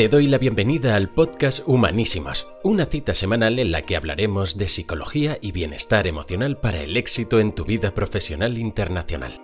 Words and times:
Te 0.00 0.08
doy 0.08 0.28
la 0.28 0.38
bienvenida 0.38 0.96
al 0.96 1.10
podcast 1.10 1.60
Humanísimos, 1.66 2.48
una 2.64 2.86
cita 2.86 3.12
semanal 3.12 3.58
en 3.58 3.70
la 3.70 3.82
que 3.82 3.96
hablaremos 3.96 4.56
de 4.56 4.66
psicología 4.66 5.36
y 5.42 5.52
bienestar 5.52 6.06
emocional 6.06 6.56
para 6.56 6.80
el 6.80 6.96
éxito 6.96 7.38
en 7.38 7.54
tu 7.54 7.66
vida 7.66 7.92
profesional 7.92 8.56
internacional. 8.56 9.42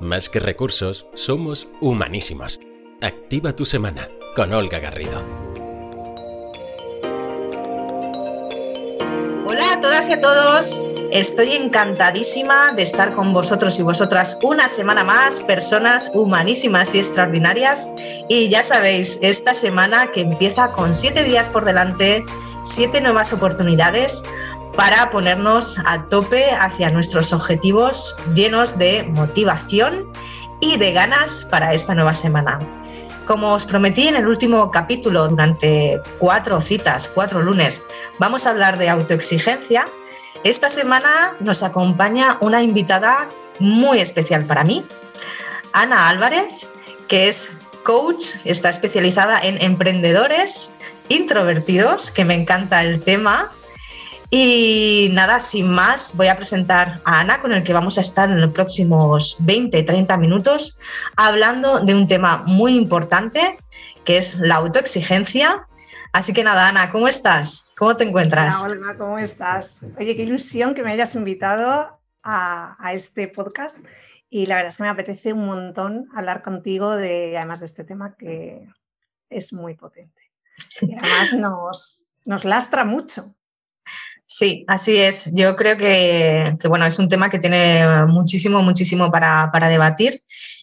Más 0.00 0.28
que 0.28 0.40
recursos, 0.40 1.06
somos 1.14 1.70
humanísimos. 1.80 2.60
Activa 3.00 3.56
tu 3.56 3.64
semana 3.64 4.10
con 4.36 4.52
Olga 4.52 4.78
Garrido. 4.78 5.22
Todas 9.84 10.08
y 10.08 10.14
a 10.14 10.20
todos. 10.20 10.90
Estoy 11.10 11.52
encantadísima 11.52 12.72
de 12.72 12.82
estar 12.82 13.12
con 13.12 13.34
vosotros 13.34 13.78
y 13.78 13.82
vosotras 13.82 14.38
una 14.42 14.66
semana 14.66 15.04
más, 15.04 15.40
personas 15.40 16.10
humanísimas 16.14 16.94
y 16.94 17.00
extraordinarias. 17.00 17.90
Y 18.30 18.48
ya 18.48 18.62
sabéis, 18.62 19.18
esta 19.20 19.52
semana 19.52 20.06
que 20.10 20.22
empieza 20.22 20.72
con 20.72 20.94
siete 20.94 21.22
días 21.22 21.50
por 21.50 21.66
delante, 21.66 22.24
siete 22.62 23.02
nuevas 23.02 23.34
oportunidades 23.34 24.24
para 24.74 25.10
ponernos 25.10 25.76
a 25.84 26.06
tope 26.06 26.50
hacia 26.52 26.88
nuestros 26.88 27.34
objetivos 27.34 28.16
llenos 28.34 28.78
de 28.78 29.02
motivación 29.02 30.10
y 30.60 30.78
de 30.78 30.92
ganas 30.92 31.46
para 31.50 31.74
esta 31.74 31.94
nueva 31.94 32.14
semana. 32.14 32.58
Como 33.26 33.52
os 33.52 33.64
prometí 33.64 34.08
en 34.08 34.16
el 34.16 34.26
último 34.26 34.70
capítulo, 34.70 35.28
durante 35.28 36.00
cuatro 36.18 36.60
citas, 36.60 37.10
cuatro 37.14 37.40
lunes, 37.40 37.82
vamos 38.18 38.46
a 38.46 38.50
hablar 38.50 38.76
de 38.78 38.88
autoexigencia 38.88 39.84
esta 40.44 40.68
semana 40.68 41.34
nos 41.40 41.62
acompaña 41.62 42.36
una 42.40 42.62
invitada 42.62 43.30
muy 43.60 43.98
especial 43.98 44.44
para 44.44 44.62
mí, 44.62 44.84
Ana 45.72 46.10
Álvarez, 46.10 46.66
que 47.08 47.28
es 47.28 47.62
coach, 47.82 48.26
está 48.44 48.68
especializada 48.68 49.40
en 49.40 49.60
emprendedores 49.62 50.74
introvertidos, 51.08 52.10
que 52.10 52.26
me 52.26 52.34
encanta 52.34 52.82
el 52.82 53.02
tema. 53.02 53.52
Y 54.30 55.10
nada, 55.12 55.38
sin 55.40 55.70
más, 55.70 56.16
voy 56.16 56.26
a 56.28 56.36
presentar 56.36 57.00
a 57.04 57.20
Ana, 57.20 57.40
con 57.40 57.52
el 57.52 57.62
que 57.62 57.72
vamos 57.72 57.98
a 57.98 58.00
estar 58.00 58.28
en 58.30 58.40
los 58.40 58.50
próximos 58.52 59.38
20-30 59.40 60.18
minutos, 60.18 60.78
hablando 61.16 61.80
de 61.80 61.94
un 61.94 62.06
tema 62.06 62.42
muy 62.46 62.76
importante, 62.76 63.58
que 64.04 64.16
es 64.16 64.40
la 64.40 64.56
autoexigencia 64.56 65.66
Así 66.14 66.32
que 66.32 66.44
nada, 66.44 66.68
Ana, 66.68 66.92
¿cómo 66.92 67.08
estás? 67.08 67.72
¿Cómo 67.76 67.96
te 67.96 68.04
encuentras? 68.04 68.62
Hola, 68.62 68.74
Olga, 68.74 68.96
¿cómo 68.96 69.18
estás? 69.18 69.84
Oye, 69.98 70.14
qué 70.14 70.22
ilusión 70.22 70.72
que 70.72 70.84
me 70.84 70.92
hayas 70.92 71.16
invitado 71.16 72.00
a, 72.22 72.92
este 72.92 73.26
podcast 73.26 73.84
y 74.30 74.46
la 74.46 74.54
verdad 74.54 74.70
es 74.70 74.76
que 74.76 74.84
me 74.84 74.90
apetece 74.90 75.32
un 75.32 75.44
montón 75.44 76.08
hablar 76.14 76.42
contigo 76.42 76.94
de, 76.94 77.36
además 77.36 77.58
de 77.58 77.66
este 77.66 77.82
tema 77.82 78.14
que 78.14 78.68
es 79.28 79.52
muy 79.52 79.74
potente. 79.74 80.30
Y 80.82 80.94
además 80.94 81.32
nos, 81.32 82.04
nos 82.26 82.44
lastra 82.44 82.84
mucho. 82.84 83.34
Sí, 84.26 84.64
así 84.68 84.96
es. 84.96 85.30
Yo 85.34 85.54
creo 85.54 85.76
que, 85.76 86.54
bueno, 86.66 86.86
es 86.86 86.98
un 86.98 87.08
tema 87.08 87.28
que 87.28 87.38
tiene 87.38 88.06
muchísimo, 88.06 88.62
muchísimo 88.62 89.10
para, 89.10 89.50
para, 89.52 89.68
debatir. 89.68 90.22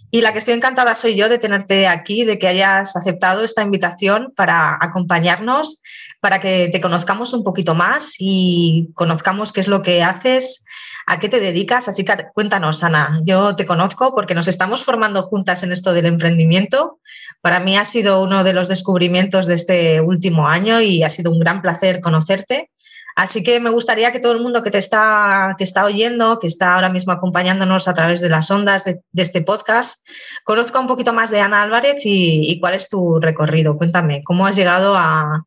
Y 0.10 0.22
la 0.22 0.34
que 0.34 0.40
estoy 0.40 0.56
encantada 0.56 0.96
soy 0.96 1.16
yo 1.16 1.30
de 1.30 1.38
tenerte 1.38 1.88
aquí, 1.88 2.26
de 2.26 2.40
que 2.40 2.48
hayas 2.48 2.96
aceptado 2.96 3.44
esta 3.44 3.62
invitación 3.62 4.34
para 4.36 4.78
acompañarnos, 4.82 5.80
para 6.20 6.40
que 6.40 6.70
te 6.72 6.82
conozcamos 6.82 7.34
un 7.34 7.44
poquito 7.44 7.76
más 7.76 8.16
y 8.18 8.90
conozcamos 8.96 9.54
qué 9.54 9.62
es 9.62 9.68
lo 9.68 9.84
que 9.84 10.02
haces, 10.02 10.66
a 11.06 11.20
qué 11.20 11.30
te 11.30 11.40
dedicas. 11.40 11.88
Así 11.88 12.04
que 12.04 12.14
cuéntanos, 12.34 12.84
Ana. 12.84 13.22
Yo 13.24 13.56
te 13.56 13.68
conozco 13.68 14.16
porque 14.16 14.34
nos 14.34 14.48
estamos 14.48 14.84
formando 14.84 15.22
juntas 15.24 15.62
en 15.62 15.72
esto 15.72 15.94
del 15.94 16.08
emprendimiento. 16.08 17.00
Para 17.42 17.60
mí 17.60 17.78
ha 17.78 17.86
sido 17.86 18.24
uno 18.24 18.44
de 18.44 18.54
los 18.54 18.70
descubrimientos 18.70 19.46
de 19.46 19.54
este 19.54 20.02
último 20.02 20.48
año 20.48 20.82
y 20.82 21.04
ha 21.04 21.10
sido 21.12 21.32
un 21.32 21.40
gran 21.40 21.62
placer 21.62 22.02
conocerte. 22.02 22.72
Así 23.16 23.44
que 23.44 23.60
me 23.60 23.70
gustaría 23.70 24.12
que 24.12 24.20
todo 24.20 24.32
el 24.32 24.42
mundo 24.42 24.64
que 24.64 24.72
te 24.72 24.78
está, 24.78 25.56
que 25.58 25.64
está 25.64 25.86
oyendo, 25.86 26.40
que 26.40 26.48
está 26.48 26.76
ahora 26.76 26.90
mismo 26.90 27.12
acompañándonos 27.12 27.88
a 27.88 27.94
través 27.94 28.22
de 28.22 28.30
las 28.30 28.50
ondas 28.52 28.86
de, 28.86 29.02
este 29.16 29.42
podcast, 29.42 30.08
conozca 30.44 30.80
un 30.80 30.88
poquito 30.88 31.14
más 31.14 31.30
de 31.30 31.42
Ana 31.42 31.62
Álvarez 31.62 32.02
y, 32.06 32.60
cuál 32.60 32.76
es 32.76 32.90
tu 32.90 33.20
recorrido. 33.20 33.78
Cuéntame, 33.78 34.22
¿cómo 34.24 34.46
has 34.46 34.56
llegado 34.56 34.96
a, 34.96 35.46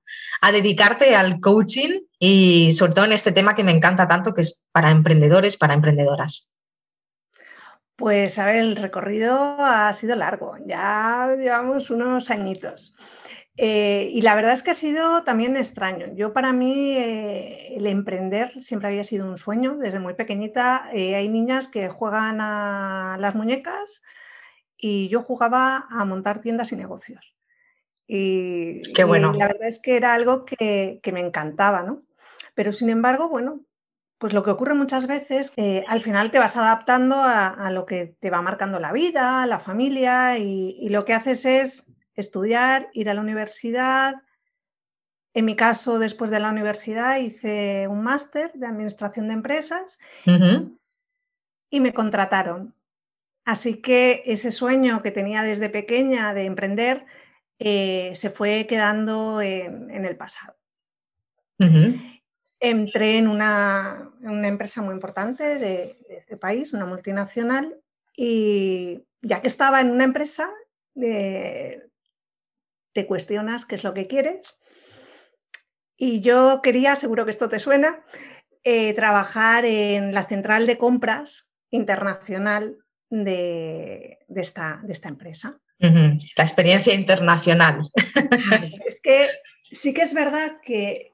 dedicarte 0.52 1.16
al 1.16 1.40
coaching 1.40 2.00
y 2.18 2.72
sobre 2.74 2.92
todo 2.92 3.06
en 3.06 3.12
este 3.12 3.32
tema 3.32 3.54
que 3.54 3.64
me 3.64 3.72
encanta 3.72 4.06
tanto, 4.06 4.34
que 4.34 4.42
es 4.42 4.64
para 4.72 4.90
emprendedores, 4.90 5.56
para 5.56 5.74
emprendedoras? 5.74 6.50
Pues 7.96 8.38
a 8.38 8.46
ver, 8.46 8.56
el 8.56 8.76
recorrido 8.76 9.56
ha 9.60 9.92
sido 9.92 10.16
largo, 10.16 10.56
ya 10.66 11.34
llevamos 11.38 11.90
unos 11.90 12.30
añitos. 12.30 12.94
Eh, 13.56 14.10
y 14.12 14.22
la 14.22 14.34
verdad 14.34 14.52
es 14.52 14.64
que 14.64 14.72
ha 14.72 14.74
sido 14.74 15.22
también 15.22 15.56
extraño. 15.56 16.06
Yo 16.14 16.32
para 16.32 16.52
mí 16.52 16.96
eh, 16.96 17.76
el 17.76 17.86
emprender 17.86 18.60
siempre 18.60 18.88
había 18.88 19.04
sido 19.04 19.26
un 19.26 19.38
sueño. 19.38 19.76
Desde 19.76 20.00
muy 20.00 20.14
pequeñita 20.14 20.88
eh, 20.92 21.14
hay 21.14 21.28
niñas 21.28 21.68
que 21.68 21.88
juegan 21.88 22.40
a 22.40 23.16
las 23.20 23.34
muñecas 23.34 24.02
y 24.76 25.08
yo 25.08 25.22
jugaba 25.22 25.86
a 25.88 26.04
montar 26.04 26.40
tiendas 26.40 26.72
y 26.72 26.76
negocios. 26.76 27.34
Y, 28.06 28.82
Qué 28.92 29.04
bueno. 29.04 29.32
la 29.32 29.46
verdad 29.46 29.68
es 29.68 29.80
que 29.80 29.96
era 29.96 30.14
algo 30.14 30.44
que, 30.44 31.00
me 31.12 31.20
encantaba, 31.20 31.82
¿no? 31.82 32.02
Pero 32.54 32.72
sin 32.72 32.90
embargo, 32.90 33.28
bueno, 33.28 33.60
pues 34.18 34.32
lo 34.34 34.42
que 34.42 34.50
ocurre 34.50 34.74
muchas 34.74 35.06
veces, 35.06 35.54
al 35.88 36.00
final 36.00 36.30
te 36.30 36.38
vas 36.38 36.56
adaptando 36.56 37.16
a, 37.18 37.70
lo 37.70 37.86
que 37.86 38.14
te 38.20 38.30
va 38.30 38.42
marcando 38.42 38.78
la 38.78 38.92
vida, 38.92 39.46
la 39.46 39.58
familia, 39.58 40.38
y 40.38 40.88
lo 40.90 41.04
que 41.04 41.14
haces 41.14 41.44
es 41.46 41.93
estudiar, 42.20 42.88
ir 42.92 43.10
a 43.10 43.14
la 43.14 43.20
universidad. 43.20 44.22
En 45.32 45.44
mi 45.44 45.56
caso, 45.56 45.98
después 45.98 46.30
de 46.30 46.40
la 46.40 46.50
universidad, 46.50 47.18
hice 47.18 47.88
un 47.88 48.02
máster 48.02 48.52
de 48.54 48.66
administración 48.66 49.28
de 49.28 49.34
empresas 49.34 49.98
y 51.70 51.80
me 51.80 51.92
contrataron. 51.92 52.74
Así 53.44 53.82
que 53.82 54.22
ese 54.26 54.50
sueño 54.50 55.02
que 55.02 55.10
tenía 55.10 55.42
desde 55.42 55.68
pequeña 55.68 56.32
de 56.32 56.44
emprender 56.44 57.04
eh, 57.58 58.12
se 58.14 58.30
fue 58.30 58.66
quedando 58.68 59.40
en, 59.40 59.90
el 59.90 60.16
pasado. 60.16 60.56
Entré 62.60 63.18
en 63.18 63.28
una, 63.28 64.10
empresa 64.22 64.82
muy 64.82 64.94
importante 64.94 65.58
de, 65.58 65.96
este 66.10 66.36
país, 66.36 66.72
una 66.72 66.86
multinacional, 66.86 67.76
y 68.16 69.02
ya 69.20 69.40
que 69.40 69.48
estaba 69.48 69.80
en 69.80 69.90
una 69.90 70.04
empresa, 70.04 70.50
eh, 71.00 71.88
te 72.94 73.06
cuestionas 73.06 73.66
qué 73.66 73.74
es 73.74 73.84
lo 73.84 73.92
que 73.92 74.06
quieres. 74.06 74.60
Y 75.96 76.20
yo 76.20 76.60
quería, 76.62 76.96
seguro 76.96 77.24
que 77.24 77.30
esto 77.30 77.48
te 77.48 77.58
suena, 77.58 78.02
eh, 78.62 78.94
trabajar 78.94 79.64
en 79.64 80.14
la 80.14 80.24
central 80.24 80.66
de 80.66 80.78
compras 80.78 81.52
internacional 81.70 82.78
de, 83.10 84.18
esta, 84.34 84.80
de 84.82 84.92
esta, 84.92 85.08
empresa. 85.08 85.58
La 85.78 86.44
experiencia 86.44 86.94
internacional. 86.94 87.90
Es 88.86 89.00
que 89.00 89.28
sí 89.62 89.92
que 89.92 90.02
es 90.02 90.14
verdad 90.14 90.58
que 90.64 91.12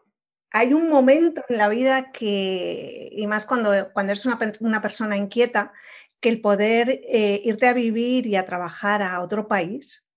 hay 0.53 0.73
un 0.73 0.89
momento 0.89 1.45
en 1.49 1.59
la 1.59 1.69
vida 1.69 2.13
que, 2.13 3.09
y 3.13 3.27
más 3.27 3.47
cuando, 3.47 3.93
cuando 3.93 4.13
eres 4.13 4.27
una, 4.27 4.81
persona 4.81 5.17
inquieta, 5.17 5.73
que 6.21 6.29
el 6.29 6.41
poder 6.41 7.01
eh, 7.09 7.41
irte 7.45 7.67
a 7.67 7.73
vivir 7.73 8.27
y 8.27 8.37
a 8.37 8.47
trabajar 8.47 9.03
a 9.03 9.21
otro 9.21 9.49
país 9.49 10.10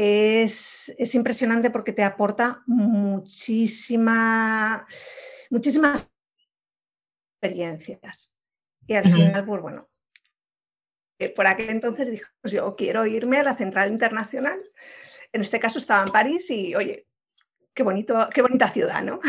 es, 0.00 1.14
impresionante 1.14 1.70
porque 1.70 1.92
te 1.92 2.02
aporta 2.02 2.62
muchísima, 2.66 4.06
muchísimas 5.50 6.10
experiencias. 7.34 8.40
Y 8.86 8.94
al 8.94 9.04
final, 9.04 9.44
pues 9.44 9.60
bueno, 9.60 9.90
eh, 11.18 11.28
por 11.28 11.46
aquel 11.46 11.68
entonces 11.68 12.10
dijo, 12.10 12.30
pues 12.40 12.54
yo 12.54 12.74
quiero 12.76 13.04
irme 13.04 13.36
a 13.40 13.42
la 13.42 13.54
central 13.54 13.92
internacional. 13.92 14.58
En 15.32 15.42
este 15.42 15.60
caso 15.60 15.78
estaba 15.78 16.00
en 16.00 16.12
París 16.12 16.50
y, 16.50 16.74
oye, 16.74 17.06
qué, 17.74 17.82
bonito, 17.82 18.26
qué 18.32 18.40
bonita 18.40 18.70
ciudad, 18.70 19.02
¿no? 19.02 19.20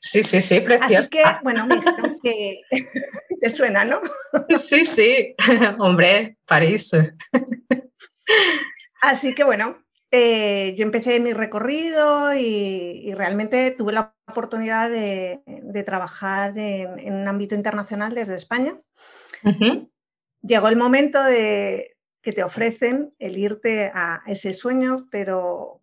Sí, 0.00 0.22
sí, 0.22 0.40
sí, 0.40 0.60
preciosa. 0.62 0.98
Así 1.00 1.10
que, 1.10 1.22
bueno, 1.42 1.66
me 1.66 1.78
que 2.22 2.62
te 3.40 3.50
suena, 3.50 3.84
¿no? 3.84 4.00
Sí, 4.54 4.82
sí, 4.84 5.34
hombre, 5.78 6.38
París. 6.46 6.90
Así 9.02 9.34
que, 9.34 9.44
bueno, 9.44 9.85
eh, 10.18 10.74
yo 10.76 10.82
empecé 10.84 11.20
mi 11.20 11.32
recorrido 11.32 12.34
y, 12.34 13.12
realmente 13.14 13.70
tuve 13.70 13.92
la 13.92 14.14
oportunidad 14.26 14.88
de, 14.88 15.42
trabajar 15.84 16.56
en, 16.56 17.12
un 17.12 17.28
ámbito 17.28 17.54
internacional 17.54 18.14
desde 18.14 18.34
España. 18.34 18.80
Llegó 20.42 20.68
el 20.68 20.76
momento 20.76 21.22
de 21.22 21.96
que 22.22 22.32
te 22.32 22.42
ofrecen 22.42 23.14
el 23.18 23.36
irte 23.36 23.92
a 23.94 24.22
ese 24.26 24.52
sueño, 24.52 24.96
pero 25.10 25.82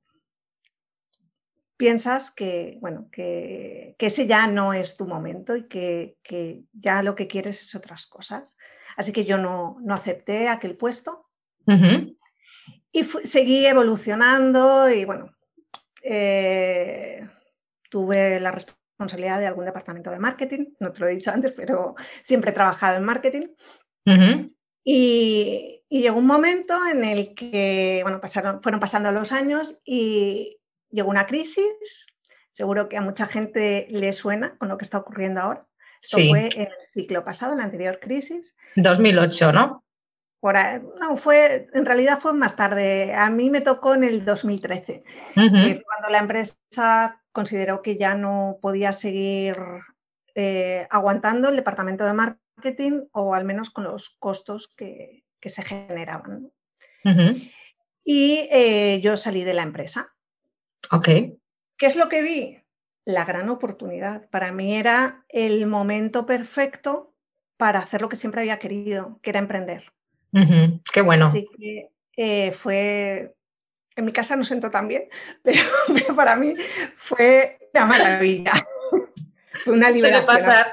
piensas 1.78 2.34
que, 2.34 2.78
bueno, 2.82 3.10
que, 3.12 3.96
ese 4.00 4.26
ya 4.26 4.48
no 4.48 4.74
es 4.74 4.98
tu 4.98 5.06
momento 5.06 5.56
y 5.56 5.68
que, 5.68 6.18
ya 6.74 7.04
lo 7.04 7.14
que 7.14 7.28
quieres 7.28 7.62
es 7.62 7.76
otras 7.76 8.08
cosas. 8.08 8.58
Así 8.98 9.14
que 9.14 9.26
yo 9.26 9.38
no, 9.38 9.78
acepté 9.90 10.50
aquel 10.50 10.76
puesto. 10.76 11.30
Y 12.96 13.04
seguí 13.04 13.66
evolucionando 13.66 14.88
y 14.90 15.04
bueno, 15.04 15.36
eh, 16.04 17.28
tuve 17.90 18.40
la 18.40 18.52
responsabilidad 18.52 19.40
de 19.40 19.48
algún 19.48 19.66
departamento 19.66 20.12
de 20.12 20.20
marketing, 20.20 20.66
no 20.80 20.92
te 20.92 21.00
lo 21.00 21.08
he 21.08 21.16
dicho 21.16 21.32
antes, 21.32 21.52
pero 21.54 21.96
siempre 22.22 22.52
he 22.52 22.54
trabajado 22.54 22.98
en 22.98 23.04
marketing. 23.04 23.48
y, 24.84 25.80
llegó 25.90 26.18
un 26.18 26.28
momento 26.28 26.76
en 26.88 27.04
el 27.04 27.34
que, 27.36 28.00
bueno, 28.04 28.20
pasaron, 28.22 28.62
fueron 28.62 28.80
pasando 28.80 29.12
los 29.12 29.32
años 29.32 29.82
y 29.86 30.60
llegó 30.90 31.10
una 31.10 31.28
crisis. 31.28 32.08
Seguro 32.52 32.90
que 32.90 32.98
a 32.98 33.02
mucha 33.02 33.26
gente 33.28 33.88
le 33.90 34.14
suena 34.14 34.58
con 34.58 34.70
lo 34.70 34.78
que 34.78 34.86
está 34.86 35.00
ocurriendo 35.00 35.42
ahora. 35.42 35.68
Esto 36.02 36.18
fue 36.30 36.50
en 36.56 36.62
el 36.64 36.74
ciclo 36.94 37.24
pasado, 37.24 37.54
en 37.54 37.60
la 37.60 37.66
anterior 37.66 38.00
crisis. 38.00 38.56
2008, 38.76 39.54
¿no? 39.54 39.83
No, 41.00 41.16
fue, 41.16 41.70
en 41.74 41.86
realidad 41.86 42.20
fue 42.20 42.34
más 42.34 42.58
tarde. 42.58 43.14
A 43.14 43.30
mí 43.30 43.50
me 43.50 43.62
tocó 43.62 43.94
en 43.94 44.04
el 44.04 44.26
2013, 44.26 45.04
cuando 45.36 46.10
la 46.10 46.18
empresa 46.18 47.22
consideró 47.32 47.82
que 47.82 47.98
ya 47.98 48.16
no 48.16 48.60
podía 48.62 48.92
seguir 48.92 49.56
eh, 50.36 50.86
aguantando 50.90 51.48
el 51.48 51.56
departamento 51.56 52.04
de 52.04 52.14
marketing 52.14 53.06
o 53.14 53.34
al 53.34 53.46
menos 53.46 53.70
con 53.70 53.86
los 53.86 54.18
costos 54.20 54.68
que, 54.76 55.24
se 55.42 55.64
generaban. 55.64 56.52
Y 58.04 58.48
eh, 58.52 59.00
yo 59.02 59.16
salí 59.16 59.44
de 59.44 59.54
la 59.54 59.64
empresa. 59.64 60.14
Ok. 60.92 61.08
¿Qué 61.78 61.86
es 61.86 61.96
lo 61.96 62.10
que 62.10 62.22
vi? 62.22 62.62
La 63.06 63.24
gran 63.24 63.50
oportunidad. 63.50 64.30
Para 64.30 64.52
mí 64.52 64.76
era 64.76 65.26
el 65.30 65.68
momento 65.68 66.26
perfecto 66.26 67.14
para 67.58 67.80
hacer 67.80 68.02
lo 68.02 68.10
que 68.10 68.16
siempre 68.16 68.42
había 68.42 68.60
querido, 68.60 69.20
que 69.22 69.30
era 69.30 69.40
emprender. 69.40 69.94
Qué 70.92 71.02
bueno. 71.02 71.28
Así 71.28 71.46
que 71.58 71.90
eh, 72.18 72.52
fue, 72.52 73.36
en 73.96 74.06
mi 74.06 74.12
casa 74.12 74.36
no 74.36 74.44
siento 74.44 74.70
tan 74.72 74.88
bien, 74.88 75.10
pero, 75.44 76.16
para 76.16 76.36
mí 76.36 76.54
fue 76.98 77.70
una 77.74 77.86
maravilla. 77.86 78.54
fue 79.64 79.74
una 79.74 79.90
liberación. 79.90 80.26
pasar. 80.26 80.68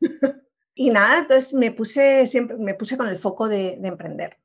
Y 0.76 0.90
nada, 0.90 1.18
entonces 1.18 1.54
me 1.54 1.70
puse, 1.70 2.26
siempre, 2.26 2.56
me 2.56 2.74
puse 2.74 2.96
con 2.96 3.06
el 3.06 3.16
foco 3.16 3.48
de, 3.48 3.74
emprender. 3.74 4.38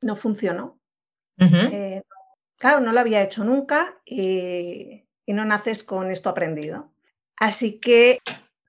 No 0.00 0.16
funcionó. 0.16 0.80
Eh, 1.38 2.02
claro, 2.56 2.80
no 2.80 2.90
lo 2.90 2.98
había 2.98 3.22
hecho 3.22 3.44
nunca 3.44 4.00
y, 4.04 5.04
y 5.24 5.32
no 5.32 5.44
naces 5.44 5.84
con 5.84 6.10
esto 6.10 6.28
aprendido. 6.30 6.92
Así 7.36 7.78
que 7.78 8.18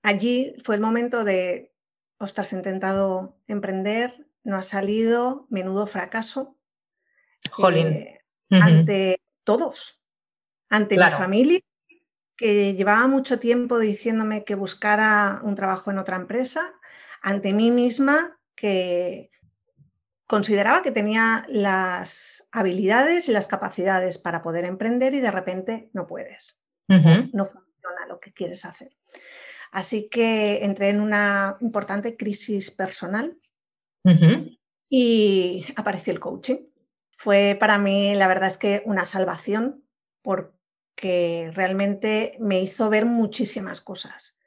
allí 0.03 0.55
fue 0.63 0.75
el 0.75 0.81
momento 0.81 1.23
de, 1.23 1.73
ostras, 2.19 2.53
he 2.53 2.57
intentado 2.57 3.37
emprender, 3.47 4.27
no 4.43 4.57
ha 4.57 4.61
salido, 4.61 5.47
menudo 5.49 5.87
fracaso. 5.87 6.57
Eh, 7.61 8.19
ante 8.49 9.21
todos, 9.43 10.01
ante 10.69 10.97
mi 10.97 11.11
familia, 11.11 11.59
que 12.37 12.73
llevaba 12.73 13.07
mucho 13.07 13.39
tiempo 13.39 13.79
diciéndome 13.79 14.43
que 14.43 14.55
buscara 14.55 15.41
un 15.43 15.55
trabajo 15.55 15.91
en 15.91 15.97
otra 15.97 16.17
empresa, 16.17 16.73
ante 17.21 17.53
mí 17.53 17.71
misma, 17.71 18.37
que 18.55 19.31
consideraba 20.27 20.81
que 20.81 20.91
tenía 20.91 21.45
las 21.47 22.47
habilidades 22.51 23.29
y 23.29 23.31
las 23.31 23.47
capacidades 23.47 24.17
para 24.17 24.41
poder 24.41 24.65
emprender 24.65 25.13
y 25.13 25.19
de 25.19 25.31
repente 25.31 25.89
no 25.93 26.07
puedes. 26.07 26.59
No 26.87 27.45
funciona 27.45 28.05
lo 28.07 28.19
que 28.19 28.33
quieres 28.33 28.65
hacer. 28.65 28.95
Así 29.71 30.09
que 30.09 30.63
entré 30.63 30.89
en 30.89 31.01
una 31.01 31.57
importante 31.61 32.15
crisis 32.15 32.69
personal 32.69 33.37
y 34.89 35.65
apareció 35.75 36.13
el 36.13 36.19
coaching. 36.19 36.67
Fue 37.09 37.55
para 37.59 37.77
mí, 37.77 38.15
la 38.15 38.27
verdad 38.27 38.47
es 38.47 38.57
que 38.57 38.83
una 38.85 39.05
salvación 39.05 39.83
porque 40.21 41.51
realmente 41.53 42.35
me 42.39 42.61
hizo 42.61 42.89
ver 42.89 43.05
muchísimas 43.05 43.81
cosas. 43.81 44.39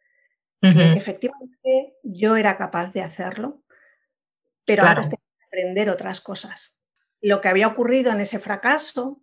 efectivamente 0.60 1.96
yo 2.02 2.36
era 2.36 2.56
capaz 2.56 2.92
de 2.92 3.02
hacerlo, 3.02 3.62
pero 4.64 4.82
ahora 4.82 5.02
tengo 5.02 5.22
que 5.38 5.44
aprender 5.44 5.90
otras 5.90 6.20
cosas. 6.20 6.80
Lo 7.20 7.40
que 7.40 7.48
había 7.48 7.68
ocurrido 7.68 8.12
en 8.12 8.20
ese 8.20 8.38
fracaso 8.38 9.22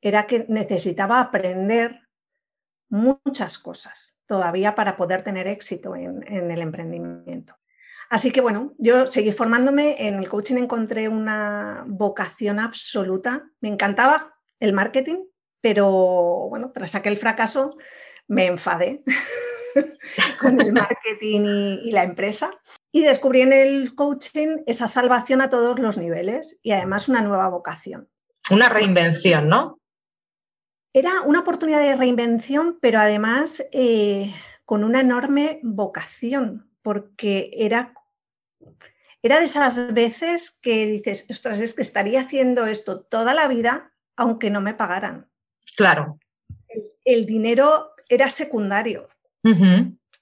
era 0.00 0.26
que 0.26 0.46
necesitaba 0.48 1.20
aprender 1.20 2.08
muchas 2.88 3.58
cosas 3.58 4.22
todavía 4.26 4.74
para 4.74 4.96
poder 4.96 5.22
tener 5.22 5.46
éxito 5.46 5.94
en 5.96 6.50
el 6.50 6.60
emprendimiento. 6.60 7.57
Así 8.10 8.30
que 8.30 8.40
bueno, 8.40 8.74
yo 8.78 9.06
seguí 9.06 9.32
formándome, 9.32 10.06
en 10.06 10.14
el 10.14 10.28
coaching 10.28 10.56
encontré 10.56 11.08
una 11.08 11.84
vocación 11.86 12.58
absoluta, 12.58 13.50
me 13.60 13.68
encantaba 13.68 14.34
el 14.60 14.72
marketing, 14.72 15.24
pero 15.60 15.88
bueno, 16.48 16.70
tras 16.72 16.94
aquel 16.94 17.16
fracaso 17.16 17.70
me 18.26 18.46
enfadé 18.46 19.02
con 20.40 20.60
el 20.60 20.72
marketing 20.72 21.80
y, 21.84 21.90
la 21.90 22.04
empresa 22.04 22.50
y 22.92 23.02
descubrí 23.02 23.42
en 23.42 23.52
el 23.52 23.94
coaching 23.94 24.58
esa 24.66 24.88
salvación 24.88 25.42
a 25.42 25.50
todos 25.50 25.78
los 25.78 25.98
niveles 25.98 26.58
y 26.62 26.72
además 26.72 27.08
una 27.08 27.20
nueva 27.20 27.48
vocación. 27.48 28.08
Una 28.50 28.68
reinvención, 28.68 29.48
¿no? 29.48 29.78
Era 30.94 31.20
una 31.22 31.40
oportunidad 31.40 31.80
de 31.80 31.96
reinvención, 31.96 32.78
pero 32.80 32.98
además 32.98 33.62
eh, 33.72 34.34
con 34.64 34.84
una 34.84 35.00
enorme 35.00 35.60
vocación, 35.62 36.70
porque 36.82 37.50
era, 37.52 37.92
era 39.22 39.38
de 39.38 39.44
esas 39.44 39.94
veces 39.94 40.58
que 40.62 40.86
dices, 40.86 41.26
ostras, 41.30 41.58
es 41.60 41.74
que 41.74 41.82
estaría 41.82 42.20
haciendo 42.20 42.66
esto 42.66 43.00
toda 43.00 43.34
la 43.34 43.48
vida 43.48 43.92
aunque 44.16 44.50
no 44.50 44.60
me 44.60 44.74
pagaran. 44.74 45.30
Claro. 45.76 46.18
El, 47.04 47.24
dinero 47.24 47.92
era 48.08 48.28
secundario, 48.30 49.08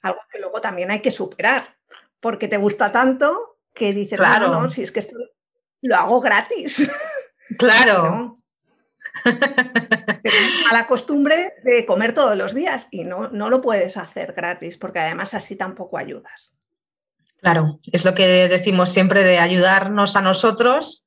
algo 0.03 0.21
que 0.31 0.39
luego 0.39 0.61
también 0.61 0.91
hay 0.91 1.01
que 1.01 1.11
superar, 1.11 1.77
porque 2.21 2.47
te 2.47 2.59
gusta 2.59 2.93
tanto 2.93 3.59
que 3.75 3.93
dices, 3.93 4.19
claro, 4.19 4.49
no, 4.49 4.71
si 4.71 4.83
es 4.83 4.93
que 4.93 5.01
esto 5.01 5.19
lo 5.83 5.97
hago 5.97 6.21
gratis. 6.21 6.91
Claro. 7.59 8.35
a 9.25 10.73
la 10.75 10.87
costumbre 10.89 11.55
de 11.63 11.87
comer 11.87 12.13
todos 12.13 12.37
los 12.37 12.55
días 12.55 12.89
y 12.91 13.05
no, 13.05 13.29
no 13.29 13.51
lo 13.51 13.61
puedes 13.61 13.97
hacer 13.97 14.33
gratis 14.33 14.77
porque 14.77 14.99
además 14.99 15.33
así 15.33 15.55
tampoco 15.55 15.97
ayudas. 15.97 16.56
Claro, 17.41 17.79
es 17.93 18.05
lo 18.05 18.15
que 18.15 18.49
decimos 18.49 18.91
siempre 18.91 19.23
de 19.23 19.39
ayudarnos 19.39 20.17
a 20.17 20.23
nosotros 20.23 21.05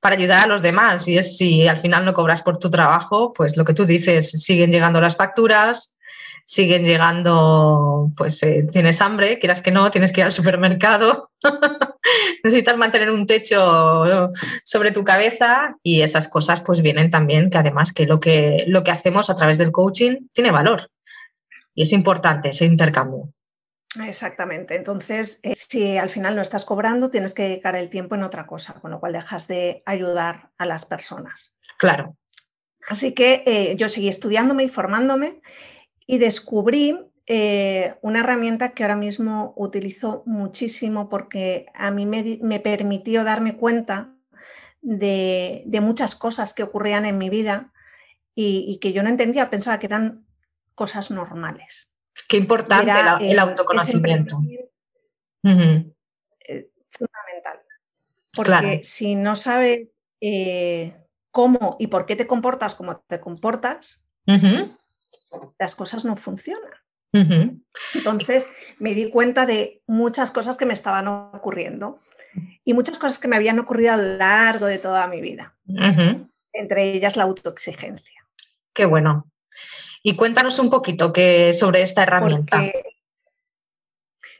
para 0.00 0.16
ayudar 0.16 0.44
a 0.44 0.46
los 0.46 0.62
demás. 0.62 1.08
Y 1.08 1.18
es 1.18 1.36
si 1.36 1.68
al 1.68 1.78
final 1.78 2.04
no 2.04 2.14
cobras 2.14 2.42
por 2.42 2.58
tu 2.58 2.70
trabajo, 2.70 3.32
pues 3.32 3.56
lo 3.56 3.64
que 3.64 3.74
tú 3.74 3.84
dices, 3.84 4.30
siguen 4.30 4.72
llegando 4.72 5.00
las 5.00 5.16
facturas, 5.16 5.96
siguen 6.44 6.84
llegando, 6.84 8.10
pues 8.16 8.42
eh, 8.42 8.66
tienes 8.72 9.02
hambre, 9.02 9.38
quieras 9.38 9.60
que 9.60 9.70
no, 9.70 9.90
tienes 9.90 10.12
que 10.12 10.22
ir 10.22 10.24
al 10.24 10.32
supermercado, 10.32 11.30
necesitas 12.42 12.78
mantener 12.78 13.10
un 13.10 13.26
techo 13.26 14.30
sobre 14.64 14.92
tu 14.92 15.04
cabeza 15.04 15.76
y 15.82 16.00
esas 16.00 16.28
cosas 16.28 16.62
pues 16.62 16.80
vienen 16.80 17.10
también, 17.10 17.50
que 17.50 17.58
además 17.58 17.92
que 17.92 18.06
lo 18.06 18.18
que, 18.18 18.64
lo 18.66 18.82
que 18.82 18.90
hacemos 18.90 19.28
a 19.28 19.36
través 19.36 19.58
del 19.58 19.72
coaching 19.72 20.28
tiene 20.32 20.50
valor 20.50 20.90
y 21.74 21.82
es 21.82 21.92
importante 21.92 22.48
ese 22.48 22.64
intercambio. 22.64 23.30
Exactamente. 23.96 24.74
Entonces, 24.74 25.40
eh, 25.42 25.54
si 25.54 25.96
al 25.96 26.10
final 26.10 26.36
no 26.36 26.42
estás 26.42 26.64
cobrando, 26.64 27.10
tienes 27.10 27.34
que 27.34 27.44
dedicar 27.44 27.74
el 27.74 27.88
tiempo 27.88 28.14
en 28.14 28.22
otra 28.22 28.46
cosa, 28.46 28.74
con 28.74 28.90
lo 28.90 29.00
cual 29.00 29.14
dejas 29.14 29.48
de 29.48 29.82
ayudar 29.86 30.50
a 30.58 30.66
las 30.66 30.84
personas. 30.84 31.56
Claro. 31.78 32.16
Así 32.88 33.14
que 33.14 33.42
eh, 33.46 33.76
yo 33.76 33.88
seguí 33.88 34.08
estudiándome 34.08 34.64
y 34.64 34.68
formándome 34.68 35.40
y 36.06 36.18
descubrí 36.18 36.98
eh, 37.26 37.96
una 38.02 38.20
herramienta 38.20 38.70
que 38.70 38.84
ahora 38.84 38.96
mismo 38.96 39.52
utilizo 39.56 40.22
muchísimo 40.26 41.08
porque 41.08 41.66
a 41.74 41.90
mí 41.90 42.06
me, 42.06 42.60
permitió 42.60 43.24
darme 43.24 43.56
cuenta 43.56 44.14
de, 44.80 45.64
muchas 45.82 46.14
cosas 46.14 46.54
que 46.54 46.62
ocurrían 46.62 47.04
en 47.04 47.18
mi 47.18 47.28
vida 47.30 47.72
y 48.40 48.78
que 48.80 48.92
yo 48.92 49.02
no 49.02 49.08
entendía, 49.08 49.50
pensaba 49.50 49.80
que 49.80 49.86
eran 49.86 50.24
cosas 50.76 51.10
normales. 51.10 51.92
Qué 52.26 52.36
importante 52.36 52.92
el, 53.20 53.38
autoconocimiento. 53.38 54.40
Eh, 55.44 56.70
fundamental. 56.88 57.60
Porque 58.34 58.84
si 58.84 59.14
no 59.14 59.36
sabes 59.36 59.88
eh, 60.20 60.94
cómo 61.30 61.76
y 61.78 61.86
por 61.86 62.06
qué 62.06 62.16
te 62.16 62.26
comportas 62.26 62.74
como 62.74 62.98
te 63.00 63.20
comportas, 63.20 64.06
las 65.58 65.74
cosas 65.74 66.04
no 66.04 66.16
funcionan. 66.16 66.72
Entonces 67.12 68.50
me 68.78 68.94
di 68.94 69.10
cuenta 69.10 69.46
de 69.46 69.82
muchas 69.86 70.30
cosas 70.30 70.56
que 70.56 70.66
me 70.66 70.74
estaban 70.74 71.08
ocurriendo 71.08 72.00
y 72.64 72.74
muchas 72.74 72.98
cosas 72.98 73.18
que 73.18 73.28
me 73.28 73.36
habían 73.36 73.58
ocurrido 73.58 73.94
a 73.94 73.96
lo 73.96 74.16
largo 74.16 74.66
de 74.66 74.78
toda 74.78 75.06
mi 75.06 75.20
vida. 75.20 75.56
Entre 76.52 76.92
ellas 76.94 77.16
la 77.16 77.24
autoexigencia. 77.24 78.26
Qué 78.72 78.84
bueno. 78.84 79.30
Y 80.02 80.16
cuéntanos 80.16 80.58
un 80.58 80.70
poquito 80.70 81.12
sobre 81.52 81.82
esta 81.82 82.02
herramienta. 82.02 82.62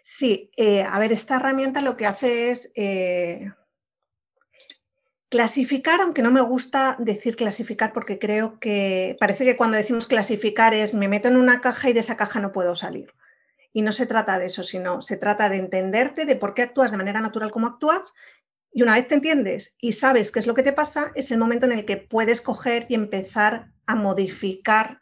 sí, 0.02 0.50
eh, 0.56 0.82
a 0.82 0.98
ver, 0.98 1.12
esta 1.12 1.36
herramienta 1.36 1.82
lo 1.82 1.96
que 1.96 2.06
hace 2.06 2.50
es, 2.50 2.72
eh, 2.76 3.50
Clasificar, 5.30 6.00
aunque 6.00 6.22
no 6.22 6.30
me 6.30 6.40
gusta 6.40 6.96
decir 6.98 7.36
clasificar 7.36 7.92
porque 7.92 8.18
creo 8.18 8.58
que 8.58 9.14
parece 9.20 9.44
que 9.44 9.58
cuando 9.58 9.76
decimos 9.76 10.06
clasificar 10.06 10.72
es 10.72 10.94
me 10.94 11.06
meto 11.06 11.28
en 11.28 11.36
una 11.36 11.60
caja 11.60 11.90
y 11.90 11.92
de 11.92 12.00
esa 12.00 12.16
caja 12.16 12.40
no 12.40 12.50
puedo 12.50 12.74
salir. 12.74 13.12
Y 13.74 13.82
no 13.82 13.92
se 13.92 14.06
trata 14.06 14.38
de 14.38 14.46
eso, 14.46 14.62
sino 14.62 15.02
se 15.02 15.18
trata 15.18 15.50
de 15.50 15.58
entenderte, 15.58 16.24
de 16.24 16.36
por 16.36 16.54
qué 16.54 16.62
actúas 16.62 16.92
de 16.92 16.96
manera 16.96 17.20
natural 17.20 17.50
como 17.50 17.66
actúas. 17.66 18.14
Y 18.72 18.80
una 18.80 18.94
vez 18.94 19.06
te 19.06 19.16
entiendes 19.16 19.76
y 19.82 19.92
sabes 19.92 20.32
qué 20.32 20.38
es 20.38 20.46
lo 20.46 20.54
que 20.54 20.62
te 20.62 20.72
pasa, 20.72 21.12
es 21.14 21.30
el 21.30 21.36
momento 21.36 21.66
en 21.66 21.72
el 21.72 21.84
que 21.84 21.98
puedes 21.98 22.40
coger 22.40 22.86
y 22.88 22.94
empezar 22.94 23.68
a 23.88 23.94
modificar 23.94 25.00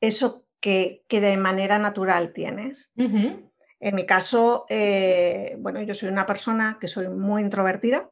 eso 0.00 0.44
que, 0.60 1.04
de 1.08 1.36
manera 1.36 1.78
natural 1.78 2.32
tienes. 2.32 2.92
En 2.96 3.94
mi 3.94 4.04
caso, 4.04 4.66
eh, 4.68 5.56
bueno, 5.58 5.80
yo 5.82 5.94
soy 5.94 6.08
una 6.08 6.26
persona 6.26 6.78
que 6.80 6.88
soy 6.88 7.08
muy 7.08 7.42
introvertida 7.42 8.10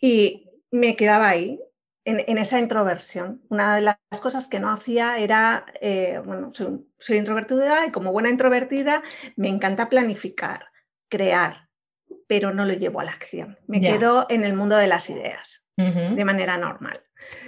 y 0.00 0.48
me 0.70 0.96
quedaba 0.96 1.28
ahí, 1.28 1.60
en, 2.04 2.38
esa 2.38 2.58
introversión. 2.58 3.42
Una 3.48 3.76
de 3.76 3.82
las 3.82 3.96
cosas 4.22 4.48
que 4.48 4.60
no 4.60 4.70
hacía 4.70 5.18
era, 5.18 5.66
eh, 5.80 6.20
bueno, 6.24 6.52
soy, 6.54 7.16
introvertida 7.16 7.86
y 7.86 7.90
como 7.90 8.12
buena 8.12 8.30
introvertida 8.30 9.02
me 9.36 9.48
encanta 9.48 9.88
planificar, 9.88 10.66
crear, 11.08 11.68
pero 12.26 12.54
no 12.54 12.64
lo 12.64 12.72
llevo 12.74 13.00
a 13.00 13.04
la 13.04 13.12
acción. 13.12 13.58
Me 13.66 13.80
quedo 13.80 14.26
en 14.28 14.44
el 14.44 14.54
mundo 14.54 14.76
de 14.76 14.86
las 14.86 15.10
ideas, 15.10 15.68
de 15.76 16.24
manera 16.24 16.56
normal. 16.56 17.00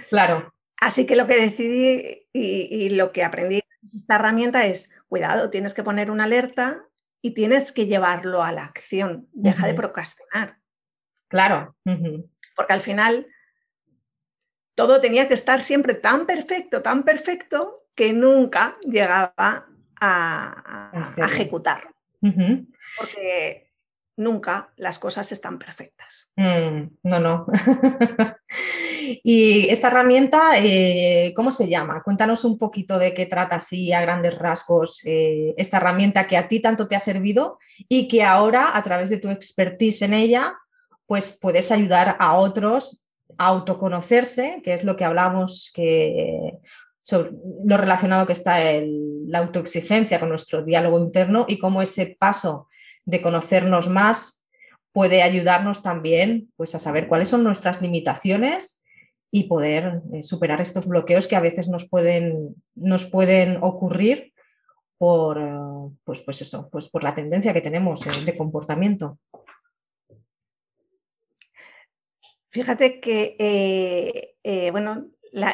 Claro. 0.09 0.52
Así 0.83 1.05
que 1.05 1.15
lo 1.15 1.27
que 1.27 1.39
decidí 1.39 2.27
y, 2.33 2.89
lo 2.89 3.13
que 3.13 3.23
aprendí 3.23 3.61
esta 3.95 4.15
herramienta 4.15 4.65
es, 4.65 4.91
cuidado, 5.07 5.49
tienes 5.49 5.73
que 5.73 5.81
poner 5.81 6.11
una 6.11 6.25
alerta 6.25 6.85
y 7.21 7.33
tienes 7.33 7.71
que 7.71 7.87
llevarlo 7.87 8.43
a 8.43 8.51
la 8.51 8.65
acción. 8.65 9.29
Deja 9.31 9.65
de 9.65 9.75
procrastinar. 9.75 10.57
Claro. 11.29 11.77
Porque 12.55 12.73
al 12.73 12.81
final 12.81 13.27
todo 14.75 14.99
tenía 14.99 15.29
que 15.29 15.35
estar 15.35 15.63
siempre 15.63 15.93
tan 15.93 16.25
perfecto, 16.25 16.81
tan 16.81 17.03
perfecto, 17.03 17.85
que 17.95 18.11
nunca 18.11 18.73
llegaba 18.81 19.69
a, 20.01 20.91
ejecutar. 21.15 21.93
Porque 22.19 23.71
nunca 24.17 24.73
las 24.75 24.99
cosas 24.99 25.31
están 25.31 25.59
perfectas. 25.59 26.29
Mm, 26.35 26.87
no, 27.03 27.19
no. 27.21 27.47
y 29.23 29.69
esta 29.69 29.87
herramienta, 29.87 30.57
eh, 30.57 31.33
¿cómo 31.35 31.51
se 31.51 31.67
llama? 31.67 32.01
Cuéntanos 32.03 32.45
un 32.45 32.57
poquito 32.57 32.97
de 32.97 33.13
qué 33.13 33.25
trata 33.25 33.55
así 33.55 33.91
a 33.93 34.01
grandes 34.01 34.37
rasgos 34.37 35.01
eh, 35.05 35.53
esta 35.57 35.77
herramienta 35.77 36.27
que 36.27 36.37
a 36.37 36.47
ti 36.47 36.59
tanto 36.59 36.87
te 36.87 36.95
ha 36.95 36.99
servido 36.99 37.57
y 37.89 38.07
que 38.07 38.23
ahora, 38.23 38.75
a 38.75 38.83
través 38.83 39.09
de 39.09 39.17
tu 39.17 39.29
expertise 39.29 40.03
en 40.03 40.13
ella, 40.13 40.55
pues 41.05 41.37
puedes 41.39 41.71
ayudar 41.71 42.15
a 42.19 42.35
otros 42.35 43.05
autoconocerse, 43.37 44.61
que 44.63 44.73
es 44.73 44.83
lo 44.83 44.95
que 44.95 45.05
hablamos, 45.05 45.71
que 45.73 46.59
sobre 47.01 47.31
lo 47.65 47.77
relacionado 47.77 48.25
que 48.25 48.33
está 48.33 48.59
la 49.27 49.39
autoexigencia 49.39 50.19
con 50.19 50.29
nuestro 50.29 50.63
diálogo 50.63 50.99
interno 50.99 51.45
y 51.47 51.57
cómo 51.57 51.81
ese 51.81 52.15
paso 52.17 52.67
de 53.05 53.21
conocernos 53.21 53.89
más 53.89 54.43
puede 54.93 55.23
ayudarnos 55.23 55.81
también 55.81 56.51
pues, 56.55 56.75
a 56.75 56.79
saber 56.79 57.07
cuáles 57.07 57.29
son 57.29 57.43
nuestras 57.43 57.81
limitaciones 57.81 58.82
y 59.35 59.45
poder 59.45 60.03
eh, 60.13 60.21
superar 60.21 60.61
estos 60.61 60.87
bloqueos 60.87 61.25
que 61.25 61.35
a 61.35 61.39
veces 61.39 61.67
nos 61.67 61.89
pueden, 61.89 62.53
nos 62.75 63.05
pueden 63.05 63.57
ocurrir 63.63 64.31
por, 64.99 65.39
eh, 65.39 65.95
pues, 66.03 66.21
pues 66.21 66.43
eso, 66.43 66.69
pues 66.71 66.87
por 66.87 67.03
la 67.03 67.15
tendencia 67.15 67.51
que 67.51 67.59
tenemos 67.61 68.05
eh, 68.05 68.11
de 68.23 68.37
comportamiento. 68.37 69.17
Fíjate 72.51 72.99
que, 72.99 74.69
bueno, 74.71 75.07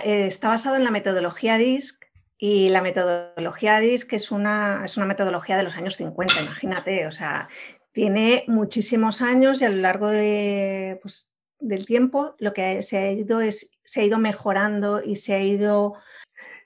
está 0.03 0.50
basado 0.50 0.75
en 0.75 0.83
la 0.83 0.91
metodología 0.91 1.57
DISC 1.57 2.03
y 2.38 2.67
la 2.67 2.81
metodología 2.81 3.79
DISC 3.79 4.12
es 4.12 4.31
una, 4.31 4.81
es 4.83 4.98
una 4.98 5.05
metodología 5.05 5.55
de 5.55 5.63
los 5.63 5.77
años 5.77 5.95
50, 5.95 6.41
imagínate, 6.41 7.07
o 7.07 7.12
sea, 7.13 7.48
tiene 7.93 8.43
muchísimos 8.48 9.21
años 9.21 9.62
y 9.62 9.65
a 9.65 9.69
lo 9.69 9.77
largo 9.77 10.09
de, 10.09 11.00
pues, 11.01 11.28
del 11.59 11.85
tiempo 11.85 12.35
lo 12.39 12.53
que 12.53 12.81
se 12.81 12.97
ha 12.97 13.11
ido 13.11 13.41
es, 13.41 13.77
se 13.83 14.01
ha 14.01 14.05
ido 14.05 14.17
mejorando 14.17 15.01
y 15.03 15.15
se 15.17 15.33
ha 15.33 15.43
ido, 15.43 15.95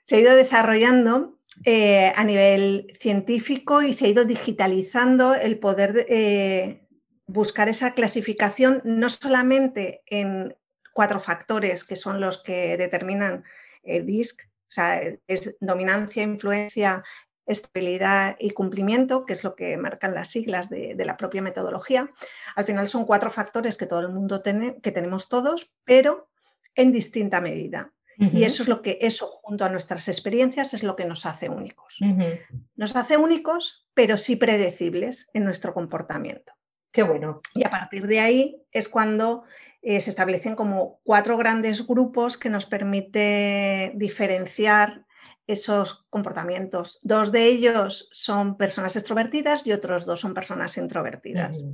se 0.02 0.16
ha 0.16 0.20
ido 0.20 0.34
desarrollando 0.34 1.38
a 1.66 2.24
nivel 2.24 2.92
científico 2.98 3.82
y 3.82 3.94
se 3.94 4.06
ha 4.06 4.08
ido 4.08 4.24
digitalizando 4.24 5.34
el 5.34 5.58
poder 5.58 5.92
de, 5.92 6.84
buscar 7.26 7.68
esa 7.68 7.94
clasificación 7.94 8.80
no 8.84 9.08
solamente 9.08 10.02
en 10.06 10.56
cuatro 10.92 11.20
factores 11.20 11.84
que 11.84 11.96
son 11.96 12.20
los 12.20 12.42
que 12.42 12.76
determinan 12.76 13.44
el 13.82 14.06
DISC, 14.06 14.42
o 14.44 14.72
sea, 14.74 15.02
es 15.26 15.56
dominancia, 15.60 16.22
influencia, 16.22 17.02
estabilidad 17.46 18.36
y 18.38 18.50
cumplimiento, 18.50 19.26
que 19.26 19.32
es 19.32 19.44
lo 19.44 19.54
que 19.54 19.76
marcan 19.76 20.14
las 20.14 20.28
siglas 20.28 20.70
de, 20.70 20.96
la 21.04 21.16
propia 21.16 21.42
metodología. 21.42 22.10
Al 22.56 22.64
final 22.64 22.88
son 22.88 23.04
cuatro 23.04 23.30
factores 23.30 23.76
que 23.76 23.86
todo 23.86 24.00
el 24.00 24.10
mundo 24.10 24.40
tiene, 24.40 24.80
que 24.80 24.92
tenemos 24.92 25.28
todos, 25.28 25.72
pero 25.84 26.28
en 26.74 26.92
distinta 26.92 27.40
medida. 27.40 27.92
Y 28.16 28.44
eso 28.44 28.62
es 28.62 28.68
lo 28.68 28.80
que, 28.80 28.98
eso 29.00 29.26
junto 29.26 29.64
a 29.64 29.68
nuestras 29.68 30.06
experiencias 30.06 30.72
es 30.72 30.84
lo 30.84 30.94
que 30.94 31.04
nos 31.04 31.26
hace 31.26 31.48
únicos. 31.48 31.98
Nos 32.76 32.94
hace 32.94 33.16
únicos, 33.16 33.88
pero 33.92 34.16
sí 34.18 34.36
predecibles 34.36 35.28
en 35.34 35.44
nuestro 35.44 35.74
comportamiento. 35.74 36.52
Qué 36.92 37.02
bueno. 37.02 37.40
Y 37.56 37.64
a 37.64 37.70
partir 37.70 38.06
de 38.06 38.20
ahí 38.20 38.62
es 38.70 38.88
cuando 38.88 39.42
eh, 39.82 40.00
se 40.00 40.10
establecen 40.10 40.54
como 40.54 41.00
cuatro 41.02 41.36
grandes 41.36 41.86
grupos 41.86 42.38
que 42.38 42.50
nos 42.50 42.66
permite 42.66 43.92
diferenciar 43.96 45.04
esos 45.46 46.06
comportamientos. 46.10 46.98
Dos 47.02 47.32
de 47.32 47.46
ellos 47.46 48.08
son 48.12 48.56
personas 48.56 48.96
extrovertidas 48.96 49.66
y 49.66 49.72
otros 49.72 50.06
dos 50.06 50.20
son 50.20 50.34
personas 50.34 50.76
introvertidas. 50.78 51.64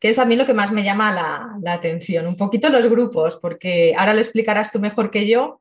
Que 0.00 0.10
es 0.10 0.18
a 0.18 0.24
mí 0.24 0.36
lo 0.36 0.46
que 0.46 0.54
más 0.54 0.72
me 0.72 0.84
llama 0.84 1.12
la, 1.12 1.58
la, 1.62 1.72
atención, 1.72 2.26
un 2.26 2.36
poquito 2.36 2.68
los 2.68 2.86
grupos, 2.86 3.36
porque 3.36 3.94
ahora 3.96 4.14
lo 4.14 4.20
explicarás 4.20 4.70
tú 4.70 4.78
mejor 4.78 5.10
que 5.10 5.26
yo, 5.26 5.60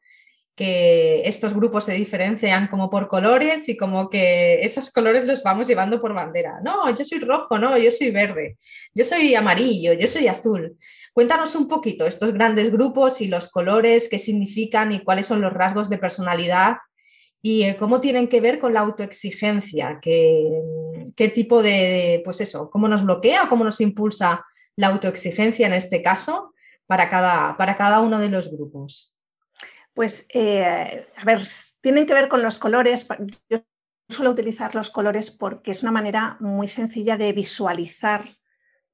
que 0.57 1.21
estos 1.23 1.53
grupos 1.53 1.85
se 1.85 1.93
diferencian 1.93 2.67
como 2.67 2.89
por 2.89 3.07
colores 3.07 3.69
y 3.69 3.77
como 3.77 4.09
que 4.09 4.61
esos 4.61 4.91
colores 4.91 5.25
los 5.27 5.43
vamos 5.43 5.67
llevando 5.67 6.01
por 6.01 6.15
bandera. 6.15 6.59
No, 6.63 6.89
yo 6.95 7.05
soy 7.05 7.19
rojo, 7.19 7.59
no, 7.59 7.77
yo 7.77 7.91
soy 7.91 8.09
verde, 8.09 8.57
yo 8.93 9.03
soy 9.03 9.35
amarillo, 9.35 9.93
yo 9.93 10.07
soy 10.07 10.27
azul. 10.27 10.75
Cuéntanos 11.13 11.55
un 11.55 11.67
poquito 11.67 12.07
estos 12.07 12.33
grandes 12.33 12.71
grupos 12.71 13.21
y 13.21 13.27
los 13.27 13.49
colores, 13.51 14.09
qué 14.09 14.17
significan 14.17 14.91
y 14.91 15.03
cuáles 15.03 15.27
son 15.27 15.41
los 15.41 15.53
rasgos 15.53 15.91
de 15.91 15.99
personalidad 15.99 16.77
y 17.41 17.63
eh, 17.63 17.77
cómo 17.77 18.01
tienen 18.01 18.27
que 18.27 18.41
ver 18.41 18.59
con 18.59 18.73
la 18.73 18.81
autoexigencia, 18.81 19.99
qué, 20.01 20.49
qué 21.15 21.29
tipo 21.29 21.61
de, 21.61 22.21
pues 22.25 22.41
eso, 22.41 22.69
cómo 22.69 22.87
nos 22.87 23.03
bloquea 23.03 23.43
o 23.43 23.49
cómo 23.49 23.63
nos 23.63 23.79
impulsa 23.81 24.45
la 24.75 24.87
autoexigencia 24.87 25.67
en 25.67 25.73
este 25.73 26.01
caso 26.01 26.53
para 26.85 27.09
cada, 27.09 27.55
para 27.57 27.75
cada 27.75 27.99
uno 27.99 28.19
de 28.19 28.29
los 28.29 28.51
grupos. 28.51 29.13
Pues, 29.93 30.27
eh, 30.33 31.07
a 31.15 31.25
ver, 31.25 31.41
tienen 31.81 32.05
que 32.05 32.13
ver 32.13 32.27
con 32.27 32.43
los 32.43 32.57
colores. 32.57 33.07
Yo 33.49 33.63
suelo 34.07 34.31
utilizar 34.31 34.75
los 34.75 34.89
colores 34.89 35.31
porque 35.31 35.71
es 35.71 35.81
una 35.81 35.91
manera 35.91 36.37
muy 36.39 36.67
sencilla 36.67 37.17
de 37.17 37.33
visualizar 37.33 38.29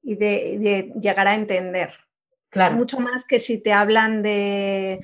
y 0.02 0.16
de, 0.16 0.92
llegar 1.00 1.28
a 1.28 1.34
entender. 1.34 1.92
Claro. 2.50 2.76
Mucho 2.76 3.00
más 3.00 3.26
que 3.26 3.38
si 3.38 3.62
te 3.62 3.72
hablan 3.72 4.22
de, 4.22 5.00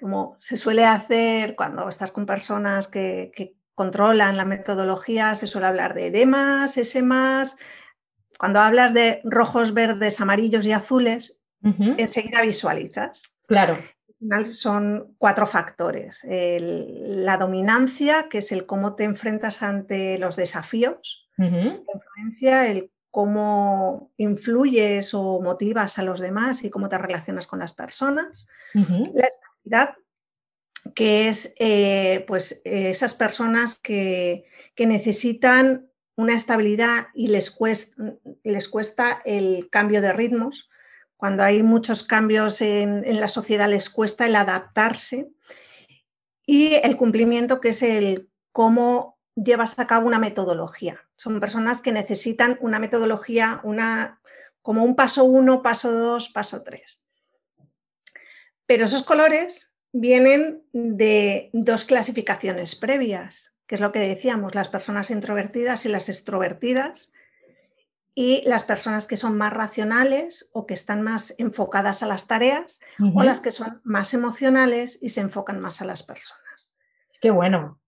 como 0.00 0.36
se 0.40 0.56
suele 0.56 0.84
hacer 0.84 1.54
cuando 1.56 1.88
estás 1.88 2.12
con 2.12 2.26
personas 2.26 2.88
que, 2.88 3.54
controlan 3.74 4.36
la 4.36 4.44
metodología, 4.44 5.34
se 5.34 5.46
suele 5.46 5.66
hablar 5.66 5.94
de 5.94 6.10
D 6.10 6.26
más, 6.26 6.76
S 6.76 7.00
más. 7.02 7.56
Cuando 8.38 8.60
hablas 8.60 8.92
de 8.92 9.22
rojos, 9.24 9.72
verdes, 9.72 10.20
amarillos 10.20 10.66
y 10.66 10.72
azules, 10.72 11.42
enseguida 11.62 12.42
visualizas. 12.42 13.38
Claro 13.46 13.78
son 14.44 15.14
cuatro 15.18 15.46
factores. 15.46 16.24
la 16.26 17.36
dominancia, 17.36 18.28
que 18.28 18.38
es 18.38 18.52
el 18.52 18.66
cómo 18.66 18.94
te 18.94 19.04
enfrentas 19.04 19.62
ante 19.62 20.18
los 20.18 20.36
desafíos. 20.36 21.28
La 21.36 21.46
influencia, 21.46 22.66
el 22.66 22.90
cómo 23.10 24.12
influyes 24.18 25.14
o 25.14 25.40
motivas 25.40 25.98
a 25.98 26.02
los 26.02 26.20
demás 26.20 26.64
y 26.64 26.70
cómo 26.70 26.88
te 26.88 26.98
relacionas 26.98 27.46
con 27.46 27.58
las 27.58 27.72
personas. 27.72 28.46
La 28.74 29.28
estabilidad, 29.64 29.96
que 30.94 31.28
es 31.28 31.54
eh, 31.58 32.24
pues, 32.26 32.62
esas 32.64 33.14
personas 33.14 33.78
que, 33.78 34.44
que, 34.74 34.86
necesitan 34.86 35.90
una 36.16 36.34
estabilidad 36.34 37.08
y 37.14 37.28
les 37.28 37.50
cuesta, 37.50 38.02
les 38.42 38.68
cuesta 38.68 39.20
el 39.24 39.68
cambio 39.70 40.00
de 40.00 40.12
ritmos 40.12 40.70
cuando 41.20 41.42
hay 41.42 41.62
muchos 41.62 42.02
cambios 42.02 42.62
en, 42.62 43.20
la 43.20 43.28
sociedad 43.28 43.68
les 43.68 43.90
cuesta 43.90 44.24
el 44.24 44.34
adaptarse 44.34 45.30
y 46.46 46.76
el 46.82 46.96
cumplimiento 46.96 47.60
que 47.60 47.68
es 47.68 47.82
el 47.82 48.30
cómo 48.52 49.18
llevas 49.34 49.78
a 49.78 49.86
cabo 49.86 50.06
una 50.06 50.18
metodología. 50.18 50.98
Son 51.16 51.38
personas 51.38 51.82
que 51.82 51.92
necesitan 51.92 52.56
una 52.62 52.78
metodología, 52.78 53.60
una, 53.64 54.22
como 54.62 54.82
un 54.82 54.96
paso 54.96 55.24
uno, 55.24 55.60
paso 55.62 55.92
dos, 55.92 56.30
paso 56.30 56.62
tres. 56.62 57.04
Pero 58.70 58.84
esos 58.84 59.02
colores 59.02 59.76
vienen 59.92 60.62
de 60.72 61.50
dos 61.52 61.84
clasificaciones 61.84 62.76
previas, 62.76 63.52
que 63.66 63.74
es 63.74 63.80
lo 63.80 63.90
que 63.90 63.98
decíamos, 63.98 64.54
las 64.54 64.68
personas 64.68 65.10
introvertidas 65.10 65.86
y 65.86 65.88
las 65.88 66.08
extrovertidas, 66.08 67.12
y 68.14 68.44
las 68.46 68.62
personas 68.62 69.08
que 69.08 69.16
son 69.16 69.36
más 69.36 69.52
racionales 69.52 70.52
o 70.54 70.66
que 70.66 70.74
están 70.74 71.02
más 71.02 71.34
enfocadas 71.38 72.04
a 72.04 72.06
las 72.06 72.28
tareas, 72.28 72.78
o 73.16 73.24
las 73.24 73.40
que 73.40 73.50
son 73.50 73.80
más 73.82 74.14
emocionales 74.14 75.02
y 75.02 75.08
se 75.08 75.22
enfocan 75.22 75.58
más 75.58 75.82
a 75.82 75.84
las 75.84 76.04
personas. 76.04 76.76
Qué 77.20 77.32
bueno. 77.32 77.80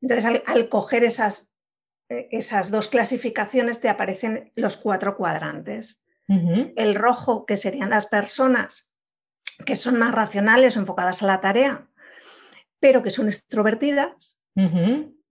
Entonces, 0.00 0.40
al, 0.46 0.68
coger 0.68 1.02
esas, 1.02 1.52
eh, 2.10 2.28
esas 2.30 2.70
dos 2.70 2.86
clasificaciones, 2.86 3.80
te 3.80 3.88
aparecen 3.88 4.52
los 4.54 4.76
cuatro 4.76 5.16
cuadrantes. 5.16 6.04
El 6.28 6.94
rojo, 6.94 7.44
que 7.44 7.56
serían 7.56 7.90
las 7.90 8.06
personas 8.06 8.87
que 9.64 9.76
son 9.76 9.98
más 9.98 10.14
racionales 10.14 10.76
o 10.76 10.80
enfocadas 10.80 11.22
a 11.22 11.26
la 11.26 11.40
tarea, 11.40 11.86
pero 12.80 13.02
que 13.02 13.10
son 13.10 13.28
extrovertidas. 13.28 14.40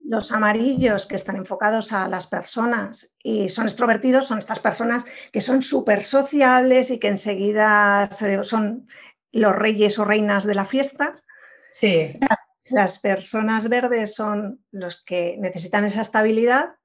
Los 0.00 0.32
amarillos, 0.32 1.06
que 1.06 1.16
están 1.16 1.36
enfocados 1.36 1.92
a 1.92 2.08
las 2.08 2.26
personas 2.26 3.14
y 3.22 3.50
son 3.50 3.66
extrovertidos, 3.66 4.26
son 4.26 4.38
estas 4.38 4.58
personas 4.58 5.04
que 5.32 5.42
son 5.42 5.62
súper 5.62 6.02
sociables 6.02 6.90
y 6.90 6.98
que 6.98 7.08
enseguida 7.08 8.08
son 8.42 8.88
los 9.32 9.54
reyes 9.54 9.98
o 9.98 10.04
reinas 10.04 10.44
de 10.44 10.54
la 10.54 10.64
fiesta. 10.64 11.14
Sí. 11.68 12.18
Las 12.70 12.98
personas 13.00 13.68
verdes 13.68 14.14
son 14.14 14.64
los 14.70 15.02
que 15.04 15.36
necesitan 15.38 15.84
esa 15.84 16.00
estabilidad 16.00 16.76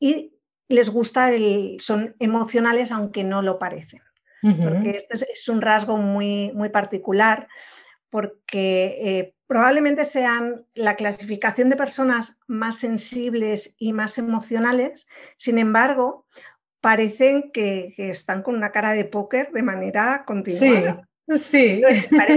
y 0.00 0.34
les 0.68 0.90
gusta 0.90 1.32
el, 1.32 1.76
son 1.80 2.16
emocionales 2.18 2.90
aunque 2.90 3.22
no 3.22 3.42
lo 3.42 3.58
parecen. 3.58 4.02
Porque 4.44 4.90
esto 4.90 5.14
es, 5.14 5.48
un 5.48 5.62
rasgo 5.62 5.96
muy, 5.96 6.52
muy 6.52 6.68
particular 6.68 7.48
porque 8.10 8.98
eh, 9.00 9.34
probablemente 9.46 10.04
sean 10.04 10.66
la 10.74 10.96
clasificación 10.96 11.70
de 11.70 11.76
personas 11.76 12.38
más 12.46 12.76
sensibles 12.76 13.74
y 13.78 13.92
más 13.92 14.18
emocionales, 14.18 15.08
sin 15.36 15.58
embargo, 15.58 16.26
parecen 16.80 17.50
que, 17.52 17.94
que 17.96 18.10
están 18.10 18.42
con 18.42 18.54
una 18.54 18.70
cara 18.70 18.92
de 18.92 19.06
póker 19.06 19.50
de 19.52 19.62
manera 19.62 20.24
continuada. 20.26 21.00
Sí. 21.00 21.13
Parece 21.26 21.80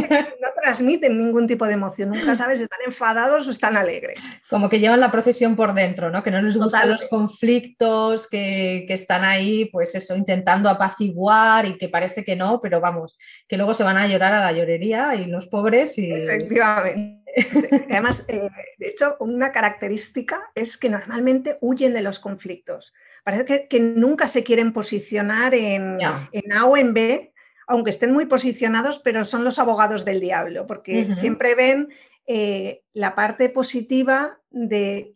que 0.07 0.15
no 0.41 0.47
transmiten 0.61 1.17
ningún 1.17 1.45
tipo 1.45 1.65
de 1.65 1.73
emoción, 1.73 2.09
nunca 2.09 2.35
sabes 2.35 2.59
si 2.59 2.63
están 2.63 2.79
enfadados 2.85 3.47
o 3.47 3.51
están 3.51 3.75
alegres. 3.75 4.17
Como 4.49 4.69
que 4.69 4.79
llevan 4.79 4.99
la 4.99 5.11
procesión 5.11 5.55
por 5.55 5.73
dentro, 5.73 6.09
¿no? 6.09 6.23
Que 6.23 6.31
no 6.31 6.41
les 6.41 6.57
gustan 6.57 6.89
los 6.89 7.05
conflictos, 7.05 8.27
que, 8.27 8.85
están 8.87 9.23
ahí, 9.23 9.65
pues 9.65 9.93
eso, 9.95 10.15
intentando 10.15 10.69
apaciguar 10.69 11.65
y 11.65 11.77
que 11.77 11.89
parece 11.89 12.23
que 12.23 12.35
no, 12.35 12.61
pero 12.61 12.79
vamos, 12.79 13.17
que 13.47 13.57
luego 13.57 13.73
se 13.73 13.83
van 13.83 13.97
a 13.97 14.07
llorar 14.07 14.33
a 14.33 14.43
la 14.43 14.51
llorería 14.51 15.15
y 15.15 15.25
los 15.25 15.47
pobres 15.47 15.97
y... 15.97 16.11
Efectivamente. 16.11 17.23
Además, 17.91 18.25
eh, 18.27 18.49
de 18.79 18.87
hecho, 18.87 19.17
una 19.19 19.51
característica 19.51 20.47
es 20.55 20.77
que 20.77 20.89
normalmente 20.89 21.57
huyen 21.61 21.93
de 21.93 22.01
los 22.01 22.19
conflictos. 22.19 22.93
Parece 23.23 23.67
que, 23.67 23.79
nunca 23.79 24.27
se 24.27 24.43
quieren 24.43 24.71
posicionar 24.71 25.53
en, 25.53 25.99
en 26.31 26.53
A 26.53 26.65
o 26.65 26.77
en 26.77 26.93
B, 26.93 27.33
aunque 27.67 27.89
estén 27.89 28.13
muy 28.13 28.25
posicionados, 28.25 28.99
pero 28.99 29.25
son 29.25 29.43
los 29.43 29.59
abogados 29.59 30.05
del 30.05 30.21
diablo, 30.21 30.65
porque 30.65 31.11
siempre 31.11 31.53
ven 31.53 31.89
eh, 32.25 32.83
la 32.93 33.13
parte 33.13 33.49
positiva 33.49 34.39
de 34.49 35.13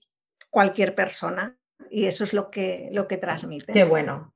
cualquier 0.50 0.93
persona 0.93 1.58
y 1.89 2.05
eso 2.05 2.25
es 2.25 2.34
lo 2.34 2.51
que, 2.51 2.89
lo 2.91 3.08
que 3.08 3.17
transmiten. 3.17 3.74
Qué 3.74 3.86
bueno. 3.86 4.34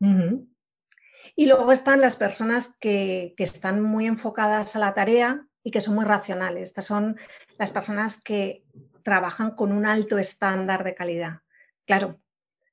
Y 1.35 1.45
luego 1.47 1.71
están 1.73 1.99
las 1.99 2.15
personas 2.15 2.77
que, 2.79 3.33
que, 3.35 3.43
están 3.43 3.81
muy 3.81 4.05
enfocadas 4.07 4.75
a 4.77 4.79
la 4.79 4.93
tarea 4.93 5.45
y 5.61 5.71
que 5.71 5.81
son 5.81 5.95
muy 5.95 6.05
racionales. 6.05 6.69
Estas 6.69 6.85
son 6.85 7.17
las 7.57 7.71
personas 7.71 8.21
que 8.21 8.63
trabajan 9.03 9.51
con 9.51 9.73
un 9.73 9.85
alto 9.85 10.17
estándar 10.17 10.85
de 10.85 10.95
calidad. 10.95 11.41
Claro, 11.85 12.21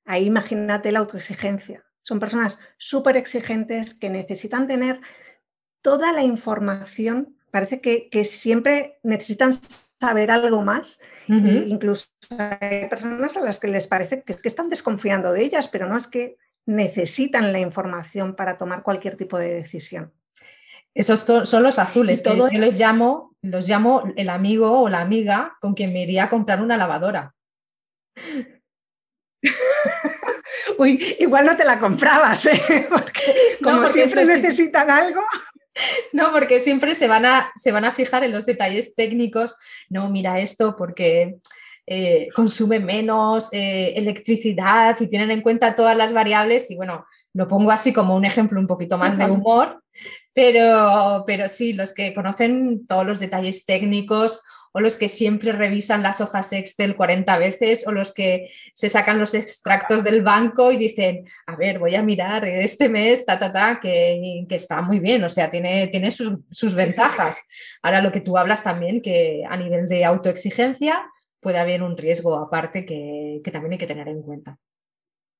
ahí 0.05 0.25
imagínate 0.25 0.91
la 0.91 0.99
autoexigencia. 0.99 1.85
Son 2.01 2.19
personas 2.19 2.59
súper 2.77 3.17
exigentes 3.17 3.93
que 3.93 4.09
necesitan 4.09 4.67
tener 4.67 4.99
toda 5.83 6.11
la 6.13 6.23
información, 6.23 7.37
parece 7.51 7.81
que, 7.81 8.25
siempre 8.25 8.97
necesitan 9.03 9.53
saber 9.53 10.31
algo 10.31 10.63
más. 10.63 10.99
incluso 11.27 12.07
hay 12.39 12.89
personas 12.89 13.37
a 13.37 13.41
las 13.41 13.59
que 13.59 13.67
les 13.67 13.85
parece 13.85 14.23
que, 14.23 14.33
es 14.33 14.41
que 14.41 14.47
están 14.47 14.69
desconfiando 14.69 15.31
de 15.31 15.43
ellas, 15.43 15.67
pero 15.67 15.87
no 15.87 15.95
es 15.95 16.07
que 16.07 16.37
necesitan 16.65 17.53
la 17.53 17.59
información 17.59 18.35
para 18.35 18.57
tomar 18.57 18.81
cualquier 18.81 19.17
tipo 19.17 19.37
de 19.37 19.53
decisión. 19.53 20.11
Esos 20.95 21.19
son 21.21 21.63
los 21.63 21.79
azules, 21.79 22.21
que 22.21 22.37
yo 22.37 22.49
los 22.51 22.79
llamo, 22.79 23.35
los 23.41 23.67
llamo 23.67 24.13
el 24.15 24.29
amigo 24.29 24.79
o 24.79 24.89
la 24.89 25.01
amiga 25.01 25.57
con 25.59 25.73
quien 25.73 25.91
me 25.91 26.03
iría 26.03 26.25
a 26.25 26.29
comprar 26.29 26.61
una 26.61 26.77
lavadora. 26.77 27.35
Uy, 30.77 31.17
igual 31.19 31.45
no 31.45 31.55
te 31.55 31.65
la 31.65 31.79
comprabas, 31.79 32.45
¿eh? 32.45 32.87
porque 32.89 33.57
como 33.61 33.87
siempre 33.87 34.25
necesitan 34.25 34.89
algo. 34.89 35.21
No, 36.13 36.31
porque 36.31 36.59
siempre 36.59 36.95
se 36.95 37.07
van, 37.07 37.25
a, 37.25 37.51
se 37.55 37.71
van 37.71 37.85
a 37.85 37.91
fijar 37.91 38.23
en 38.23 38.31
los 38.31 38.45
detalles 38.45 38.95
técnicos. 38.95 39.55
No, 39.89 40.09
mira 40.09 40.39
esto 40.39 40.75
porque 40.75 41.37
eh, 41.85 42.29
consume 42.35 42.79
menos 42.79 43.49
eh, 43.51 43.93
electricidad 43.95 44.99
y 44.99 45.07
tienen 45.07 45.31
en 45.31 45.41
cuenta 45.41 45.75
todas 45.75 45.97
las 45.97 46.13
variables. 46.13 46.69
Y 46.71 46.75
bueno, 46.75 47.05
lo 47.33 47.47
pongo 47.47 47.71
así 47.71 47.91
como 47.93 48.15
un 48.15 48.25
ejemplo 48.25 48.59
un 48.59 48.67
poquito 48.67 48.97
más 48.97 49.17
de 49.17 49.25
humor, 49.25 49.83
pero, 50.33 51.23
pero 51.27 51.47
sí, 51.47 51.73
los 51.73 51.93
que 51.93 52.13
conocen 52.13 52.85
todos 52.87 53.05
los 53.05 53.19
detalles 53.19 53.65
técnicos 53.65 54.41
o 54.73 54.81
los 54.81 54.97
que 54.97 55.07
siempre 55.07 55.51
revisan 55.51 56.01
las 56.01 56.19
hojas 56.19 56.51
Excel 56.51 56.95
40 56.95 57.37
veces, 57.37 57.87
o 57.87 57.91
los 57.91 58.11
que 58.11 58.49
se 58.73 58.89
sacan 58.89 59.19
los 59.19 59.35
extractos 59.35 60.03
del 60.03 60.23
banco 60.23 60.71
y 60.71 60.77
dicen, 60.77 61.27
a 61.45 61.55
ver, 61.55 61.77
voy 61.77 61.95
a 61.95 62.01
mirar 62.01 62.43
este 62.45 62.89
mes, 62.89 63.23
ta, 63.23 63.37
ta, 63.37 63.53
ta, 63.53 63.79
que, 63.79 64.45
está 64.49 64.81
muy 64.81 64.99
bien, 64.99 65.23
o 65.23 65.29
sea, 65.29 65.51
tiene, 65.51 65.87
tiene 65.87 66.11
sus, 66.11 66.75
ventajas. 66.75 67.41
Ahora 67.83 68.01
lo 68.01 68.11
que 68.11 68.21
tú 68.21 68.35
hablas 68.35 68.63
también, 68.63 69.01
que 69.01 69.43
a 69.47 69.55
nivel 69.57 69.87
de 69.87 70.05
autoexigencia 70.05 71.05
puede 71.39 71.59
haber 71.59 71.83
un 71.83 71.95
riesgo 71.95 72.35
aparte 72.35 72.83
que, 72.83 73.41
también 73.51 73.73
hay 73.73 73.77
que 73.77 73.87
tener 73.87 74.07
en 74.07 74.23
cuenta. 74.23 74.57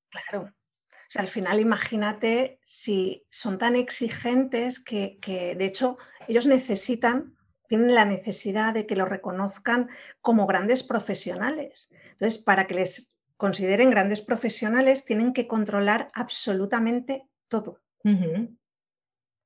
Claro. 0.10 0.44
O 0.44 1.10
sea, 1.14 1.24
al 1.24 1.28
final 1.28 1.60
imagínate 1.60 2.60
si 2.62 3.26
son 3.30 3.58
tan 3.58 3.76
exigentes 3.76 4.80
que, 4.84 5.18
que 5.20 5.56
de 5.56 5.66
hecho 5.66 5.98
ellos 6.28 6.46
necesitan 6.46 7.36
tienen 7.74 7.96
la 7.96 8.06
necesidad 8.06 8.72
de 8.72 8.86
que 8.86 8.96
lo 8.96 9.06
reconozcan 9.06 9.90
como 10.22 10.46
grandes 10.46 10.84
profesionales. 10.84 11.92
Entonces, 12.12 12.38
para 12.38 12.68
que 12.68 12.76
les 12.76 13.18
consideren 13.36 13.90
grandes 13.90 14.22
profesionales, 14.22 15.06
tienen 15.06 15.34
que 15.34 15.48
controlar 15.48 16.12
absolutamente 16.14 17.28
todo. 17.48 17.82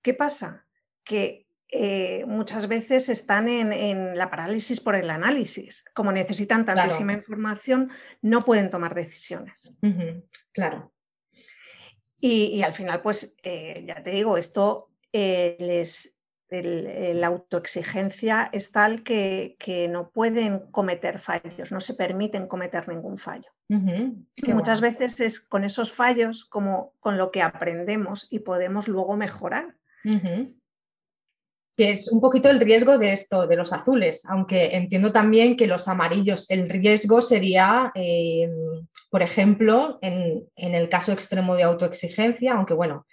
¿Qué 0.01 0.13
pasa? 0.13 0.67
Que 1.05 1.47
eh, 1.69 2.25
muchas 2.25 2.67
veces 2.67 3.07
están 3.07 3.47
en, 3.47 4.17
la 4.17 4.29
parálisis 4.29 4.81
por 4.81 4.95
el 4.95 5.09
análisis. 5.09 5.85
Como 5.93 6.11
necesitan 6.11 6.65
tantísima 6.65 7.13
información, 7.13 7.91
no 8.21 8.41
pueden 8.41 8.69
tomar 8.69 8.93
decisiones. 8.93 9.77
Claro. 10.51 10.91
Y, 12.19 12.61
al 12.61 12.73
final, 12.73 13.01
pues, 13.01 13.37
eh, 13.41 13.85
ya 13.87 14.03
te 14.03 14.09
digo, 14.09 14.35
esto 14.35 14.91
eh, 15.13 15.55
les, 15.61 16.16
la 16.49 17.27
autoexigencia 17.27 18.49
es 18.53 18.71
tal 18.71 19.03
que, 19.03 19.87
no 19.89 20.09
pueden 20.11 20.59
cometer 20.71 21.19
fallos, 21.19 21.71
no 21.71 21.81
se 21.81 21.93
permiten 21.93 22.47
cometer 22.47 22.87
ningún 22.87 23.17
fallo. 23.17 23.49
Que 23.67 24.53
muchas 24.53 24.79
veces 24.79 25.19
es 25.19 25.39
con 25.41 25.65
esos 25.65 25.91
fallos 25.91 26.45
como 26.45 26.93
con 26.99 27.17
lo 27.17 27.31
que 27.31 27.41
aprendemos 27.41 28.27
y 28.29 28.39
podemos 28.39 28.87
luego 28.87 29.17
mejorar. 29.17 29.75
Que 31.75 31.91
es 31.91 32.11
un 32.11 32.21
poquito 32.21 32.49
el 32.49 32.59
riesgo 32.59 32.97
de 32.97 33.11
esto, 33.11 33.45
de 33.45 33.55
los 33.55 33.73
azules, 33.73 34.25
aunque 34.27 34.77
entiendo 34.77 35.11
también 35.11 35.57
que 35.57 35.67
los 35.67 35.87
amarillos, 35.87 36.49
el 36.49 36.69
riesgo 36.69 37.21
sería, 37.21 37.91
em, 37.93 38.87
por 39.11 39.21
ejemplo, 39.21 39.99
en, 40.01 40.47
el 40.55 40.89
caso 40.89 41.11
extremo 41.11 41.55
de 41.55 41.63
autoexigencia, 41.63 42.53
aunque 42.53 42.73
bueno, 42.73 43.05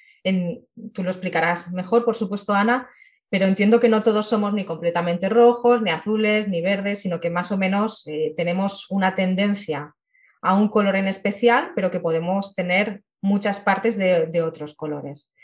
tú 0.95 1.03
lo 1.03 1.11
explicarás 1.11 1.73
mejor, 1.73 2.05
por 2.05 2.15
supuesto, 2.15 2.55
Ana, 2.55 2.89
pero 3.35 3.47
entiendo 3.47 3.81
que 3.81 3.89
no 3.89 4.05
todos 4.05 4.29
somos 4.29 4.55
ni 4.55 4.65
completamente 4.65 5.29
rojos, 5.29 5.83
ni 5.83 5.91
azules, 5.91 6.47
ni 6.47 6.63
verdes, 6.63 7.01
sino 7.01 7.19
que 7.19 7.31
más 7.31 7.51
o 7.51 7.59
menos 7.59 8.07
eh, 8.07 8.33
tenemos 8.37 8.89
una 8.91 9.17
tendencia 9.17 9.93
a 10.41 10.55
un 10.55 10.69
color 10.69 10.95
en 10.95 11.09
especial, 11.09 11.73
pero 11.75 11.91
que 11.91 11.99
podemos 11.99 12.55
tener 12.55 13.03
muchas 13.21 13.59
partes 13.59 13.99
de, 13.99 14.41
otros 14.41 14.77
colores. 14.77 15.35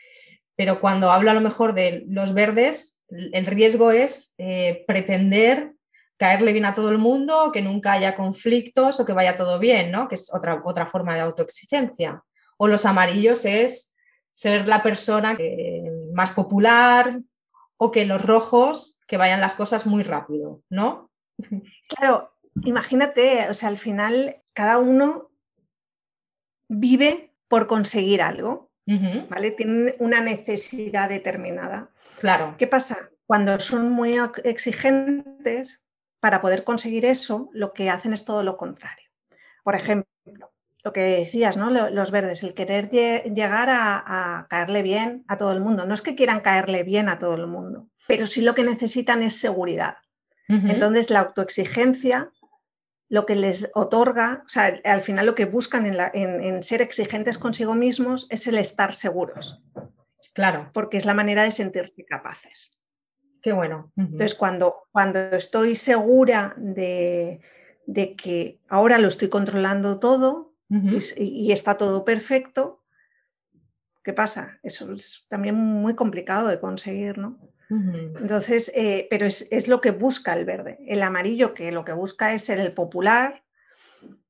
Pero 0.55 0.81
cuando 0.81 1.11
hablo 1.11 1.33
a 1.33 1.35
lo 1.35 1.41
mejor 1.41 1.75
de 1.75 2.05
los 2.07 2.33
verdes, 2.33 3.03
el 3.09 3.45
riesgo 3.47 3.91
es 3.91 4.37
eh, 4.39 4.85
pretender 4.87 5.73
caerle 6.17 6.53
bien 6.53 6.67
a 6.67 6.75
todo 6.75 6.91
el 6.91 6.99
mundo, 6.99 7.51
que 7.53 7.61
nunca 7.61 7.95
haya 7.95 8.15
conflictos 8.15 9.01
o 9.01 9.05
que 9.05 9.15
vaya 9.15 9.35
todo 9.35 9.59
bien, 9.59 9.91
¿no? 9.91 10.07
que 10.07 10.15
es 10.15 10.33
otra, 10.33 10.63
otra 10.65 10.87
forma 10.87 11.17
de 11.17 11.23
autoexigencia. 11.23 12.23
O 12.57 12.69
los 12.69 12.87
amarillos 12.87 13.45
es 13.45 13.97
ser 14.33 14.69
la 14.69 14.81
persona 14.81 15.37
más 16.15 16.31
popular, 16.31 17.19
o 17.83 17.91
que 17.91 18.05
los 18.05 18.23
rojos, 18.23 19.01
que 19.07 19.17
vayan 19.17 19.41
las 19.41 19.55
cosas 19.55 19.87
muy 19.87 20.03
rápido, 20.03 20.63
¿no? 20.69 21.09
Claro, 21.89 22.37
imagínate, 22.65 23.49
o 23.49 23.55
sea, 23.55 23.71
al 23.71 23.79
final 23.79 24.43
cada 24.53 24.77
uno 24.77 25.31
vive 26.69 27.33
por 27.49 27.67
conseguir 27.67 28.21
algo, 28.21 28.71
¿vale? 29.31 29.53
Tienen 29.53 29.95
una 29.99 30.21
necesidad 30.21 31.09
determinada. 31.09 31.91
Claro. 32.19 32.55
¿Qué 32.59 32.67
pasa? 32.67 33.11
Cuando 33.25 33.59
son 33.61 33.91
muy 33.91 34.15
exigentes, 34.45 35.87
para 36.21 36.43
poder 36.43 36.65
conseguir 36.65 37.07
eso, 37.07 37.49
lo 37.55 37.73
que 37.73 37.89
hacen 37.89 38.13
es 38.13 38.27
todo 38.27 38.43
lo 38.43 38.59
contrario. 38.59 39.09
Por 39.65 39.75
ejemplo, 39.75 40.53
lo 40.83 40.93
que 40.93 41.01
decías, 41.01 41.57
¿no? 41.57 41.71
Los 41.71 42.11
verdes, 42.11 42.43
el 42.43 42.55
querer 42.55 42.91
llegar 42.91 43.69
a, 43.71 44.47
caerle 44.49 44.83
bien 44.83 45.25
a 45.29 45.37
todo 45.37 45.53
el 45.53 45.61
mundo. 45.61 45.87
No 45.87 45.95
es 45.95 46.03
que 46.03 46.15
quieran 46.15 46.41
caerle 46.41 46.83
bien 46.83 47.09
a 47.09 47.19
todo 47.19 47.35
el 47.35 47.47
mundo, 47.47 47.89
pero 48.07 48.27
sí 48.27 48.41
lo 48.41 48.55
que 48.55 48.65
necesitan 48.65 49.23
es 49.23 49.39
seguridad. 49.39 49.97
Entonces, 50.49 51.11
la 51.11 51.21
autoexigencia 51.21 52.33
lo 53.11 53.27
que 53.27 53.35
les 53.35 53.71
otorga, 53.75 54.45
o 54.47 54.49
sea, 54.49 54.81
al 54.85 55.03
final 55.03 55.27
lo 55.27 55.35
que 55.35 55.45
buscan 55.45 55.85
en, 55.85 56.63
ser 56.63 56.81
exigentes 56.81 57.39
consigo 57.39 57.75
mismos 57.75 58.29
es 58.31 58.47
el 58.47 58.57
estar 58.57 58.95
seguros. 58.95 59.61
Claro. 60.33 60.71
Porque 60.73 60.97
es 60.97 61.05
la 61.05 61.13
manera 61.13 61.43
de 61.43 61.51
sentirse 61.51 62.05
capaces. 62.05 62.81
Qué 63.43 63.53
bueno. 63.53 63.93
Entonces, 63.97 64.37
cuando, 64.37 64.87
cuando 64.93 65.19
estoy 65.19 65.75
segura 65.75 66.55
de, 66.57 67.41
que 68.17 68.61
ahora 68.69 68.99
lo 68.99 69.09
estoy 69.09 69.29
controlando 69.29 69.99
todo 69.99 70.50
y, 70.71 71.53
está 71.53 71.77
todo 71.77 72.05
perfecto, 72.05 72.85
¿qué 74.05 74.13
pasa? 74.13 74.59
Eso 74.63 74.93
es 74.93 75.27
también 75.29 75.57
muy 75.57 75.95
complicado 75.95 76.49
de 76.49 76.61
conseguir, 76.61 77.19
¿no? 77.19 77.39
Entonces, 77.71 78.73
eh, 78.75 79.07
pero 79.11 79.27
es, 79.27 79.69
lo 79.69 79.81
que 79.81 79.93
busca 79.93 80.33
el 80.35 80.45
verde. 80.45 80.79
El 80.89 81.03
amarillo, 81.03 81.55
que 81.55 81.71
lo 81.71 81.85
que 81.85 81.93
busca 81.93 82.33
es 82.33 82.45
ser 82.45 82.59
el 82.59 82.73
popular, 82.73 83.45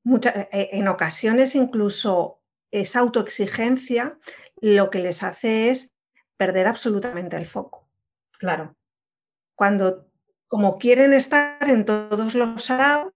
eh, 0.05 0.69
en 0.73 0.87
ocasiones 0.87 1.55
incluso 1.55 2.41
esa 2.69 2.99
autoexigencia 2.99 4.17
lo 4.61 4.91
que 4.91 4.99
les 4.99 5.23
hace 5.23 5.69
es 5.69 5.95
perder 6.37 6.67
absolutamente 6.67 7.35
el 7.35 7.47
foco. 7.47 7.89
Claro. 8.37 8.75
Cuando, 9.55 10.07
como 10.47 10.77
quieren 10.77 11.13
estar 11.13 11.67
en 11.67 11.85
todos 11.85 12.35
los 12.35 12.63
saraos, 12.63 13.11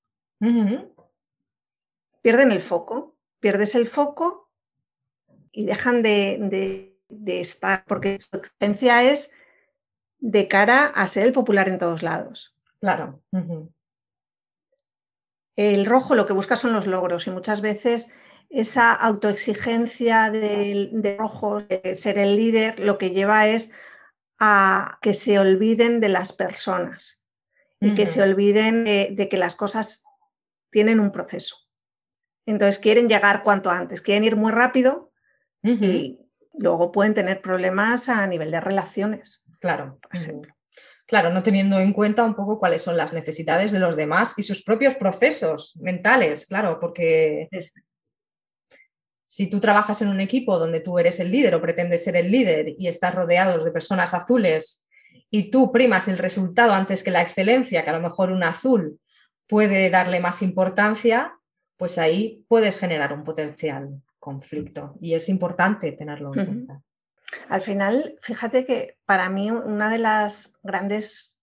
pierden 2.21 2.51
el 2.51 2.61
foco. 2.61 3.14
Pierdes 3.45 3.75
el 3.75 3.87
foco 3.87 4.49
y 5.51 5.67
dejan 5.67 6.01
de, 6.01 6.97
de 7.09 7.41
estar, 7.41 7.85
porque 7.85 8.17
su 8.19 8.37
exigencia 8.37 9.03
es 9.03 9.35
de 10.17 10.47
cara 10.47 10.87
a 10.87 11.05
ser 11.05 11.27
el 11.27 11.31
popular 11.31 11.69
en 11.69 11.77
todos 11.77 12.01
lados. 12.01 12.55
Claro. 12.79 13.21
El 15.55 15.85
rojo 15.85 16.15
lo 16.15 16.25
que 16.25 16.33
busca 16.33 16.55
son 16.55 16.73
los 16.73 16.87
logros 16.87 17.27
y 17.27 17.29
muchas 17.29 17.61
veces 17.61 18.11
esa 18.49 18.93
autoexigencia 18.93 20.31
de, 20.31 21.15
rojo, 21.19 21.59
de 21.59 21.95
ser 21.95 22.17
el 22.17 22.35
líder, 22.35 22.79
lo 22.79 22.97
que 22.97 23.11
lleva 23.11 23.47
es 23.47 23.71
a 24.39 24.97
que 25.03 25.13
se 25.13 25.37
olviden 25.37 25.99
de 25.99 26.09
las 26.09 26.33
personas 26.33 27.23
y 27.79 27.93
que 27.93 28.07
se 28.07 28.23
olviden 28.23 28.85
de, 28.85 29.27
que 29.29 29.37
las 29.37 29.55
cosas 29.55 30.05
tienen 30.71 30.99
un 30.99 31.11
proceso. 31.11 31.64
Entonces 32.45 32.79
quieren 32.79 33.09
llegar 33.09 33.43
cuanto 33.43 33.69
antes, 33.69 34.01
quieren 34.01 34.23
ir 34.23 34.35
muy 34.35 34.51
rápido 34.51 35.11
y 35.63 36.19
luego 36.53 36.91
pueden 36.91 37.15
tener 37.15 37.41
problemas 37.41 38.07
a 38.07 38.27
nivel 38.27 38.51
de 38.51 38.61
relaciones. 38.61 39.45
Claro. 39.59 39.99
Claro, 41.07 41.29
no 41.31 41.43
teniendo 41.43 41.79
en 41.79 41.93
cuenta 41.93 42.23
un 42.23 42.35
poco 42.35 42.59
cuáles 42.59 42.81
son 42.81 42.97
las 42.97 43.13
necesidades 43.13 43.71
de 43.71 43.79
los 43.79 43.95
demás 43.95 44.33
y 44.37 44.43
sus 44.43 44.63
propios 44.63 44.95
procesos 44.95 45.77
mentales, 45.79 46.47
claro, 46.47 46.79
porque 46.79 47.47
si 49.27 49.47
tú 49.49 49.59
trabajas 49.59 50.01
en 50.01 50.07
un 50.07 50.19
equipo 50.19 50.57
donde 50.57 50.79
tú 50.79 50.97
eres 50.97 51.19
el 51.19 51.31
líder 51.31 51.53
o 51.53 51.61
pretendes 51.61 52.03
ser 52.03 52.15
el 52.15 52.31
líder 52.31 52.75
y 52.79 52.87
estás 52.87 53.13
rodeado 53.13 53.63
de 53.63 53.71
personas 53.71 54.15
azules 54.15 54.87
y 55.29 55.51
tú 55.51 55.71
primas 55.71 56.07
el 56.07 56.17
resultado 56.17 56.73
antes 56.73 57.03
que 57.03 57.11
la 57.11 57.21
excelencia, 57.21 57.83
que 57.83 57.89
a 57.91 57.97
lo 57.97 58.01
mejor 58.01 58.31
un 58.31 58.43
azul 58.43 58.99
puede 59.47 59.91
darle 59.91 60.19
más 60.19 60.41
importancia, 60.41 61.37
pues 61.77 61.97
ahí 61.97 62.45
puedes 62.47 62.77
generar 62.77 63.13
un 63.13 63.23
potencial 63.23 64.01
conflicto 64.19 64.95
y 65.01 65.13
es 65.13 65.29
importante 65.29 65.91
tenerlo 65.91 66.33
en 66.33 66.45
cuenta. 66.45 66.81
Al 67.49 67.61
final, 67.61 68.17
fíjate 68.21 68.65
que 68.65 68.97
para 69.05 69.29
mí 69.29 69.51
una 69.51 69.89
de 69.89 69.97
las 69.97 70.57
grandes 70.63 71.35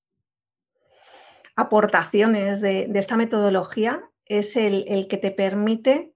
aportaciones 1.56 2.60
de, 2.60 2.90
esta 2.94 3.16
metodología 3.16 4.02
es 4.24 4.56
el, 4.56 5.06
que 5.08 5.18
te 5.18 5.30
permite 5.30 6.14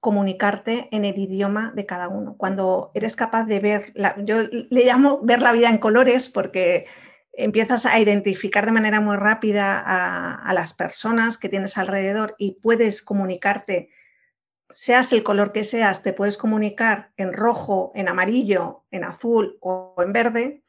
comunicarte 0.00 0.88
en 0.92 1.04
el 1.04 1.18
idioma 1.18 1.72
de 1.74 1.86
cada 1.86 2.08
uno. 2.08 2.36
Cuando 2.36 2.92
eres 2.94 3.16
capaz 3.16 3.44
de 3.44 3.58
ver, 3.58 3.92
yo 4.24 4.42
le 4.42 4.84
llamo 4.84 5.20
ver 5.22 5.42
la 5.42 5.52
vida 5.52 5.68
en 5.68 5.78
colores 5.78 6.28
porque 6.28 6.86
empiezas 7.36 7.86
a 7.86 7.98
identificar 8.00 8.66
de 8.66 8.72
manera 8.72 9.00
muy 9.00 9.16
rápida 9.16 9.80
a 9.80 10.52
las 10.54 10.74
personas 10.74 11.38
que 11.38 11.48
tienes 11.48 11.78
alrededor 11.78 12.34
y 12.38 12.60
puedes 12.60 13.02
comunicarte 13.02 13.90
seas 14.76 15.10
el 15.14 15.22
color 15.22 15.52
que 15.52 15.64
seas, 15.64 16.02
te 16.02 16.12
puedes 16.12 16.36
comunicar 16.36 17.10
en 17.16 17.32
rojo, 17.32 17.92
en 17.94 18.08
amarillo, 18.08 18.84
en 18.90 19.04
azul 19.04 19.56
o 19.60 19.94
en 19.98 20.12
verde, 20.12 20.62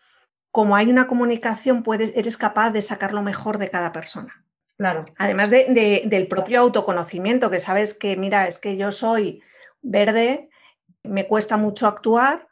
como 0.49 0.77
hay 0.77 0.89
una 0.89 1.08
comunicación, 1.08 1.84
puedes, 1.84 2.15
eres 2.15 2.38
capaz 2.38 2.71
de 2.71 2.82
sacar 2.82 3.12
lo 3.13 3.21
mejor 3.21 3.58
de 3.58 3.69
cada 3.69 3.91
persona. 3.91 4.45
Claro. 4.77 5.03
Además 5.17 5.49
del 5.49 6.27
propio 6.30 6.62
autoconocimiento, 6.62 7.51
que 7.51 7.60
sabes 7.60 7.93
que, 7.93 8.15
mira, 8.15 8.47
es 8.47 8.60
que 8.60 8.77
yo 8.77 8.93
soy 8.93 9.41
verde, 9.82 10.49
me 11.03 11.27
cuesta 11.27 11.58
mucho 11.58 11.86
actuar 11.86 12.47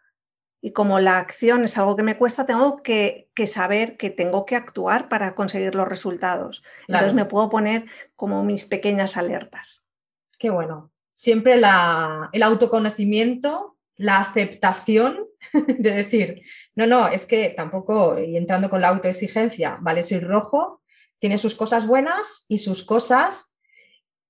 y 0.66 0.72
como 0.72 1.00
la 1.00 1.20
acción 1.20 1.64
es 1.64 1.78
algo 1.78 1.96
que 1.96 2.02
me 2.02 2.18
cuesta, 2.18 2.48
tengo 2.48 2.82
que, 2.82 3.30
saber 3.46 3.98
que 3.98 4.10
tengo 4.10 4.46
que 4.48 4.56
actuar 4.56 5.10
para 5.10 5.36
conseguir 5.36 5.76
los 5.76 5.88
resultados. 5.88 6.64
Entonces 6.88 7.14
me 7.14 7.26
puedo 7.26 7.50
poner 7.50 7.86
como 8.16 8.44
mis 8.44 8.66
pequeñas 8.66 9.16
alertas. 9.16 9.86
Qué 10.40 10.50
bueno 10.50 10.92
siempre 11.16 11.54
el 11.54 12.44
autoconocimiento, 12.44 13.78
la 13.96 14.20
aceptación 14.20 15.26
de 15.54 15.92
decir, 15.92 16.42
no, 16.76 16.86
no, 16.86 17.08
es 17.08 17.26
que 17.26 17.50
tampoco, 17.50 18.20
y 18.20 18.38
entrando 18.38 18.70
con 18.70 18.82
la 18.82 18.90
autoexigencia, 18.90 19.78
vale, 19.82 20.04
soy 20.04 20.20
rojo, 20.20 20.82
tiene 21.18 21.38
sus 21.38 21.56
cosas 21.56 21.88
buenas 21.88 22.46
y 22.48 22.60
sus 22.60 22.84
cosas 22.84 23.56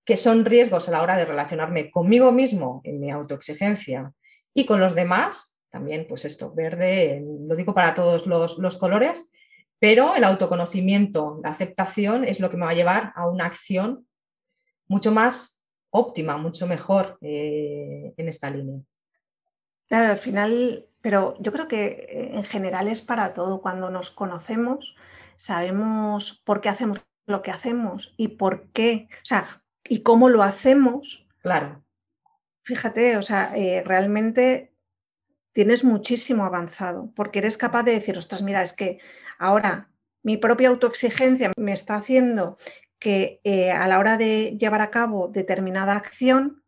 que 0.06 0.18
son 0.18 0.46
riesgos 0.46 0.88
a 0.88 0.92
la 0.92 1.02
hora 1.02 1.18
de 1.18 1.26
relacionarme 1.26 1.90
conmigo 1.90 2.32
mismo 2.32 2.82
en 2.84 3.00
mi 3.00 3.10
autoexigencia 3.10 4.14
y 4.54 4.66
con 4.66 4.80
los 4.80 4.94
demás, 4.94 5.55
también 5.76 6.06
pues 6.08 6.24
esto, 6.24 6.54
verde, 6.54 7.22
lo 7.22 7.54
digo 7.54 7.74
para 7.74 7.94
todos 7.94 8.28
los, 8.28 8.58
los 8.60 8.78
colores, 8.78 9.30
pero 9.78 10.16
el 10.16 10.24
autoconocimiento, 10.24 11.42
la 11.44 11.50
aceptación 11.50 12.24
es 12.24 12.40
lo 12.40 12.50
que 12.50 12.56
me 12.56 12.64
va 12.64 12.72
a 12.72 12.76
llevar 12.76 13.12
a 13.14 13.28
una 13.28 13.46
acción 13.46 14.08
mucho 14.88 15.12
más 15.12 15.62
óptima, 15.90 16.38
mucho 16.38 16.66
mejor 16.66 17.18
eh, 17.20 18.14
en 18.16 18.30
esta 18.30 18.50
línea. 18.50 18.80
Claro, 19.90 20.12
al 20.12 20.18
final, 20.18 20.86
pero 21.02 21.36
yo 21.42 21.52
creo 21.52 21.68
que 21.68 21.88
eh, 21.88 22.30
en 22.36 22.46
general 22.46 22.88
es 22.88 23.02
para 23.02 23.34
todo. 23.34 23.60
Cuando 23.60 23.90
nos 23.90 24.12
conocemos, 24.12 24.96
sabemos 25.36 26.42
por 26.46 26.62
qué 26.62 26.70
hacemos 26.70 27.02
lo 27.26 27.42
que 27.42 27.52
hacemos 27.52 28.14
y 28.16 28.30
por 28.30 28.70
qué, 28.72 29.10
o 29.12 29.26
sea, 29.26 29.62
y 29.84 30.04
cómo 30.04 30.30
lo 30.30 30.42
hacemos. 30.42 31.28
Claro. 31.42 31.84
Fíjate, 32.64 33.18
o 33.18 33.22
sea, 33.22 33.52
eh, 33.58 33.84
realmente 33.86 34.75
tienes 35.56 35.86
muchísimo 35.86 36.44
avanzado, 36.44 37.14
porque 37.16 37.40
eres 37.40 37.58
capaz 37.58 37.84
de 37.84 37.94
decir, 37.94 38.18
ostras, 38.18 38.42
mira, 38.44 38.62
es 38.62 38.74
que 38.74 39.00
ahora 39.40 39.90
mi 40.22 40.36
propia 40.36 40.68
autoexigencia 40.68 41.54
me 41.56 41.72
está 41.72 41.96
haciendo 41.96 42.58
que 43.00 43.40
eh, 43.46 43.72
a 43.72 43.88
la 43.88 44.00
hora 44.00 44.18
de 44.18 44.58
llevar 44.60 44.82
a 44.82 44.92
cabo 44.92 45.30
determinada 45.30 45.96
acción 45.96 46.62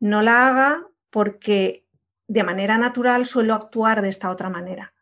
no 0.00 0.20
la 0.20 0.48
haga 0.48 0.86
porque 1.08 1.86
de 2.26 2.44
manera 2.44 2.76
natural 2.76 3.24
suelo 3.24 3.54
actuar 3.54 4.02
de 4.02 4.10
esta 4.10 4.30
otra 4.30 4.50
manera. 4.50 4.92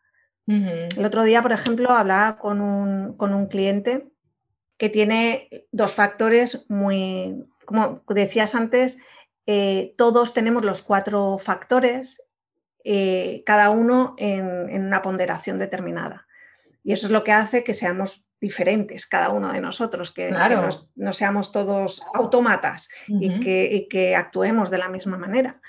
El 0.45 1.03
otro 1.03 1.23
día, 1.23 1.41
por 1.41 1.51
ejemplo, 1.51 1.91
hablaba 1.91 2.37
con 2.37 2.61
un, 2.61 3.47
cliente 3.47 4.07
que 4.77 4.87
tiene 4.87 5.49
dos 5.73 5.93
factores 5.93 6.65
muy, 6.69 7.49
como 7.65 8.01
decías 8.07 8.55
antes, 8.55 8.97
eh, 9.45 9.93
todos 9.97 10.33
tenemos 10.33 10.63
los 10.63 10.83
cuatro 10.83 11.37
factores, 11.37 12.26
eh, 12.83 13.43
cada 13.45 13.69
uno 13.69 14.15
en, 14.17 14.69
en, 14.69 14.85
una 14.85 15.01
ponderación 15.01 15.59
determinada. 15.59 16.27
Y 16.83 16.93
eso 16.93 17.07
es 17.07 17.11
lo 17.11 17.23
que 17.23 17.33
hace 17.33 17.63
que 17.63 17.73
seamos 17.73 18.27
diferentes 18.39 19.07
cada 19.07 19.29
uno 19.29 19.51
de 19.51 19.61
nosotros, 19.61 20.11
que, 20.11 20.31
no, 20.95 21.13
seamos 21.13 21.51
todos 21.51 22.03
autómatas 22.13 22.89
y, 23.07 23.39
que, 23.89 24.15
actuemos 24.15 24.69
de 24.69 24.77
la 24.77 24.89
misma 24.89 25.17
manera. 25.17 25.59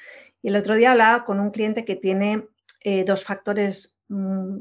Y 0.43 0.49
el 0.49 0.57
otro 0.57 0.75
día 0.75 0.93
hablaba 0.93 1.25
con 1.25 1.41
un 1.41 1.51
cliente 1.51 1.85
que 1.85 1.97
tiene 1.97 2.47
eh, 2.81 3.05
dos 3.05 3.25
factores 3.25 3.99
mm, 4.09 4.57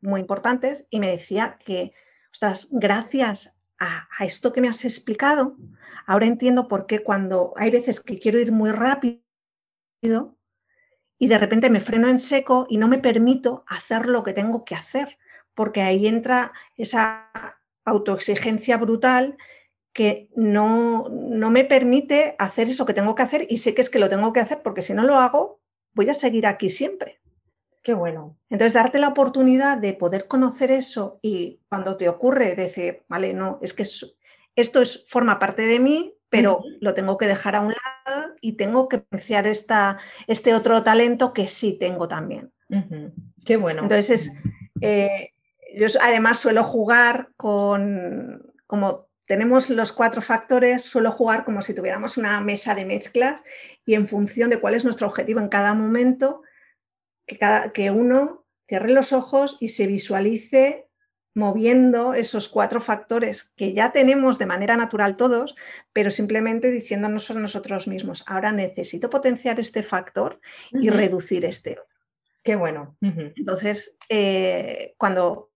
muy 0.00 0.20
importantes 0.20 0.86
y 0.90 1.00
me 1.00 1.10
decía 1.10 1.58
que 1.64 1.92
ostras, 2.32 2.68
gracias 2.72 3.60
a, 3.78 4.08
a 4.18 4.24
esto 4.24 4.52
que 4.52 4.60
me 4.60 4.68
has 4.68 4.84
explicado, 4.84 5.56
ahora 6.06 6.26
entiendo 6.26 6.66
por 6.66 6.86
qué 6.86 7.02
cuando 7.02 7.52
hay 7.56 7.70
veces 7.70 8.00
que 8.00 8.18
quiero 8.18 8.40
ir 8.40 8.50
muy 8.50 8.70
rápido 8.72 9.22
y 11.22 11.28
de 11.28 11.38
repente 11.38 11.70
me 11.70 11.80
freno 11.80 12.08
en 12.08 12.18
seco 12.18 12.66
y 12.68 12.78
no 12.78 12.88
me 12.88 12.98
permito 12.98 13.64
hacer 13.68 14.06
lo 14.06 14.24
que 14.24 14.32
tengo 14.32 14.64
que 14.64 14.74
hacer, 14.74 15.18
porque 15.54 15.80
ahí 15.80 16.08
entra 16.08 16.50
esa 16.76 17.30
autoexigencia 17.84 18.76
brutal 18.76 19.36
que 19.92 20.30
no, 20.34 21.08
no 21.10 21.50
me 21.52 21.62
permite 21.62 22.34
hacer 22.40 22.68
eso 22.68 22.84
que 22.86 22.92
tengo 22.92 23.14
que 23.14 23.22
hacer 23.22 23.46
y 23.48 23.58
sé 23.58 23.72
que 23.72 23.82
es 23.82 23.88
que 23.88 24.00
lo 24.00 24.08
tengo 24.08 24.32
que 24.32 24.40
hacer 24.40 24.62
porque 24.64 24.82
si 24.82 24.94
no 24.94 25.04
lo 25.04 25.16
hago 25.16 25.60
voy 25.94 26.10
a 26.10 26.14
seguir 26.14 26.44
aquí 26.44 26.68
siempre. 26.70 27.20
Qué 27.84 27.94
bueno. 27.94 28.36
Entonces, 28.50 28.74
darte 28.74 28.98
la 28.98 29.06
oportunidad 29.06 29.78
de 29.78 29.92
poder 29.92 30.26
conocer 30.26 30.72
eso 30.72 31.20
y 31.22 31.60
cuando 31.68 31.96
te 31.96 32.08
ocurre 32.08 32.56
decir, 32.56 33.04
vale, 33.06 33.32
no, 33.32 33.60
es 33.62 33.74
que 33.74 33.84
esto 34.56 34.82
es, 34.82 35.06
forma 35.08 35.38
parte 35.38 35.66
de 35.66 35.78
mí, 35.78 36.16
pero 36.32 36.64
lo 36.80 36.94
tengo 36.94 37.18
que 37.18 37.26
dejar 37.26 37.56
a 37.56 37.60
un 37.60 37.74
lado 37.74 38.34
y 38.40 38.54
tengo 38.54 38.88
que 38.88 38.96
apreciar 38.96 39.46
esta, 39.46 39.98
este 40.26 40.54
otro 40.54 40.82
talento 40.82 41.34
que 41.34 41.46
sí 41.46 41.76
tengo 41.78 42.08
también. 42.08 42.50
Qué 43.44 43.58
bueno. 43.58 43.82
Entonces, 43.82 44.32
eh, 44.80 45.32
yo 45.76 45.88
además 46.00 46.38
suelo 46.38 46.64
jugar 46.64 47.28
con, 47.36 48.50
como 48.66 49.10
tenemos 49.26 49.68
los 49.68 49.92
cuatro 49.92 50.22
factores, 50.22 50.84
suelo 50.84 51.12
jugar 51.12 51.44
como 51.44 51.60
si 51.60 51.74
tuviéramos 51.74 52.16
una 52.16 52.40
mesa 52.40 52.74
de 52.74 52.86
mezclas 52.86 53.42
y 53.84 53.92
en 53.92 54.08
función 54.08 54.48
de 54.48 54.58
cuál 54.58 54.74
es 54.74 54.86
nuestro 54.86 55.08
objetivo 55.08 55.38
en 55.38 55.48
cada 55.48 55.74
momento, 55.74 56.40
que, 57.26 57.36
cada, 57.36 57.74
que 57.74 57.90
uno 57.90 58.46
cierre 58.68 58.90
los 58.90 59.12
ojos 59.12 59.58
y 59.60 59.68
se 59.68 59.86
visualice 59.86 60.88
moviendo 61.34 62.14
esos 62.14 62.48
cuatro 62.48 62.80
factores 62.80 63.44
que 63.56 63.72
ya 63.72 63.92
tenemos 63.92 64.38
de 64.38 64.46
manera 64.46 64.76
natural 64.76 65.16
todos, 65.16 65.56
pero 65.92 66.10
simplemente 66.10 66.70
diciéndonos 66.70 67.30
a 67.30 67.34
nosotros 67.34 67.88
mismos, 67.88 68.24
ahora 68.26 68.52
necesito 68.52 69.08
potenciar 69.10 69.58
este 69.58 69.82
factor 69.82 70.40
y 70.72 70.90
reducir 70.90 71.44
este 71.44 71.72
otro. 71.72 71.86
Qué 72.44 72.56
bueno. 72.56 72.96
Entonces, 73.00 73.96
eh, 74.08 74.94
cuando 74.98 75.52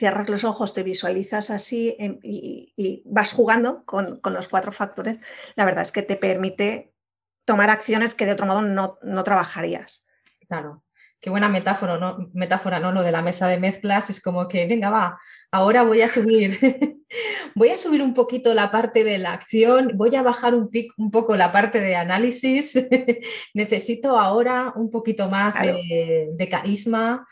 cierras 0.00 0.30
los 0.30 0.44
ojos, 0.44 0.72
te 0.72 0.82
visualizas 0.82 1.50
así 1.50 1.94
em, 1.98 2.18
y, 2.22 3.02
vas 3.04 3.32
jugando 3.32 3.84
con, 3.84 4.20
los 4.24 4.48
cuatro 4.48 4.72
factores, 4.72 5.18
la 5.56 5.66
verdad 5.66 5.82
es 5.82 5.92
que 5.92 6.02
te 6.02 6.16
permite 6.16 6.94
tomar 7.44 7.68
acciones 7.68 8.14
que 8.14 8.24
de 8.24 8.32
otro 8.32 8.46
modo 8.46 8.62
no, 8.62 9.24
trabajarías. 9.24 10.06
Claro. 10.48 10.82
Qué 11.20 11.28
buena 11.28 11.50
metáfora, 11.50 11.98
¿no? 11.98 12.30
Metáfora, 12.32 12.80
¿no? 12.80 12.92
Lo 12.92 13.02
de 13.02 13.12
la 13.12 13.20
mesa 13.20 13.46
de 13.46 13.58
mezclas 13.58 14.08
es 14.08 14.22
como 14.22 14.48
que, 14.48 14.66
venga, 14.66 14.88
va, 14.88 15.18
ahora 15.50 15.82
voy 15.82 16.00
a 16.00 16.08
subir, 16.08 16.58
voy 17.54 17.68
a 17.68 17.76
subir 17.76 18.02
un 18.02 18.14
poquito 18.14 18.54
la 18.54 18.70
parte 18.70 19.04
de 19.04 19.18
la 19.18 19.34
acción, 19.34 19.92
voy 19.96 20.16
a 20.16 20.22
bajar 20.22 20.54
un, 20.54 20.70
un 20.96 21.10
poco 21.10 21.36
la 21.36 21.52
parte 21.52 21.80
de 21.80 21.94
análisis, 21.94 22.74
necesito 23.54 24.18
ahora 24.18 24.72
un 24.76 24.90
poquito 24.90 25.28
más 25.28 25.60
de, 25.60 26.30
de 26.32 26.48
carisma. 26.48 27.26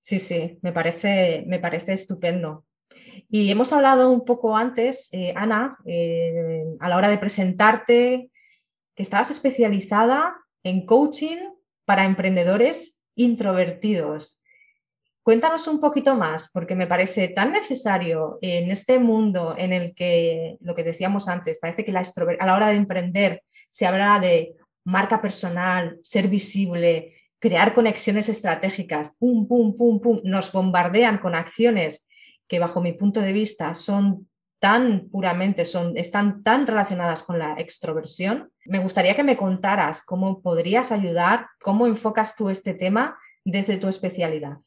Sí, 0.00 0.18
sí, 0.18 0.58
me 0.62 0.72
parece, 0.72 1.44
me 1.46 1.60
parece 1.60 1.92
estupendo. 1.92 2.64
Y 3.28 3.50
hemos 3.50 3.72
hablado 3.72 4.10
un 4.10 4.24
poco 4.24 4.56
antes, 4.56 5.08
eh, 5.12 5.34
Ana, 5.36 5.76
eh, 5.84 6.64
a 6.80 6.88
la 6.88 6.96
hora 6.96 7.08
de 7.08 7.18
presentarte, 7.18 8.30
que 8.94 9.02
estabas 9.02 9.30
especializada 9.30 10.34
en 10.64 10.84
coaching 10.86 11.36
para 11.88 12.04
emprendedores 12.04 13.00
introvertidos. 13.14 14.42
Cuéntanos 15.22 15.66
un 15.68 15.80
poquito 15.80 16.16
más, 16.16 16.50
porque 16.52 16.74
me 16.74 16.86
parece 16.86 17.28
tan 17.28 17.50
necesario 17.50 18.38
en 18.42 18.70
este 18.70 18.98
mundo 18.98 19.54
en 19.56 19.72
el 19.72 19.94
que, 19.94 20.58
lo 20.60 20.74
que 20.74 20.84
decíamos 20.84 21.28
antes, 21.28 21.58
parece 21.58 21.86
que 21.86 21.92
la 21.92 22.02
a 22.40 22.46
la 22.46 22.54
hora 22.54 22.68
de 22.68 22.74
emprender 22.74 23.42
se 23.70 23.86
habla 23.86 24.20
de 24.20 24.54
marca 24.84 25.22
personal, 25.22 25.98
ser 26.02 26.28
visible, 26.28 27.14
crear 27.38 27.72
conexiones 27.72 28.28
estratégicas, 28.28 29.08
pum, 29.18 29.48
pum, 29.48 29.74
pum, 29.74 29.98
pum, 29.98 30.20
nos 30.24 30.52
bombardean 30.52 31.16
con 31.16 31.34
acciones 31.34 32.06
que 32.46 32.58
bajo 32.58 32.82
mi 32.82 32.92
punto 32.92 33.22
de 33.22 33.32
vista 33.32 33.72
son 33.72 34.28
tan 34.58 35.08
puramente, 35.10 35.64
son, 35.64 35.96
están 35.96 36.42
tan 36.42 36.66
relacionadas 36.66 37.22
con 37.22 37.38
la 37.38 37.54
extroversión. 37.58 38.50
Me 38.66 38.78
gustaría 38.78 39.14
que 39.14 39.24
me 39.24 39.36
contaras 39.36 40.04
cómo 40.04 40.42
podrías 40.42 40.92
ayudar, 40.92 41.46
cómo 41.60 41.86
enfocas 41.86 42.34
tú 42.36 42.50
este 42.50 42.74
tema 42.74 43.18
desde 43.44 43.78
tu 43.78 43.88
especialidad. 43.88 44.58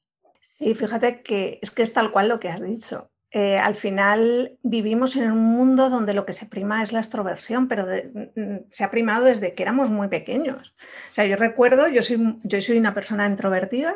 Sí, 0.41 0.73
fíjate 0.73 1.21
que 1.21 1.59
es 1.61 1.71
que 1.71 1.83
es 1.83 1.93
tal 1.93 2.11
cual 2.11 2.29
lo 2.29 2.39
que 2.39 2.49
has 2.49 2.61
dicho. 2.61 3.11
Eh, 3.33 3.57
al 3.57 3.75
final 3.75 4.57
vivimos 4.61 5.15
en 5.15 5.31
un 5.31 5.39
mundo 5.39 5.89
donde 5.89 6.13
lo 6.13 6.25
que 6.25 6.33
se 6.33 6.47
prima 6.47 6.83
es 6.83 6.91
la 6.91 6.99
extroversión, 6.99 7.69
pero 7.69 7.85
mm, 7.85 8.65
se 8.69 8.83
ha 8.83 8.91
primado 8.91 9.23
desde 9.23 9.53
que 9.53 9.63
éramos 9.63 9.89
muy 9.89 10.09
pequeños. 10.09 10.75
O 11.11 11.13
sea, 11.13 11.25
yo 11.25 11.37
recuerdo, 11.37 11.87
yo 11.87 12.01
soy, 12.01 12.39
yo 12.43 12.59
soy 12.59 12.77
una 12.77 12.93
persona 12.93 13.25
introvertida 13.25 13.93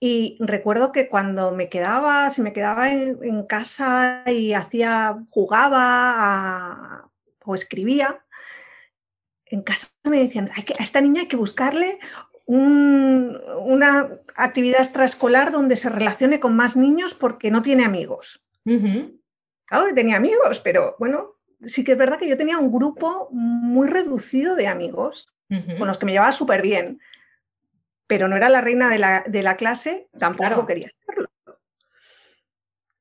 y 0.00 0.36
recuerdo 0.40 0.92
que 0.92 1.08
cuando 1.08 1.52
me 1.52 1.68
quedaba, 1.68 2.30
si 2.30 2.42
me 2.42 2.52
quedaba 2.52 2.92
en, 2.92 3.46
casa 3.46 4.24
y 4.26 4.52
hacía, 4.52 5.18
jugaba 5.30 7.10
o 7.44 7.54
escribía, 7.54 8.24
en 9.46 9.62
casa 9.62 9.88
me 10.04 10.18
decían, 10.18 10.50
a 10.54 10.82
esta 10.82 11.00
niña 11.00 11.22
hay 11.22 11.28
que 11.28 11.36
buscarle 11.36 11.98
una 12.46 14.10
actividad 14.36 14.80
extraescolar 14.80 15.50
donde 15.50 15.76
se 15.76 15.88
relacione 15.88 16.40
con 16.40 16.54
más 16.54 16.76
niños 16.76 17.14
porque 17.14 17.50
no 17.50 17.62
tiene 17.62 17.84
amigos. 17.84 18.44
Claro 18.64 19.86
que 19.86 19.94
tenía 19.94 20.16
amigos, 20.16 20.60
pero 20.60 20.96
bueno, 20.98 21.36
sí 21.64 21.84
que 21.84 21.92
es 21.92 21.98
verdad 21.98 22.18
que 22.18 22.28
yo 22.28 22.36
tenía 22.36 22.58
un 22.58 22.70
grupo 22.70 23.28
muy 23.30 23.88
reducido 23.88 24.56
de 24.56 24.66
amigos 24.66 25.28
con 25.78 25.86
los 25.86 25.98
que 25.98 26.06
me 26.06 26.12
llevaba 26.12 26.32
súper 26.32 26.62
bien, 26.62 27.00
pero 28.06 28.28
no 28.28 28.36
era 28.36 28.48
la 28.48 28.60
reina 28.60 28.88
de 28.90 29.42
la, 29.42 29.56
clase, 29.56 30.08
tampoco 30.18 30.66
quería 30.66 30.90
serlo. 31.06 31.30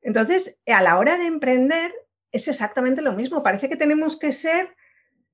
Entonces, 0.01 0.59
a 0.67 0.81
la 0.81 0.97
hora 0.97 1.17
de 1.17 1.25
emprender 1.25 1.93
es 2.31 2.47
exactamente 2.47 3.01
lo 3.01 3.13
mismo. 3.13 3.43
Parece 3.43 3.69
que 3.69 3.77
tenemos 3.77 4.17
que 4.17 4.31
ser 4.31 4.75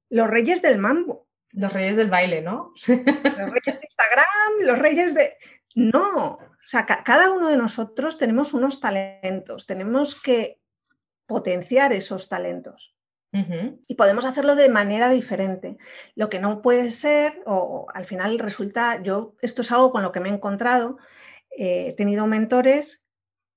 los 0.09 0.27
reyes 0.27 0.61
del 0.61 0.77
mambo. 0.77 1.27
Los 1.51 1.73
reyes 1.73 1.97
del 1.97 2.09
baile, 2.09 2.41
¿no? 2.41 2.73
Los 2.87 3.51
reyes 3.51 3.79
de 3.79 3.87
Instagram, 3.87 4.53
los 4.61 4.79
reyes 4.79 5.13
de... 5.15 5.35
No, 5.75 6.33
o 6.33 6.67
sea, 6.71 6.85
cada 6.85 7.31
uno 7.31 7.47
de 7.47 7.57
nosotros 7.57 8.17
tenemos 8.17 8.53
unos 8.53 8.79
talentos, 8.79 9.65
tenemos 9.65 10.21
que 10.21 10.59
potenciar 11.25 11.93
esos 11.93 12.27
talentos. 12.27 12.95
Y 13.31 13.93
podemos 13.93 14.25
hacerlo 14.25 14.55
de 14.55 14.69
manera 14.69 15.09
diferente. 15.09 15.77
Lo 16.15 16.29
que 16.29 16.39
no 16.39 16.61
puede 16.61 16.89
ser, 16.89 17.43
o, 17.45 17.85
al 17.93 18.05
final 18.05 18.39
resulta, 18.39 19.01
yo, 19.03 19.35
esto 19.41 19.61
es 19.61 19.71
algo 19.71 19.91
con 19.91 20.01
lo 20.01 20.11
que 20.11 20.19
me 20.19 20.29
he 20.29 20.33
encontrado, 20.33 20.97
eh, 21.55 21.89
he 21.89 21.93
tenido 21.93 22.25
mentores 22.25 23.05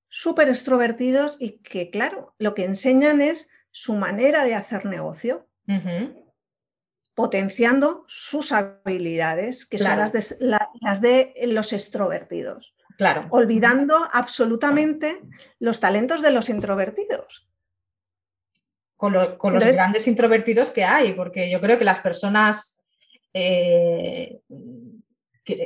súper 0.08 0.48
extrovertidos 0.48 1.36
y 1.38 1.58
que, 1.60 1.90
claro, 1.90 2.34
lo 2.38 2.54
que 2.54 2.64
enseñan 2.64 3.22
es 3.22 3.50
su 3.70 3.94
manera 3.94 4.44
de 4.44 4.54
hacer 4.54 4.84
negocio, 4.84 5.48
potenciando 7.14 8.04
sus 8.08 8.52
habilidades, 8.52 9.64
que 9.64 9.78
son 9.78 9.98
las 9.98 11.00
de 11.00 11.32
los 11.46 11.72
extrovertidos. 11.72 12.74
Claro. 12.98 13.26
Olvidando 13.30 13.96
absolutamente 14.12 15.22
los 15.58 15.80
talentos 15.80 16.20
de 16.20 16.30
los 16.30 16.50
introvertidos. 16.50 17.48
Con, 19.02 19.54
los 19.54 19.64
grandes 19.64 20.06
introvertidos 20.06 20.70
que 20.70 20.84
hay, 20.84 21.12
porque 21.14 21.50
yo 21.50 21.60
creo 21.60 21.76
que 21.76 21.84
las 21.84 21.98
personas. 21.98 22.80
Eh, 23.34 24.38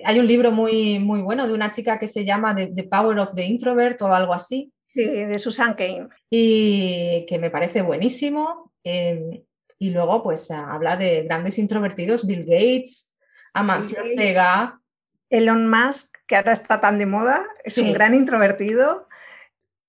hay 0.04 0.18
un 0.18 0.26
libro 0.26 0.50
muy, 0.52 0.98
muy 0.98 1.20
bueno 1.20 1.46
de 1.46 1.52
una 1.52 1.70
chica 1.70 1.98
que 1.98 2.06
se 2.06 2.24
llama 2.24 2.56
the, 2.56 2.84
Power 2.84 3.18
of 3.18 3.34
the 3.34 3.44
Introvert 3.44 4.00
o 4.00 4.14
algo 4.14 4.32
así. 4.32 4.72
Sí, 4.86 5.04
de 5.04 5.38
Susan 5.38 5.74
Kane. 5.74 6.08
Y 6.30 7.26
que 7.28 7.38
me 7.38 7.50
parece 7.50 7.82
buenísimo. 7.82 8.72
Em, 8.82 9.42
y 9.78 9.90
luego, 9.90 10.22
pues 10.22 10.50
habla 10.50 10.96
de 10.96 11.24
grandes 11.24 11.58
introvertidos, 11.58 12.26
Bill 12.26 12.46
Gates, 12.46 13.18
Amancio 13.52 14.00
Ortega. 14.00 14.80
Elon 15.28 15.68
Musk, 15.68 16.16
que 16.26 16.36
ahora 16.36 16.54
está 16.54 16.80
tan 16.80 16.98
de 16.98 17.04
moda, 17.04 17.44
es 17.64 17.76
un 17.76 17.92
gran 17.92 18.14
introvertido. 18.14 19.08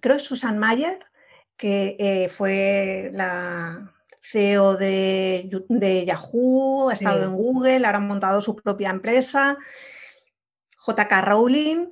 Creo 0.01 0.17
que 0.17 0.23
Susan 0.23 0.57
Mayer, 0.57 0.99
que 1.57 1.95
eh, 1.99 2.29
fue 2.29 3.11
la 3.13 3.93
CEO 4.21 4.77
de, 4.77 6.03
Yahoo, 6.05 6.89
ha 6.89 6.93
estado 6.93 7.23
en 7.25 7.35
Google, 7.35 7.85
ahora 7.85 7.97
ha 7.97 8.01
montado 8.01 8.41
su 8.41 8.55
propia 8.55 8.89
empresa. 8.89 9.57
JK 10.85 11.11
Rowling, 11.23 11.87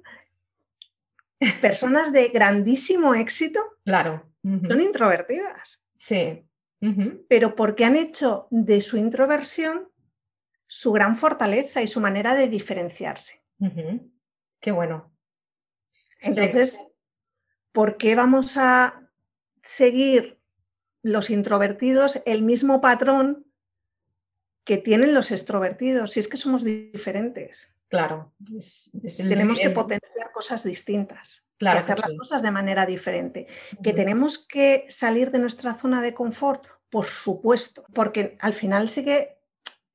personas 1.62 2.14
de 2.14 2.30
grandísimo 2.30 3.14
éxito. 3.14 3.60
Claro. 3.84 4.32
Son 4.44 4.80
introvertidas. 4.80 5.84
Sí. 5.96 6.40
Pero 7.28 7.56
porque 7.56 7.84
han 7.84 7.96
hecho 7.96 8.48
de 8.52 8.80
su 8.82 8.98
introversión 8.98 9.90
su 10.68 10.92
gran 10.92 11.16
fortaleza 11.16 11.82
y 11.82 11.88
su 11.88 12.02
manera 12.02 12.36
de 12.36 12.48
diferenciarse. 12.48 13.44
Qué 14.60 14.72
bueno. 14.72 15.16
Entonces, 16.20 16.86
¿por 17.72 17.98
qué 17.98 18.16
vamos 18.16 18.58
a 18.58 19.05
seguir 19.66 20.40
los 21.02 21.30
introvertidos 21.30 22.22
el 22.26 22.42
mismo 22.42 22.82
patrón 22.82 23.46
que 24.64 24.78
tienen 24.78 25.14
los 25.14 25.32
extrovertidos? 25.32 26.12
Si 26.12 26.20
es 26.20 26.28
que 26.28 26.38
somos 26.38 26.64
diferentes. 26.64 27.72
Claro. 27.90 28.34
Tenemos 29.18 29.60
que 29.60 29.70
potenciar 29.70 30.32
cosas 30.32 30.64
distintas. 30.64 31.46
Claro 31.58 31.80
y 31.80 31.84
hacer 31.84 32.00
las 32.00 32.14
cosas 32.18 32.42
de 32.42 32.52
manera 32.52 32.86
diferente. 32.86 33.48
¿Que 33.82 33.94
tenemos 33.94 34.46
que 34.46 34.86
salir 34.90 35.32
de 35.32 35.40
nuestra 35.40 35.76
zona 35.76 36.02
de 36.02 36.14
confort? 36.14 36.66
Por 36.90 37.06
supuesto, 37.06 37.86
porque 37.94 38.38
al 38.42 38.54
final 38.54 38.90
sí 38.90 39.06
que 39.06 39.38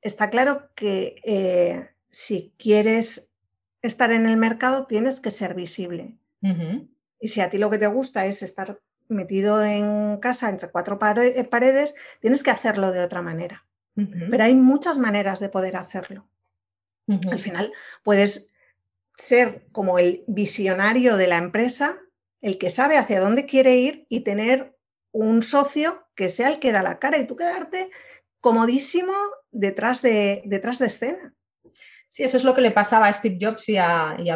está 0.01 0.31
claro 0.31 0.71
que 0.75 1.17
eh, 1.25 1.91
si 2.11 2.55
quieres 2.59 3.33
estar 3.83 4.11
en 4.13 4.27
el 4.27 4.37
mercado 4.37 4.87
tienes 4.87 5.21
que 5.21 5.31
ser 5.31 5.55
visible. 5.55 6.17
Y 7.21 7.29
si 7.29 7.43
a 7.43 7.51
ti 7.51 7.59
lo 7.59 7.69
que 7.69 7.77
te 7.77 7.87
gusta 7.87 8.25
es 8.25 8.43
estar 8.43 8.81
metido 9.11 9.63
en 9.63 10.19
casa 10.19 10.49
entre 10.49 10.71
cuatro 10.71 10.99
eh, 11.21 11.45
paredes, 11.45 11.95
tienes 12.21 12.43
que 12.43 12.51
hacerlo 12.51 12.93
de 12.93 13.01
otra 13.01 13.23
manera. 13.23 13.67
Pero 14.31 14.45
hay 14.45 14.55
muchas 14.55 14.97
maneras 14.97 15.41
de 15.41 15.51
poder 15.51 15.77
hacerlo. 15.77 16.27
Al 17.07 17.39
final 17.39 17.73
puedes 18.03 18.55
ser 19.19 19.67
como 19.73 19.99
el 19.99 20.25
visionario 20.27 21.17
de 21.17 21.27
la 21.27 21.37
empresa, 21.37 21.99
el 22.41 22.57
que 22.57 22.71
sabe 22.71 22.97
hacia 22.97 23.21
dónde 23.21 23.45
quiere 23.45 23.77
ir 23.77 24.07
y 24.09 24.21
tener 24.21 24.75
un 25.13 25.43
socio 25.43 26.07
que 26.15 26.31
sea 26.31 26.49
el 26.49 26.61
que 26.61 26.73
da 26.73 26.83
la 26.83 26.99
cara 26.99 27.19
y 27.19 27.27
tú 27.27 27.37
quedarte 27.37 27.91
comodísimo 28.41 29.13
detrás 29.51 30.03
de, 30.03 30.43
detrás 30.47 30.79
de 30.79 30.87
escena. 30.87 31.35
Sí, 32.09 32.25
eso 32.25 32.37
es 32.37 32.45
lo 32.45 32.55
que 32.55 32.61
le 32.61 32.71
pasaba 32.71 33.07
a 33.07 33.13
Steve 33.13 33.39
Jobs 33.41 33.69
y 33.69 33.77
a, 33.77 34.17
y 34.19 34.31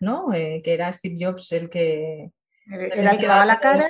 ¿no? 0.00 0.32
Eh, 0.32 0.62
que 0.64 0.72
era 0.72 0.92
Steve 0.92 1.16
Jobs 1.18 1.52
el 1.52 1.68
que... 1.68 2.30
Era 2.66 3.12
el 3.12 3.18
que 3.18 3.26
daba 3.26 3.44
la 3.44 3.58
cara 3.58 3.88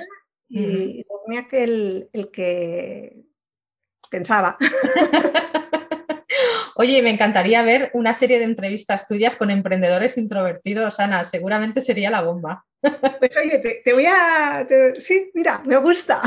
y 0.51 1.05
Wozniak 1.07 1.53
el, 1.53 2.09
el 2.11 2.29
que 2.31 3.15
pensaba. 4.09 4.57
Oye, 6.75 7.01
me 7.01 7.09
encantaría 7.09 7.61
ver 7.63 7.91
una 7.93 8.13
serie 8.13 8.39
de 8.39 8.45
entrevistas 8.45 9.07
tuyas 9.07 9.35
con 9.35 9.51
emprendedores 9.51 10.17
introvertidos, 10.17 10.99
Ana. 10.99 11.23
Seguramente 11.23 11.81
sería 11.81 12.09
la 12.09 12.21
bomba. 12.21 12.65
Pues 13.19 13.37
oye, 13.37 13.59
te, 13.83 13.93
voy 13.93 14.07
a. 14.07 14.65
sí, 14.99 15.29
mira, 15.35 15.61
me 15.63 15.77
gusta. 15.77 16.21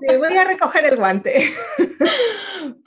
te 0.00 0.16
voy 0.16 0.36
a 0.36 0.44
recoger 0.44 0.86
el 0.86 0.96
guante. 0.96 1.52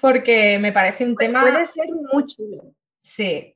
Porque 0.01 0.59
me 0.59 0.73
parece 0.73 1.05
un 1.05 1.15
tema. 1.15 1.41
Puede 1.41 1.65
ser 1.65 1.87
muy 2.11 2.25
chulo. 2.25 2.73
Sí, 3.01 3.55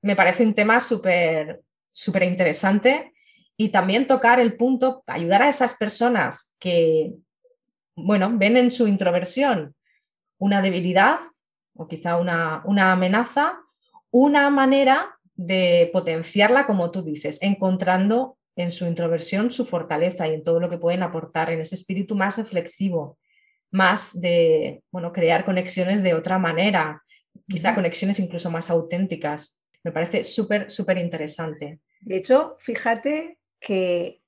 me 0.00 0.16
parece 0.16 0.42
un 0.44 0.54
tema 0.54 0.80
súper 0.80 1.60
súper 1.92 2.22
interesante 2.24 3.12
y 3.56 3.70
también 3.70 4.06
tocar 4.06 4.38
el 4.38 4.56
punto, 4.56 5.02
ayudar 5.06 5.42
a 5.42 5.48
esas 5.48 5.74
personas 5.74 6.54
que, 6.58 7.12
bueno, 7.94 8.30
ven 8.34 8.56
en 8.56 8.70
su 8.70 8.86
introversión 8.86 9.74
una 10.38 10.60
debilidad 10.60 11.20
o 11.74 11.88
quizá 11.88 12.18
una, 12.18 12.62
una 12.66 12.92
amenaza, 12.92 13.58
una 14.10 14.50
manera 14.50 15.18
de 15.34 15.90
potenciarla, 15.92 16.66
como 16.66 16.90
tú 16.90 17.02
dices, 17.02 17.38
encontrando 17.42 18.38
en 18.56 18.72
su 18.72 18.86
introversión 18.86 19.50
su 19.50 19.64
fortaleza 19.66 20.26
y 20.26 20.34
en 20.34 20.44
todo 20.44 20.60
lo 20.60 20.70
que 20.70 20.78
pueden 20.78 21.02
aportar, 21.02 21.50
en 21.50 21.60
ese 21.60 21.74
espíritu 21.74 22.14
más 22.14 22.36
reflexivo, 22.36 23.18
más 23.70 24.18
de 24.20 24.82
bueno, 24.90 25.12
crear 25.12 25.44
conexiones 25.44 26.02
de 26.02 26.14
otra 26.14 26.38
manera, 26.38 27.02
quizá 27.48 27.74
conexiones 27.74 28.18
incluso 28.18 28.50
más 28.50 28.70
auténticas. 28.70 29.60
Me 29.84 29.92
parece 29.92 30.24
súper, 30.24 30.70
súper 30.70 30.98
interesante. 30.98 31.80
De 32.00 32.16
hecho, 32.16 32.56
fíjate 32.58 33.38
que 33.66 34.22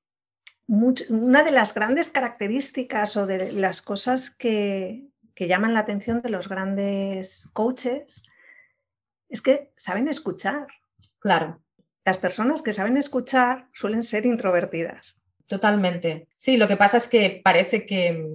una 0.67 1.45
de 1.45 1.53
las 1.53 1.73
grandes 1.73 2.11
características 2.11 3.17
o 3.17 3.25
de 3.25 3.53
las 3.53 3.83
cosas 3.83 4.31
que, 4.31 5.07
que 5.37 5.47
llaman 5.47 5.75
la 5.75 5.81
atención 5.81 6.23
de 6.23 6.31
los 6.31 6.49
grandes 6.49 7.49
coaches 7.53 8.25
es 9.29 9.41
que 9.41 9.71
saben 9.77 10.09
escuchar. 10.09 10.67
Claro. 11.21 11.63
Las 12.05 12.19
personas 12.19 12.63
que 12.63 12.73
saben 12.73 12.97
escuchar 12.97 13.69
suelen 13.73 14.03
ser 14.03 14.27
introvertidas. 14.27 15.21
Totalmente. 15.47 16.27
Sí, 16.35 16.57
lo 16.57 16.67
que 16.67 16.77
pasa 16.77 16.97
es 16.97 17.07
que 17.07 17.41
parece 17.45 17.87
que, 17.87 18.27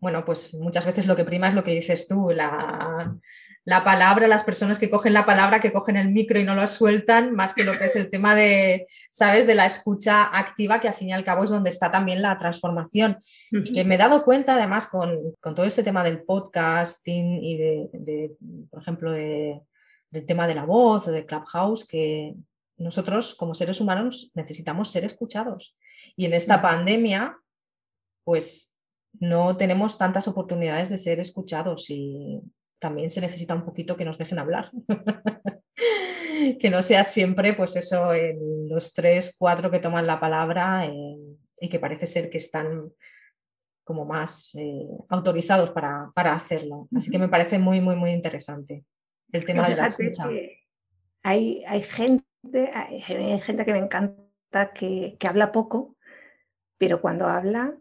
bueno, 0.00 0.24
pues 0.24 0.54
muchas 0.54 0.84
veces 0.84 1.06
lo 1.06 1.14
que 1.14 1.24
prima 1.24 1.48
es 1.48 1.54
lo 1.54 1.62
que 1.62 1.74
dices 1.74 2.08
tú, 2.08 2.30
la, 2.30 3.16
la 3.64 3.84
palabra, 3.84 4.26
las 4.26 4.44
personas 4.44 4.78
que 4.78 4.88
cogen 4.88 5.12
la 5.12 5.26
palabra, 5.26 5.60
que 5.60 5.72
cogen 5.72 5.96
el 5.96 6.10
micro 6.10 6.38
y 6.38 6.44
no 6.44 6.54
lo 6.54 6.66
sueltan, 6.66 7.34
más 7.34 7.54
que 7.54 7.64
lo 7.64 7.76
que 7.76 7.86
es 7.86 7.96
el 7.96 8.08
tema 8.08 8.34
de, 8.34 8.86
¿sabes?, 9.10 9.46
de 9.46 9.54
la 9.54 9.66
escucha 9.66 10.24
activa, 10.36 10.80
que 10.80 10.88
al 10.88 10.94
fin 10.94 11.10
y 11.10 11.12
al 11.12 11.24
cabo 11.24 11.44
es 11.44 11.50
donde 11.50 11.70
está 11.70 11.90
también 11.90 12.22
la 12.22 12.36
transformación. 12.38 13.18
Y 13.50 13.84
me 13.84 13.96
he 13.96 13.98
dado 13.98 14.24
cuenta, 14.24 14.54
además, 14.54 14.86
con, 14.86 15.34
todo 15.40 15.64
ese 15.64 15.82
tema 15.82 16.02
del 16.02 16.22
podcasting 16.22 17.44
y 17.44 17.58
de, 17.58 18.32
por 18.70 18.80
ejemplo, 18.80 19.12
del 19.12 20.26
tema 20.26 20.46
de 20.46 20.54
la 20.54 20.64
voz 20.64 21.06
o 21.06 21.12
de 21.12 21.26
Clubhouse, 21.26 21.86
que 21.86 22.34
nosotros 22.78 23.34
como 23.34 23.54
seres 23.54 23.80
humanos 23.80 24.30
necesitamos 24.34 24.90
ser 24.90 25.04
escuchados. 25.04 25.76
Y 26.16 26.24
en 26.24 26.32
esta 26.32 26.62
pandemia, 26.62 27.36
pues 28.24 28.74
no 29.18 29.56
tenemos 29.56 29.98
tantas 29.98 30.28
oportunidades 30.28 30.88
de 30.88 30.96
ser 30.96 31.20
escuchados 31.20 31.90
y 31.90 32.40
también 32.80 33.10
se 33.10 33.20
necesita 33.20 33.54
un 33.54 33.64
poquito 33.64 33.96
que 33.96 34.04
nos 34.04 34.18
dejen 34.18 34.38
hablar. 34.38 34.72
que 36.58 36.70
no 36.70 36.82
sea 36.82 37.04
siempre, 37.04 37.54
pues 37.54 37.76
eso, 37.76 38.12
los 38.68 38.92
tres, 38.92 39.36
cuatro 39.38 39.70
que 39.70 39.78
toman 39.78 40.06
la 40.06 40.18
palabra 40.18 40.86
eh, 40.86 41.16
y 41.60 41.68
que 41.68 41.78
parece 41.78 42.06
ser 42.06 42.30
que 42.30 42.38
están 42.38 42.90
como 43.84 44.04
más 44.04 44.54
eh, 44.54 44.86
autorizados 45.08 45.70
para, 45.70 46.10
hacerlo. 46.16 46.88
Así 46.96 47.10
que 47.10 47.18
me 47.18 47.28
parece 47.28 47.58
muy, 47.58 47.80
muy, 47.80 47.96
muy 47.96 48.10
interesante 48.10 48.84
el 49.32 49.44
tema 49.44 49.68
de 49.68 49.76
la 49.76 49.86
escucha. 49.86 50.28
Hay, 51.22 51.62
hay, 51.66 51.82
gente, 51.82 52.70
hay, 52.72 53.00
gente 53.40 53.64
que 53.64 53.72
me 53.72 53.80
encanta 53.80 54.72
que, 54.72 55.16
que 55.18 55.28
habla 55.28 55.52
poco, 55.52 55.96
pero 56.78 57.00
cuando 57.00 57.26
habla 57.26 57.76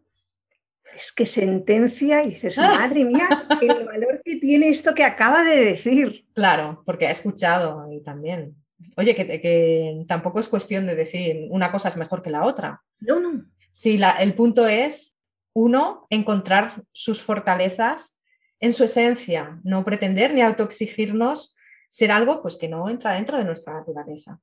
es 0.95 1.11
que 1.11 1.25
sentencia 1.25 2.23
y 2.23 2.31
dices, 2.31 2.57
madre 2.57 3.05
mía, 3.05 3.47
el 3.61 3.85
valor 3.85 4.21
que 4.23 4.37
tiene 4.37 4.69
esto 4.69 4.93
que 4.93 5.03
acaba 5.03 5.43
de 5.43 5.63
decir. 5.63 6.25
Claro, 6.33 6.83
porque 6.85 7.07
ha 7.07 7.11
escuchado 7.11 7.91
y 7.91 8.01
también. 8.01 8.55
Oye, 8.97 9.15
que, 9.15 10.05
tampoco 10.07 10.39
es 10.39 10.47
cuestión 10.47 10.87
de 10.87 10.95
decir 10.95 11.47
una 11.51 11.71
cosa 11.71 11.89
es 11.89 11.97
mejor 11.97 12.21
que 12.21 12.29
la 12.29 12.45
otra. 12.45 12.81
No, 13.01 13.19
no. 13.19 13.45
Sí, 13.71 13.99
el 14.19 14.33
punto 14.33 14.67
es, 14.67 15.17
uno, 15.53 16.07
encontrar 16.09 16.83
sus 16.91 17.21
fortalezas 17.21 18.19
en 18.59 18.73
su 18.73 18.83
esencia, 18.83 19.59
no 19.63 19.85
pretender 19.85 20.33
ni 20.33 20.41
autoexigirnos 20.41 21.55
ser 21.89 22.11
algo 22.11 22.41
pues, 22.41 22.57
que 22.57 22.67
no 22.67 22.89
entra 22.89 23.13
dentro 23.13 23.37
de 23.37 23.45
nuestra 23.45 23.73
naturaleza. 23.73 24.39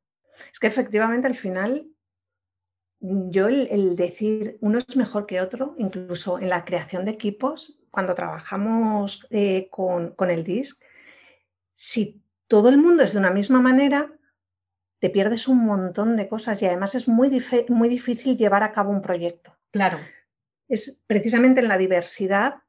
Es 0.53 0.59
que 0.59 0.67
efectivamente 0.67 1.27
al 1.27 1.37
final 1.37 1.87
yo 3.01 3.49
el, 3.49 3.97
decir 3.97 4.59
uno 4.61 4.79
es 4.79 4.97
mejor 4.97 5.27
que 5.27 5.41
otro, 5.41 5.75
incluso 5.79 6.39
en 6.39 6.49
la 6.49 6.65
creación 6.65 7.05
de 7.05 7.13
equipos, 7.13 7.81
cuando 7.91 8.15
trabajamos 8.15 9.27
eh, 9.31 9.69
con, 9.71 10.15
el 10.31 10.45
DISC, 10.45 10.83
si 11.75 12.23
todo 12.49 12.69
el 12.69 12.79
mundo 12.79 13.03
es 13.03 13.13
de 13.13 13.19
una 13.19 13.31
misma 13.31 13.61
manera, 13.61 14.13
te 14.99 15.11
pierdes 15.11 15.47
un 15.47 15.65
montón 15.65 16.17
de 16.17 16.29
cosas 16.29 16.61
y 16.63 16.67
además 16.67 16.95
es 16.95 17.07
muy, 17.07 17.31
muy 17.69 17.89
difícil 17.89 18.37
llevar 18.37 18.63
a 18.63 18.73
cabo 18.73 18.91
un 18.91 19.03
proyecto. 19.03 19.57
Claro. 19.71 19.99
Es 20.69 21.03
precisamente 21.07 21.61
en 21.61 21.69
la 21.69 21.79
diversidad 21.79 22.63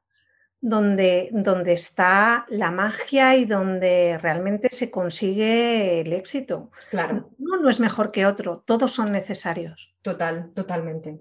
donde, 0.60 1.28
donde 1.32 1.72
está 1.72 2.46
la 2.48 2.70
magia 2.70 3.36
y 3.36 3.44
donde 3.44 4.18
realmente 4.18 4.68
se 4.70 4.90
consigue 4.90 6.00
el 6.00 6.12
éxito. 6.12 6.70
Claro. 6.90 7.30
Uno 7.38 7.58
no 7.58 7.70
es 7.70 7.80
mejor 7.80 8.10
que 8.10 8.26
otro, 8.26 8.62
todos 8.66 8.92
son 8.92 9.12
necesarios. 9.12 9.94
Total, 10.02 10.50
totalmente. 10.54 11.20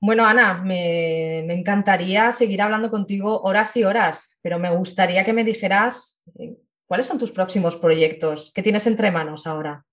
Bueno, 0.00 0.24
Ana, 0.26 0.62
me, 0.62 1.40
encantaría 1.52 2.30
seguir 2.32 2.62
hablando 2.62 2.90
contigo 2.90 3.40
horas 3.42 3.76
y 3.76 3.84
horas, 3.84 4.38
pero 4.42 4.58
me 4.58 4.70
gustaría 4.70 5.24
que 5.24 5.32
me 5.32 5.44
dijeras 5.44 6.22
eh, 6.38 6.56
cuáles 6.86 7.06
son 7.06 7.18
tus 7.18 7.32
próximos 7.32 7.76
proyectos, 7.76 8.52
qué 8.54 8.62
tienes 8.62 8.86
entre 8.86 9.10
manos 9.10 9.46
ahora. 9.46 9.84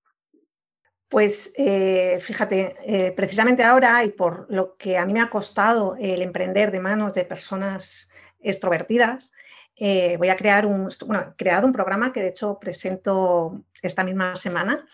Pues 1.09 1.53
eh, 1.55 2.19
fíjate, 2.21 2.75
eh, 2.83 3.11
precisamente 3.11 3.63
ahora 3.63 4.03
y 4.03 4.09
por 4.09 4.47
lo 4.49 4.75
que 4.75 4.97
a 4.97 5.05
mí 5.05 5.13
me 5.13 5.21
ha 5.21 5.29
costado 5.29 5.95
el 5.99 6.21
emprender 6.21 6.71
de 6.71 6.79
manos 6.79 7.13
de 7.13 7.25
personas 7.25 8.09
extrovertidas, 8.39 9.31
eh, 9.77 10.15
voy 10.17 10.29
a 10.29 10.35
crear 10.35 10.65
un, 10.65 10.89
bueno, 11.05 11.35
creado 11.37 11.67
un 11.67 11.73
programa 11.73 12.11
que 12.11 12.21
de 12.21 12.29
hecho 12.29 12.57
presento 12.59 13.63
esta 13.81 14.03
misma 14.03 14.35
semana, 14.35 14.85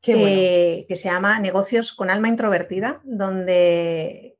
que 0.00 0.86
se 0.88 1.10
llama 1.10 1.38
Negocios 1.40 1.92
con 1.92 2.10
alma 2.10 2.28
introvertida, 2.28 3.00
donde 3.04 4.38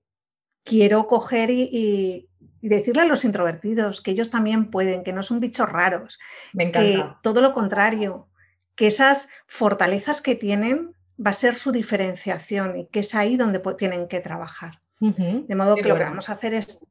quiero 0.64 1.06
coger 1.06 1.50
y, 1.50 2.26
decirle 2.62 3.02
a 3.02 3.06
los 3.06 3.24
introvertidos 3.24 4.02
que 4.02 4.11
ellos 4.11 4.30
también 4.30 4.70
pueden, 4.70 5.02
que 5.02 5.14
no 5.14 5.22
son 5.22 5.40
bichos 5.40 5.68
raros, 5.68 6.18
Me 6.52 6.70
que 6.70 7.02
todo 7.22 7.40
lo 7.40 7.54
contrario, 7.54 8.28
que 8.76 8.86
esas 8.86 9.30
fortalezas 9.46 10.20
que 10.20 10.34
tienen 10.34 10.94
va 11.24 11.30
a 11.30 11.34
ser 11.34 11.54
su 11.54 11.72
diferenciación 11.72 12.78
y 12.78 12.86
que 12.86 13.00
es 13.00 13.14
ahí 13.14 13.36
donde 13.36 13.60
tienen 13.76 14.08
que 14.08 14.20
trabajar. 14.20 14.80
De 15.00 15.54
modo 15.54 15.76
que 15.76 15.88
lo 15.88 15.96
que 15.96 16.04
vamos 16.04 16.28
a 16.28 16.34
hacer 16.34 16.52
es 16.52 16.86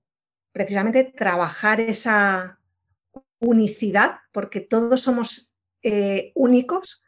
precisamente 0.51 1.03
trabajar 1.03 1.79
esa 1.79 2.59
unicidad, 3.39 4.15
porque 4.31 4.61
todos 4.61 5.01
somos 5.01 5.53
eh, 5.83 6.31
únicos, 6.33 7.03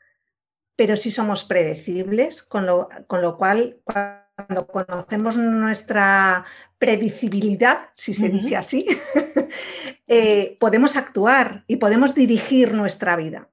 pero 0.75 0.95
sí 0.95 1.09
somos 1.09 1.43
predecibles, 1.43 2.43
con 2.43 2.65
lo, 2.65 2.89
con 3.07 3.21
lo 3.21 3.35
cual 3.35 3.79
cuando 3.83 4.67
conocemos 4.67 5.37
nuestra 5.37 6.45
predecibilidad, 6.77 7.89
si 7.95 8.13
se 8.13 8.29
dice 8.29 8.55
así, 8.55 8.87
eh, 10.07 10.57
podemos 10.59 10.95
actuar 10.95 11.63
y 11.67 11.77
podemos 11.77 12.15
dirigir 12.15 12.73
nuestra 12.73 13.15
vida. 13.15 13.49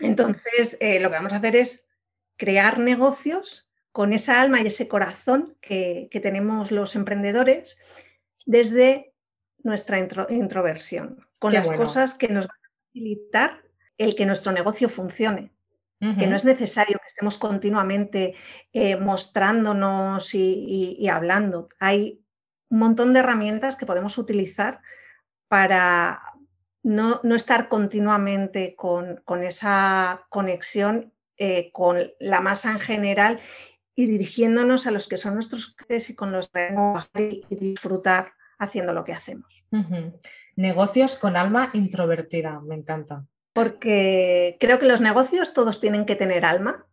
Entonces, 0.00 0.76
eh, 0.80 1.00
lo 1.00 1.10
que 1.10 1.16
vamos 1.16 1.32
a 1.32 1.36
hacer 1.36 1.56
es 1.56 1.87
crear 2.38 2.78
negocios 2.78 3.68
con 3.92 4.14
esa 4.14 4.40
alma 4.40 4.62
y 4.62 4.66
ese 4.68 4.88
corazón 4.88 5.56
que, 5.60 6.08
tenemos 6.22 6.70
los 6.70 6.96
emprendedores 6.96 7.82
desde 8.46 9.12
nuestra 9.62 9.98
introversión, 10.30 11.26
con 11.38 11.52
las 11.52 11.70
cosas 11.70 12.14
que 12.14 12.28
nos 12.28 12.46
van 12.46 12.56
a 12.56 12.70
facilitar 12.86 13.62
el 13.98 14.14
que 14.14 14.24
nuestro 14.24 14.52
negocio 14.52 14.88
funcione. 14.88 15.52
Que 16.00 16.28
no 16.28 16.36
es 16.36 16.44
necesario 16.44 16.96
que 17.00 17.08
estemos 17.08 17.38
continuamente 17.38 18.36
eh, 18.72 18.94
mostrándonos 18.94 20.32
y, 20.32 21.08
hablando. 21.08 21.68
Hay 21.80 22.24
un 22.68 22.78
montón 22.78 23.12
de 23.12 23.18
herramientas 23.18 23.74
que 23.74 23.84
podemos 23.84 24.16
utilizar 24.16 24.80
para 25.48 26.22
no, 26.84 27.20
estar 27.34 27.68
continuamente 27.68 28.76
con, 28.76 29.20
esa 29.42 30.24
conexión 30.28 31.12
eh, 31.38 31.70
con 31.72 32.10
la 32.18 32.40
masa 32.40 32.72
en 32.72 32.80
general 32.80 33.40
y 33.94 34.06
dirigiéndonos 34.06 34.86
a 34.86 34.90
los 34.90 35.08
que 35.08 35.16
son 35.16 35.34
nuestros 35.34 35.74
clientes 35.74 36.10
y 36.10 36.14
con 36.14 36.32
los 36.32 36.48
que 36.48 37.42
y 37.48 37.56
disfrutar 37.56 38.32
haciendo 38.58 38.92
lo 38.92 39.04
que 39.04 39.12
hacemos. 39.12 39.64
Negocios 40.56 41.16
con 41.16 41.36
alma 41.36 41.70
introvertida, 41.72 42.60
me 42.60 42.74
encanta. 42.74 43.26
Porque 43.52 44.56
creo 44.60 44.78
que 44.78 44.86
los 44.86 45.00
negocios 45.00 45.54
todos 45.54 45.80
tienen 45.80 46.06
que 46.06 46.16
tener 46.16 46.44
alma. 46.44 46.86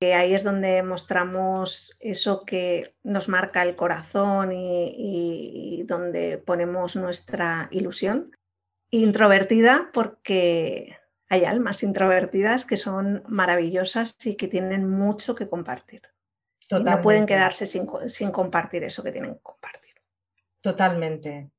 ahí 0.00 0.34
es 0.34 0.44
donde 0.44 0.82
mostramos 0.82 1.96
eso 2.00 2.44
que 2.44 2.94
nos 3.02 3.28
marca 3.28 3.62
el 3.62 3.74
corazón 3.74 4.52
y, 4.52 5.80
y 5.80 5.82
donde 5.84 6.38
ponemos 6.38 6.96
nuestra 6.96 7.68
ilusión. 7.70 8.30
Introvertida 8.90 9.90
porque 9.92 10.98
hay 11.34 11.44
almas 11.44 11.82
introvertidas 11.82 12.64
que 12.64 12.76
son 12.76 13.24
maravillosas 13.26 14.16
y 14.24 14.36
que 14.36 14.46
tienen 14.46 14.88
mucho 14.88 15.34
que 15.34 15.48
compartir. 15.48 16.02
no 16.70 17.00
pueden 17.02 17.26
quedarse 17.26 17.66
sin, 17.66 18.30
compartir 18.30 18.84
eso 18.84 19.02
que 19.02 19.10
tienen 19.10 19.34
que 19.34 19.40
compartir. 19.42 19.94
Totalmente. 20.60 21.50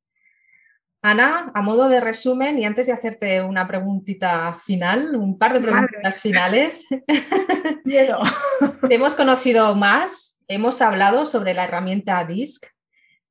Ana, 1.01 1.51
a 1.53 1.61
modo 1.61 1.89
de 1.89 1.99
resumen, 1.99 2.57
y 2.57 2.65
antes 2.65 2.87
de 2.87 2.93
hacerte 2.93 3.41
una 3.41 3.67
preguntita 3.67 4.53
final, 4.53 5.15
un 5.15 5.37
par 5.37 5.53
de 5.53 5.59
preguntas 5.59 6.19
finales. 6.19 6.85
Miedo. 7.83 8.21
hemos 8.89 9.13
conocido 9.13 9.75
más, 9.75 10.39
hemos 10.47 10.81
hablado 10.81 11.25
sobre 11.25 11.53
la 11.53 11.65
herramienta 11.65 12.23
DISC, 12.23 12.65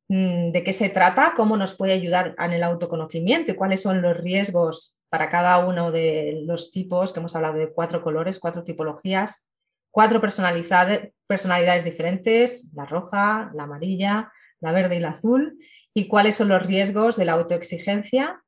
mm, 0.09 0.53
de 0.53 0.63
qué 0.63 0.73
se 0.75 0.91
trata, 0.91 1.33
cómo 1.35 1.57
nos 1.57 1.75
puede 1.75 1.95
ayudar 1.95 2.37
en 2.39 2.53
el 2.53 2.63
autoconocimiento 2.63 3.51
y 3.51 3.57
cuáles 3.57 3.81
son 3.81 4.03
los 4.03 4.19
riesgos 4.19 5.01
para 5.15 5.29
cada 5.29 5.59
uno 5.59 5.93
de 5.93 6.43
los 6.45 6.73
tipos, 6.73 7.13
que 7.13 7.21
hemos 7.21 7.37
hablado 7.37 7.55
de 7.55 7.73
cuatro 7.73 8.03
colores, 8.03 8.41
cuatro 8.41 8.65
tipologías, 8.65 9.49
cuatro 9.93 10.21
personalidades 10.21 11.85
diferentes, 11.85 12.73
la 12.75 12.85
roja, 12.85 13.53
la 13.55 13.63
amarilla, 13.63 14.33
la 14.59 14.73
verde 14.73 14.97
y 14.97 14.99
la 14.99 15.11
azul, 15.11 15.57
y 15.95 16.09
cuáles 16.09 16.35
son 16.35 16.49
los 16.49 16.67
riesgos 16.67 17.17
de 17.17 17.27
la 17.27 17.35
autoexigencia. 17.35 18.43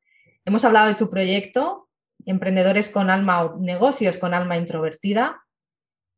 Hemos 0.45 0.65
hablado 0.65 0.89
de 0.89 0.97
tu 0.97 1.09
proyecto, 1.09 1.89
Emprendedores 2.25 2.89
con 2.89 3.11
alma 3.11 3.55
negocios 3.61 4.19
con 4.19 4.35
alma 4.35 4.57
introvertida, 4.57 5.45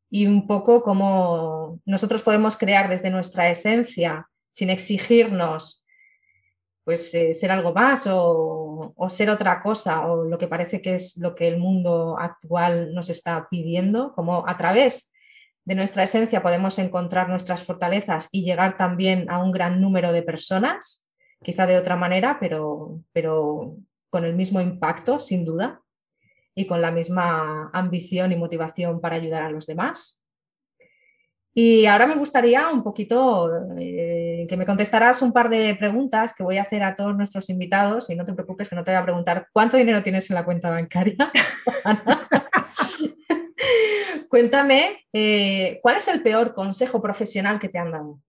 y 0.08 0.28
un 0.28 0.46
poco 0.46 0.82
cómo 0.82 1.78
nosotros 1.84 2.22
podemos 2.22 2.56
crear 2.56 2.88
desde 2.88 3.10
nuestra 3.10 3.50
esencia, 3.50 4.30
sin 4.48 4.70
exigirnos 4.70 5.84
pues 6.88 7.14
eh, 7.14 7.34
ser 7.34 7.50
algo 7.50 7.74
más 7.74 8.08
o, 8.10 8.94
ser 9.10 9.28
otra 9.28 9.60
cosa 9.60 10.06
o 10.06 10.24
lo 10.24 10.38
que 10.38 10.48
parece 10.48 10.80
que 10.80 10.94
es 10.94 11.18
lo 11.18 11.34
que 11.34 11.46
el 11.46 11.58
mundo 11.58 12.16
actual 12.18 12.94
nos 12.94 13.10
está 13.10 13.46
pidiendo, 13.50 14.14
como 14.14 14.48
a 14.48 14.56
través 14.56 15.12
de 15.66 15.74
nuestra 15.74 16.04
esencia 16.04 16.42
podemos 16.42 16.78
encontrar 16.78 17.28
nuestras 17.28 17.62
fortalezas 17.62 18.30
y 18.32 18.42
llegar 18.42 18.78
también 18.78 19.28
a 19.28 19.36
un 19.36 19.52
gran 19.52 19.82
número 19.82 20.14
de 20.14 20.22
personas, 20.22 21.10
quizá 21.42 21.66
de 21.66 21.76
otra 21.76 21.96
manera, 21.96 22.38
pero, 22.40 23.02
pero 23.12 23.76
con 24.08 24.24
el 24.24 24.34
mismo 24.34 24.58
impacto, 24.62 25.20
sin 25.20 25.44
duda, 25.44 25.82
y 26.54 26.66
con 26.66 26.80
la 26.80 26.90
misma 26.90 27.68
ambición 27.74 28.32
y 28.32 28.36
motivación 28.36 29.02
para 29.02 29.16
ayudar 29.16 29.42
a 29.42 29.50
los 29.50 29.66
demás. 29.66 30.24
Y 31.60 31.86
ahora 31.86 32.06
me 32.06 32.14
gustaría 32.14 32.68
un 32.68 32.84
poquito 32.84 33.50
eh, 33.76 34.46
que 34.48 34.56
me 34.56 34.64
contestaras 34.64 35.22
un 35.22 35.32
par 35.32 35.50
de 35.50 35.74
preguntas 35.74 36.32
que 36.32 36.44
voy 36.44 36.56
a 36.56 36.62
hacer 36.62 36.84
a 36.84 36.94
todos 36.94 37.16
nuestros 37.16 37.50
invitados 37.50 38.10
y 38.10 38.14
no 38.14 38.24
te 38.24 38.32
preocupes 38.32 38.68
que 38.68 38.76
no 38.76 38.84
te 38.84 38.92
voy 38.92 38.98
a 38.98 39.02
preguntar 39.02 39.48
cuánto 39.52 39.76
dinero 39.76 40.00
tienes 40.00 40.30
en 40.30 40.36
la 40.36 40.44
cuenta 40.44 40.70
bancaria. 40.70 41.16
Cuéntame, 44.28 45.04
eh, 45.12 45.80
¿cuál 45.82 45.96
es 45.96 46.06
el 46.06 46.22
peor 46.22 46.54
consejo 46.54 47.02
profesional 47.02 47.58
que 47.58 47.68
te 47.68 47.80
han 47.80 47.90
dado? 47.90 48.20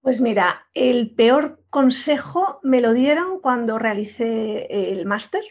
Pues 0.00 0.20
mira, 0.20 0.68
el 0.72 1.16
peor 1.16 1.64
consejo 1.68 2.60
me 2.62 2.80
lo 2.80 2.92
dieron 2.92 3.40
cuando 3.40 3.76
realicé 3.76 4.92
el 4.92 5.04
máster 5.04 5.42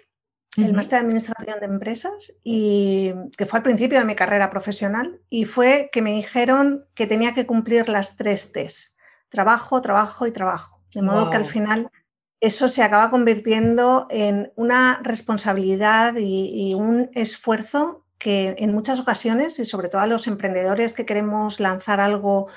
el 0.58 0.74
máster 0.74 1.00
de 1.00 1.06
Administración 1.06 1.60
de 1.60 1.66
Empresas, 1.66 2.40
y 2.44 3.14
que 3.38 3.46
fue 3.46 3.60
al 3.60 3.64
principio 3.64 4.00
de 4.00 4.06
mi 4.06 4.16
carrera 4.16 4.50
profesional, 4.50 5.20
y 5.30 5.46
fue 5.46 5.90
que 5.92 6.02
me 6.02 6.14
dijeron 6.14 6.86
que 6.94 7.08
tenía 7.08 7.34
que 7.34 7.46
cumplir 7.46 7.90
las 7.90 8.16
tres 8.16 8.52
T's, 8.52 8.98
trabajo, 9.30 9.82
trabajo 9.82 10.28
y 10.28 10.32
trabajo. 10.32 10.82
De 10.94 11.02
modo 11.02 11.30
que 11.30 11.36
al 11.36 11.46
final 11.46 11.92
eso 12.40 12.68
se 12.68 12.84
acaba 12.84 13.10
convirtiendo 13.10 14.08
en 14.10 14.54
una 14.56 15.02
responsabilidad 15.04 16.16
y, 16.18 16.74
un 16.74 17.10
esfuerzo 17.14 18.06
que 18.18 18.56
en 18.60 18.72
muchas 18.72 19.00
ocasiones, 19.00 19.60
y 19.60 19.66
sobre 19.66 19.90
todo 19.90 20.02
a 20.02 20.08
los 20.08 20.28
emprendedores 20.28 20.94
que 20.94 21.06
queremos 21.06 21.60
lanzar 21.60 22.00
algo 22.00 22.48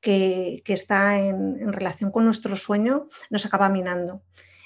que, 0.00 0.62
está 0.66 1.20
en, 1.20 1.58
en, 1.60 1.72
relación 1.72 2.10
con 2.10 2.24
nuestro 2.24 2.56
sueño, 2.56 3.08
nos 3.30 3.46
acaba 3.46 3.68
minando. 3.68 4.22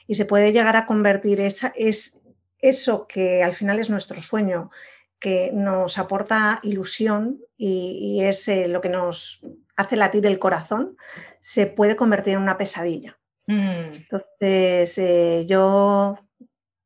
Y 0.06 0.14
se 0.14 0.24
puede 0.24 0.52
llegar 0.52 0.76
a 0.76 0.86
convertir 0.86 1.40
esa, 1.40 1.72
es, 1.76 2.22
eso 2.58 3.06
que 3.06 3.42
al 3.42 3.54
final 3.54 3.78
es 3.78 3.90
nuestro 3.90 4.20
sueño, 4.20 4.70
que 5.18 5.50
nos 5.52 5.98
aporta 5.98 6.60
ilusión 6.62 7.40
y, 7.56 8.20
es 8.22 8.48
eh, 8.48 8.68
lo 8.68 8.80
que 8.80 8.88
nos 8.88 9.40
hace 9.76 9.96
latir 9.96 10.26
el 10.26 10.38
corazón, 10.38 10.96
se 11.40 11.66
puede 11.66 11.96
convertir 11.96 12.34
en 12.34 12.40
una 12.40 12.58
pesadilla. 12.58 13.18
Mm. 13.46 13.94
Entonces, 13.94 14.98
eh, 14.98 15.44
yo 15.48 16.18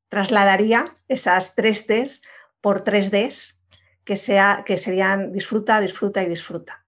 trasladaría 0.09 0.95
esas 1.09 1.55
tres 1.55 1.87
Ds 1.87 2.23
por 2.61 2.83
tres 2.83 3.11
Ds, 3.11 3.63
que, 4.05 4.17
sea, 4.17 4.63
que 4.67 4.79
serían 4.79 5.33
disfruta, 5.33 5.81
disfruta 5.81 6.23
y 6.23 6.29
disfruta. 6.29 6.87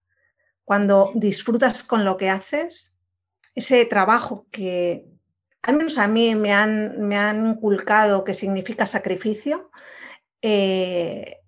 Cuando 0.65 1.11
disfrutas 1.15 1.83
con 1.83 2.05
lo 2.05 2.17
que 2.17 2.31
haces, 2.31 2.97
ese 3.55 3.85
trabajo 3.85 4.47
que 4.51 5.07
al 5.65 5.77
menos 5.77 5.97
a 5.97 6.07
mí 6.07 6.35
me 6.35 6.53
han, 6.53 7.01
me 7.01 7.17
han 7.17 7.47
inculcado 7.47 8.23
que 8.23 8.35
significa 8.35 8.85
sacrificio, 8.85 9.71
eh, 10.43 11.39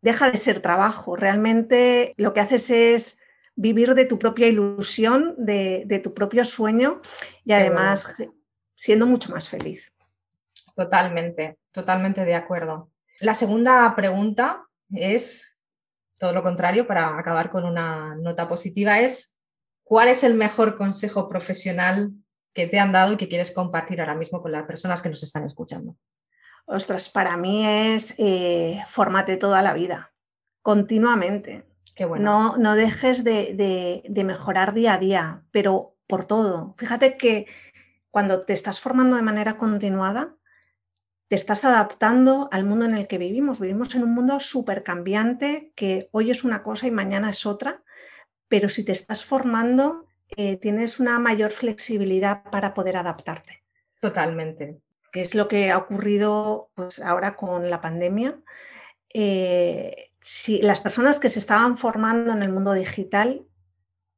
deja 0.00 0.30
de 0.30 0.38
ser 0.38 0.60
trabajo. 0.60 1.14
Realmente 1.14 2.14
lo 2.16 2.32
que 2.32 2.40
haces 2.40 2.70
es 2.70 3.18
vivir 3.54 3.94
de 3.94 4.06
tu 4.06 4.18
propia 4.18 4.48
ilusión, 4.48 5.36
de, 5.38 6.00
tu 6.02 6.14
propio 6.14 6.44
sueño 6.44 7.00
y 7.44 7.52
además 7.52 8.12
siendo 8.74 9.06
mucho 9.06 9.30
más 9.32 9.48
feliz. 9.48 9.92
Totalmente, 10.74 11.58
totalmente 11.70 12.24
de 12.24 12.34
acuerdo. 12.34 12.90
La 13.20 13.34
segunda 13.34 13.94
pregunta 13.94 14.66
es 14.90 15.56
todo 16.18 16.32
lo 16.32 16.42
contrario, 16.42 16.88
para 16.88 17.16
acabar 17.16 17.50
con 17.50 17.64
una 17.64 18.16
nota 18.16 18.48
positiva, 18.48 18.98
es 18.98 19.36
¿cuál 19.84 20.08
es 20.08 20.24
el 20.24 20.34
mejor 20.34 20.76
consejo 20.76 21.28
profesional 21.28 22.10
que 22.54 22.66
te 22.66 22.78
han 22.78 22.92
dado 22.92 23.12
y 23.12 23.16
que 23.16 23.28
quieres 23.28 23.52
compartir 23.52 24.00
ahora 24.00 24.14
mismo 24.14 24.40
con 24.40 24.52
las 24.52 24.66
personas 24.66 25.02
que 25.02 25.08
nos 25.08 25.22
están 25.22 25.44
escuchando? 25.44 25.96
Ostras, 26.66 27.08
para 27.08 27.36
mí 27.36 27.66
es 27.66 28.14
eh, 28.18 28.82
formate 28.86 29.36
toda 29.36 29.62
la 29.62 29.72
vida, 29.72 30.12
continuamente. 30.62 31.64
Qué 31.94 32.04
bueno. 32.04 32.24
no, 32.24 32.56
no 32.58 32.74
dejes 32.76 33.24
de, 33.24 34.02
mejorar 34.24 34.74
día 34.74 34.94
a 34.94 34.98
día, 34.98 35.42
pero 35.50 35.96
por 36.06 36.26
todo. 36.26 36.74
Fíjate 36.78 37.16
que 37.16 37.46
cuando 38.10 38.44
te 38.44 38.52
estás 38.52 38.80
formando 38.80 39.16
de 39.16 39.22
manera 39.22 39.56
continuada, 39.56 40.36
te 41.28 41.36
estás 41.36 41.64
adaptando 41.64 42.48
al 42.52 42.64
mundo 42.64 42.86
en 42.86 42.96
el 42.96 43.06
que 43.06 43.18
vivimos. 43.18 43.60
Vivimos 43.60 43.94
en 43.94 44.02
un 44.02 44.14
mundo 44.14 44.40
súper 44.40 44.82
cambiante, 44.82 45.72
que 45.76 46.08
hoy 46.12 46.30
es 46.30 46.44
una 46.44 46.62
cosa 46.62 46.86
y 46.86 46.90
mañana 46.90 47.30
es 47.30 47.46
otra, 47.46 47.82
pero 48.48 48.68
si 48.68 48.84
te 48.84 48.92
estás 48.92 49.24
formando, 49.24 50.07
eh, 50.36 50.56
tienes 50.56 51.00
una 51.00 51.18
mayor 51.18 51.52
flexibilidad 51.52 52.42
para 52.50 52.74
poder 52.74 52.96
adaptarte. 52.96 53.62
Totalmente. 54.00 54.80
Que 55.12 55.22
es 55.22 55.34
lo 55.34 55.48
que 55.48 55.70
ha 55.70 55.78
ocurrido 55.78 56.70
pues, 56.74 57.00
ahora 57.00 57.34
con 57.34 57.70
la 57.70 57.80
pandemia. 57.80 58.38
Eh, 59.12 60.10
si 60.20 60.60
las 60.60 60.80
personas 60.80 61.20
que 61.20 61.30
se 61.30 61.38
estaban 61.38 61.78
formando 61.78 62.32
en 62.32 62.42
el 62.42 62.52
mundo 62.52 62.72
digital 62.72 63.46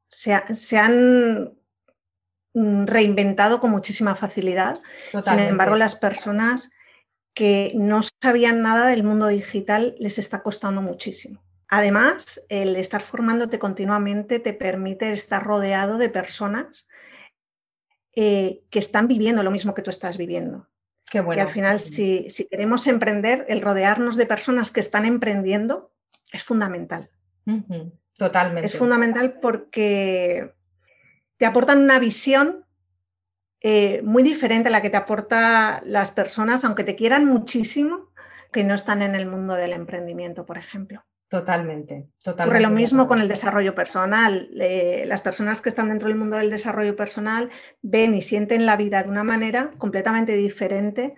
se, 0.08 0.32
han 0.76 1.54
mm, 2.54 2.86
reinventado 2.86 3.61
con 3.61 3.70
muchísima 3.70 4.16
facilidad. 4.16 4.76
Sin 5.24 5.38
embargo, 5.38 5.76
las 5.76 5.94
personas 5.94 6.72
que 7.32 7.72
no 7.76 8.00
sabían 8.20 8.62
nada 8.62 8.88
del 8.88 9.04
mundo 9.04 9.28
digital 9.28 9.94
les 9.98 10.18
está 10.18 10.42
costando 10.42 10.82
muchísimo. 10.82 11.40
Además, 11.72 12.44
el 12.48 12.74
estar 12.74 13.00
formándote 13.00 13.60
continuamente 13.60 14.40
te 14.40 14.52
permite 14.52 15.12
estar 15.12 15.44
rodeado 15.44 15.98
de 15.98 16.08
personas 16.08 16.88
eh, 18.12 18.64
que 18.70 18.80
están 18.80 19.06
viviendo 19.06 19.44
lo 19.44 19.52
mismo 19.52 19.72
que 19.72 19.82
tú 19.82 19.90
estás 19.90 20.16
viviendo. 20.16 20.68
Qué 21.08 21.20
bueno. 21.20 21.40
Y 21.40 21.46
al 21.46 21.48
final, 21.48 21.78
si, 21.78 22.28
queremos 22.50 22.88
emprender, 22.88 23.46
el 23.48 23.62
rodearnos 23.62 24.16
de 24.16 24.26
personas 24.26 24.72
que 24.72 24.80
están 24.80 25.04
emprendiendo 25.04 25.92
es 26.32 26.42
fundamental. 26.42 27.08
Totalmente. 28.16 28.66
Es 28.66 28.76
fundamental 28.76 29.38
porque 29.40 30.52
te 31.36 31.46
aportan 31.46 31.78
una 31.82 32.00
visión 32.00 32.66
eh, 33.60 34.02
muy 34.02 34.24
diferente 34.24 34.70
a 34.70 34.72
la 34.72 34.82
que 34.82 34.90
te 34.90 34.96
aporta 34.96 35.82
las 35.84 36.10
personas, 36.10 36.64
aunque 36.64 36.82
te 36.82 36.96
quieran 36.96 37.26
muchísimo, 37.26 38.10
que 38.52 38.64
no 38.64 38.74
están 38.74 39.02
en 39.02 39.14
el 39.14 39.26
mundo 39.26 39.54
del 39.54 39.72
emprendimiento, 39.72 40.44
por 40.46 40.58
ejemplo. 40.58 41.04
Totalmente, 41.30 42.08
totalmente. 42.24 42.42
Ocurre 42.42 42.60
lo 42.60 42.74
mismo 42.74 43.06
con 43.06 43.20
el 43.20 43.28
desarrollo 43.28 43.72
personal. 43.72 44.50
Eh, 44.60 45.04
las 45.06 45.20
personas 45.20 45.62
que 45.62 45.68
están 45.68 45.88
dentro 45.88 46.08
del 46.08 46.18
mundo 46.18 46.36
del 46.36 46.50
desarrollo 46.50 46.96
personal 46.96 47.50
ven 47.82 48.16
y 48.16 48.22
sienten 48.22 48.66
la 48.66 48.76
vida 48.76 49.00
de 49.04 49.10
una 49.10 49.22
manera 49.22 49.70
completamente 49.78 50.32
diferente 50.32 51.14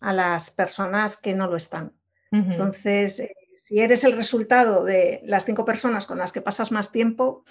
a 0.00 0.12
las 0.12 0.50
personas 0.50 1.16
que 1.16 1.34
no 1.34 1.46
lo 1.46 1.56
están. 1.56 1.92
Entonces, 2.32 3.20
eh, 3.20 3.36
si 3.64 3.78
eres 3.78 4.02
el 4.02 4.16
resultado 4.16 4.84
de 4.84 5.20
las 5.22 5.44
cinco 5.44 5.64
personas 5.64 6.06
con 6.06 6.18
las 6.18 6.32
que 6.32 6.40
pasas 6.40 6.72
más 6.72 6.90
tiempo, 6.90 7.44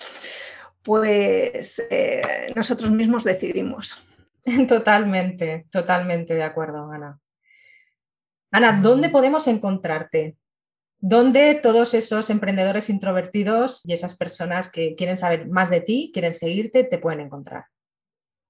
pues 0.83 1.81
eh, 1.89 2.51
nosotros 2.57 2.91
mismos 2.91 3.23
decidimos. 3.23 4.05
Totalmente, 4.67 5.67
totalmente 5.71 6.33
de 6.33 6.43
acuerdo, 6.43 6.91
Ana. 6.91 7.19
Ana, 8.51 8.81
¿dónde 8.81 9.09
podemos 9.09 9.47
encontrarte? 9.47 10.35
¿Dónde 11.03 11.55
todos 11.55 11.95
esos 11.95 12.29
emprendedores 12.29 12.89
introvertidos 12.91 13.81
y 13.85 13.93
esas 13.93 14.15
personas 14.15 14.69
que 14.71 14.95
quieren 14.95 15.17
saber 15.17 15.47
más 15.49 15.71
de 15.71 15.81
ti, 15.81 16.11
quieren 16.13 16.33
seguirte, 16.33 16.83
te 16.83 16.99
pueden 16.99 17.21
encontrar? 17.21 17.65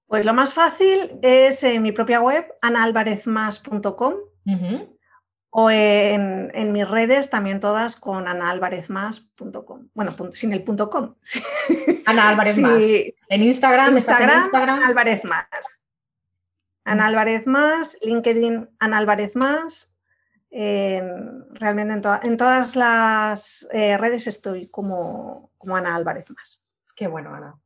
Pues 0.06 0.26
lo 0.26 0.34
más 0.34 0.52
fácil 0.52 1.18
es 1.22 1.62
en 1.62 1.82
mi 1.82 1.92
propia 1.92 2.20
web, 2.20 2.46
anaalvarezmas.com 2.60 4.14
o 5.54 5.70
en, 5.70 6.72
mis 6.72 6.88
redes 6.88 7.30
también 7.30 7.58
todas 7.58 7.96
con 7.96 8.28
anaalvarezmas.com. 8.28 9.88
Bueno, 9.94 10.14
sin 10.32 10.52
el 10.52 10.62
punto 10.62 10.90
com. 10.90 11.14
Ana 12.06 12.28
Álvarez 12.28 12.58
Más. 12.58 12.78
En 13.28 13.42
Instagram, 13.42 13.96
Instagram, 13.96 14.30
en 14.30 14.44
Instagram? 14.44 14.82
Álvarez 14.82 15.24
Más. 15.24 15.82
Ana 16.84 17.06
Álvarez 17.06 17.46
Más, 17.46 17.96
LinkedIn 18.02 18.68
Ana 18.78 18.98
Álvarez 18.98 19.36
Más. 19.36 19.91
Realmente 20.52 21.94
en, 22.24 22.36
todas 22.36 22.76
las 22.76 23.66
eh, 23.72 23.96
redes 23.96 24.26
estoy 24.26 24.68
como, 24.68 25.50
como 25.58 25.76
Ana 25.76 25.96
Álvarez 25.96 26.24
Más. 26.30 26.62
Qué 26.94 27.06
bueno, 27.06 27.34
Ana. 27.34 27.58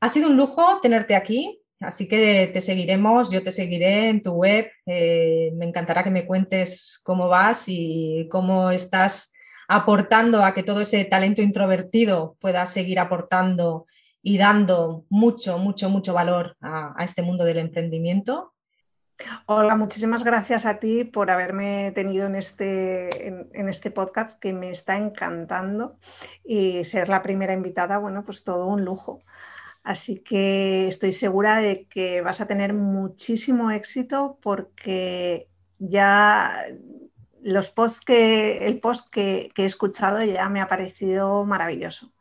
Ha 0.00 0.08
sido 0.08 0.28
un 0.28 0.36
lujo 0.36 0.80
tenerte 0.80 1.14
aquí. 1.14 1.58
Así 1.80 2.06
que 2.06 2.48
te 2.52 2.60
seguiremos, 2.60 3.30
yo 3.30 3.42
te 3.42 3.50
seguiré 3.50 4.08
en 4.08 4.22
tu 4.22 4.32
web. 4.32 4.70
Eh, 4.86 5.50
me 5.54 5.66
encantará 5.66 6.04
que 6.04 6.10
me 6.10 6.26
cuentes 6.26 7.00
cómo 7.02 7.28
vas 7.28 7.64
y 7.68 8.28
cómo 8.30 8.70
estás 8.70 9.32
aportando 9.68 10.44
a 10.44 10.54
que 10.54 10.62
todo 10.62 10.80
ese 10.80 11.04
talento 11.04 11.42
introvertido 11.42 12.36
pueda 12.40 12.66
seguir 12.66 13.00
aportando 13.00 13.86
y 14.22 14.38
dando 14.38 15.04
mucho, 15.08 15.58
mucho, 15.58 15.90
mucho 15.90 16.14
valor 16.14 16.56
a, 16.60 16.94
este 17.02 17.22
mundo 17.22 17.44
del 17.44 17.58
emprendimiento. 17.58 18.51
Hola, 19.46 19.76
muchísimas 19.76 20.24
gracias 20.24 20.66
a 20.66 20.78
ti 20.78 21.04
por 21.04 21.30
haberme 21.30 21.92
tenido 21.94 22.26
en 22.26 22.34
este, 22.34 23.28
en 23.28 23.68
este 23.68 23.90
podcast 23.90 24.38
que 24.40 24.52
me 24.52 24.70
está 24.70 24.96
encantando 24.96 25.98
y 26.44 26.84
ser 26.84 27.08
la 27.08 27.22
primera 27.22 27.52
invitada, 27.52 27.98
bueno, 27.98 28.24
pues 28.24 28.44
todo 28.44 28.66
un 28.66 28.84
lujo. 28.84 29.22
Así 29.82 30.20
que 30.20 30.86
estoy 30.88 31.12
segura 31.12 31.56
de 31.56 31.86
que 31.88 32.20
vas 32.22 32.40
a 32.40 32.46
tener 32.46 32.72
muchísimo 32.72 33.70
éxito 33.70 34.38
porque 34.40 35.48
ya 35.78 36.64
los 37.42 37.70
posts 37.70 38.04
que, 38.04 38.66
el 38.66 38.80
post 38.80 39.08
que, 39.10 39.50
he 39.56 39.64
escuchado 39.64 40.22
ya 40.22 40.48
me 40.48 40.60
ha 40.60 40.68
parecido 40.68 41.44
maravilloso, 41.44 42.12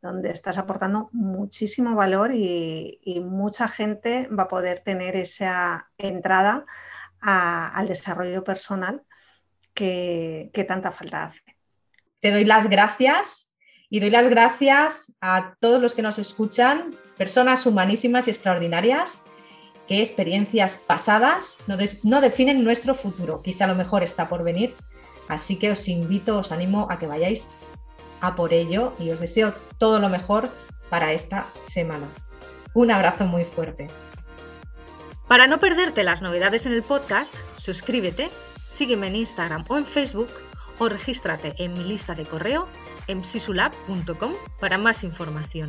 donde 0.00 0.30
estás 0.30 0.58
aportando 0.58 1.08
muchísimo 1.12 1.94
valor 1.94 2.32
y, 2.32 3.00
mucha 3.24 3.68
gente 3.68 4.28
va 4.28 4.44
a 4.44 4.48
poder 4.48 4.80
tener 4.80 5.16
esa 5.16 5.90
entrada 5.98 6.64
al 7.20 7.88
desarrollo 7.88 8.44
personal 8.44 9.02
que 9.74 10.64
tanta 10.68 10.90
falta 10.90 11.24
hace. 11.24 11.56
Te 12.20 12.32
doy 12.32 12.44
las 12.44 12.68
gracias 12.68 13.48
y 13.90 14.00
doy 14.00 14.10
las 14.10 14.28
gracias 14.28 15.16
a 15.20 15.56
todos 15.60 15.80
los 15.80 15.94
que 15.94 16.02
nos 16.02 16.18
escuchan, 16.18 16.90
personas 17.16 17.64
humanísimas 17.64 18.26
y 18.26 18.30
extraordinarias, 18.30 19.22
que 19.86 20.00
experiencias 20.00 20.76
pasadas 20.76 21.58
no, 21.66 22.20
definen 22.20 22.62
nuestro 22.62 22.94
futuro. 22.94 23.40
Quizá 23.40 23.66
lo 23.66 23.74
mejor 23.74 24.02
está 24.02 24.28
por 24.28 24.44
venir. 24.44 24.74
Así 25.28 25.58
que 25.58 25.70
os 25.70 25.88
invito, 25.88 26.38
os 26.38 26.52
animo 26.52 26.86
a 26.90 26.98
que 26.98 27.06
vayáis 27.06 27.50
a 28.20 28.36
por 28.36 28.52
ello 28.52 28.92
y 28.98 29.10
os 29.10 29.20
deseo 29.20 29.52
todo 29.78 29.98
lo 29.98 30.08
mejor 30.08 30.48
para 30.90 31.12
esta 31.12 31.46
semana. 31.60 32.06
Un 32.74 32.90
abrazo 32.90 33.26
muy 33.26 33.44
fuerte. 33.44 33.88
Para 35.26 35.46
no 35.46 35.60
perderte 35.60 36.04
las 36.04 36.22
novedades 36.22 36.64
en 36.66 36.72
el 36.72 36.82
podcast, 36.82 37.34
suscríbete, 37.56 38.30
sígueme 38.66 39.08
en 39.08 39.16
Instagram 39.16 39.64
o 39.68 39.76
en 39.76 39.84
Facebook 39.84 40.30
o 40.78 40.88
regístrate 40.88 41.54
en 41.58 41.74
mi 41.74 41.84
lista 41.84 42.14
de 42.14 42.24
correo 42.24 42.68
en 43.08 43.24
psisulab.com 43.24 44.32
para 44.60 44.78
más 44.78 45.04
información. 45.04 45.68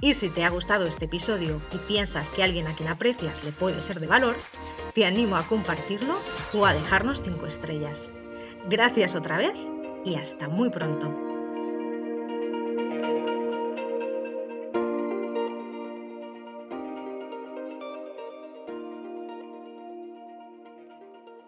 Y 0.00 0.14
si 0.14 0.28
te 0.28 0.44
ha 0.44 0.50
gustado 0.50 0.86
este 0.86 1.06
episodio 1.06 1.62
y 1.72 1.78
piensas 1.78 2.28
que 2.28 2.42
alguien 2.42 2.66
a 2.66 2.74
quien 2.74 2.90
aprecias 2.90 3.42
le 3.42 3.52
puede 3.52 3.80
ser 3.80 4.00
de 4.00 4.06
valor, 4.06 4.36
te 4.92 5.06
animo 5.06 5.36
a 5.36 5.46
compartirlo 5.46 6.18
o 6.52 6.66
a 6.66 6.74
dejarnos 6.74 7.22
5 7.22 7.46
estrellas. 7.46 8.12
Gracias 8.68 9.14
otra 9.14 9.38
vez 9.38 9.54
y 10.04 10.16
hasta 10.16 10.48
muy 10.48 10.68
pronto. 10.68 11.33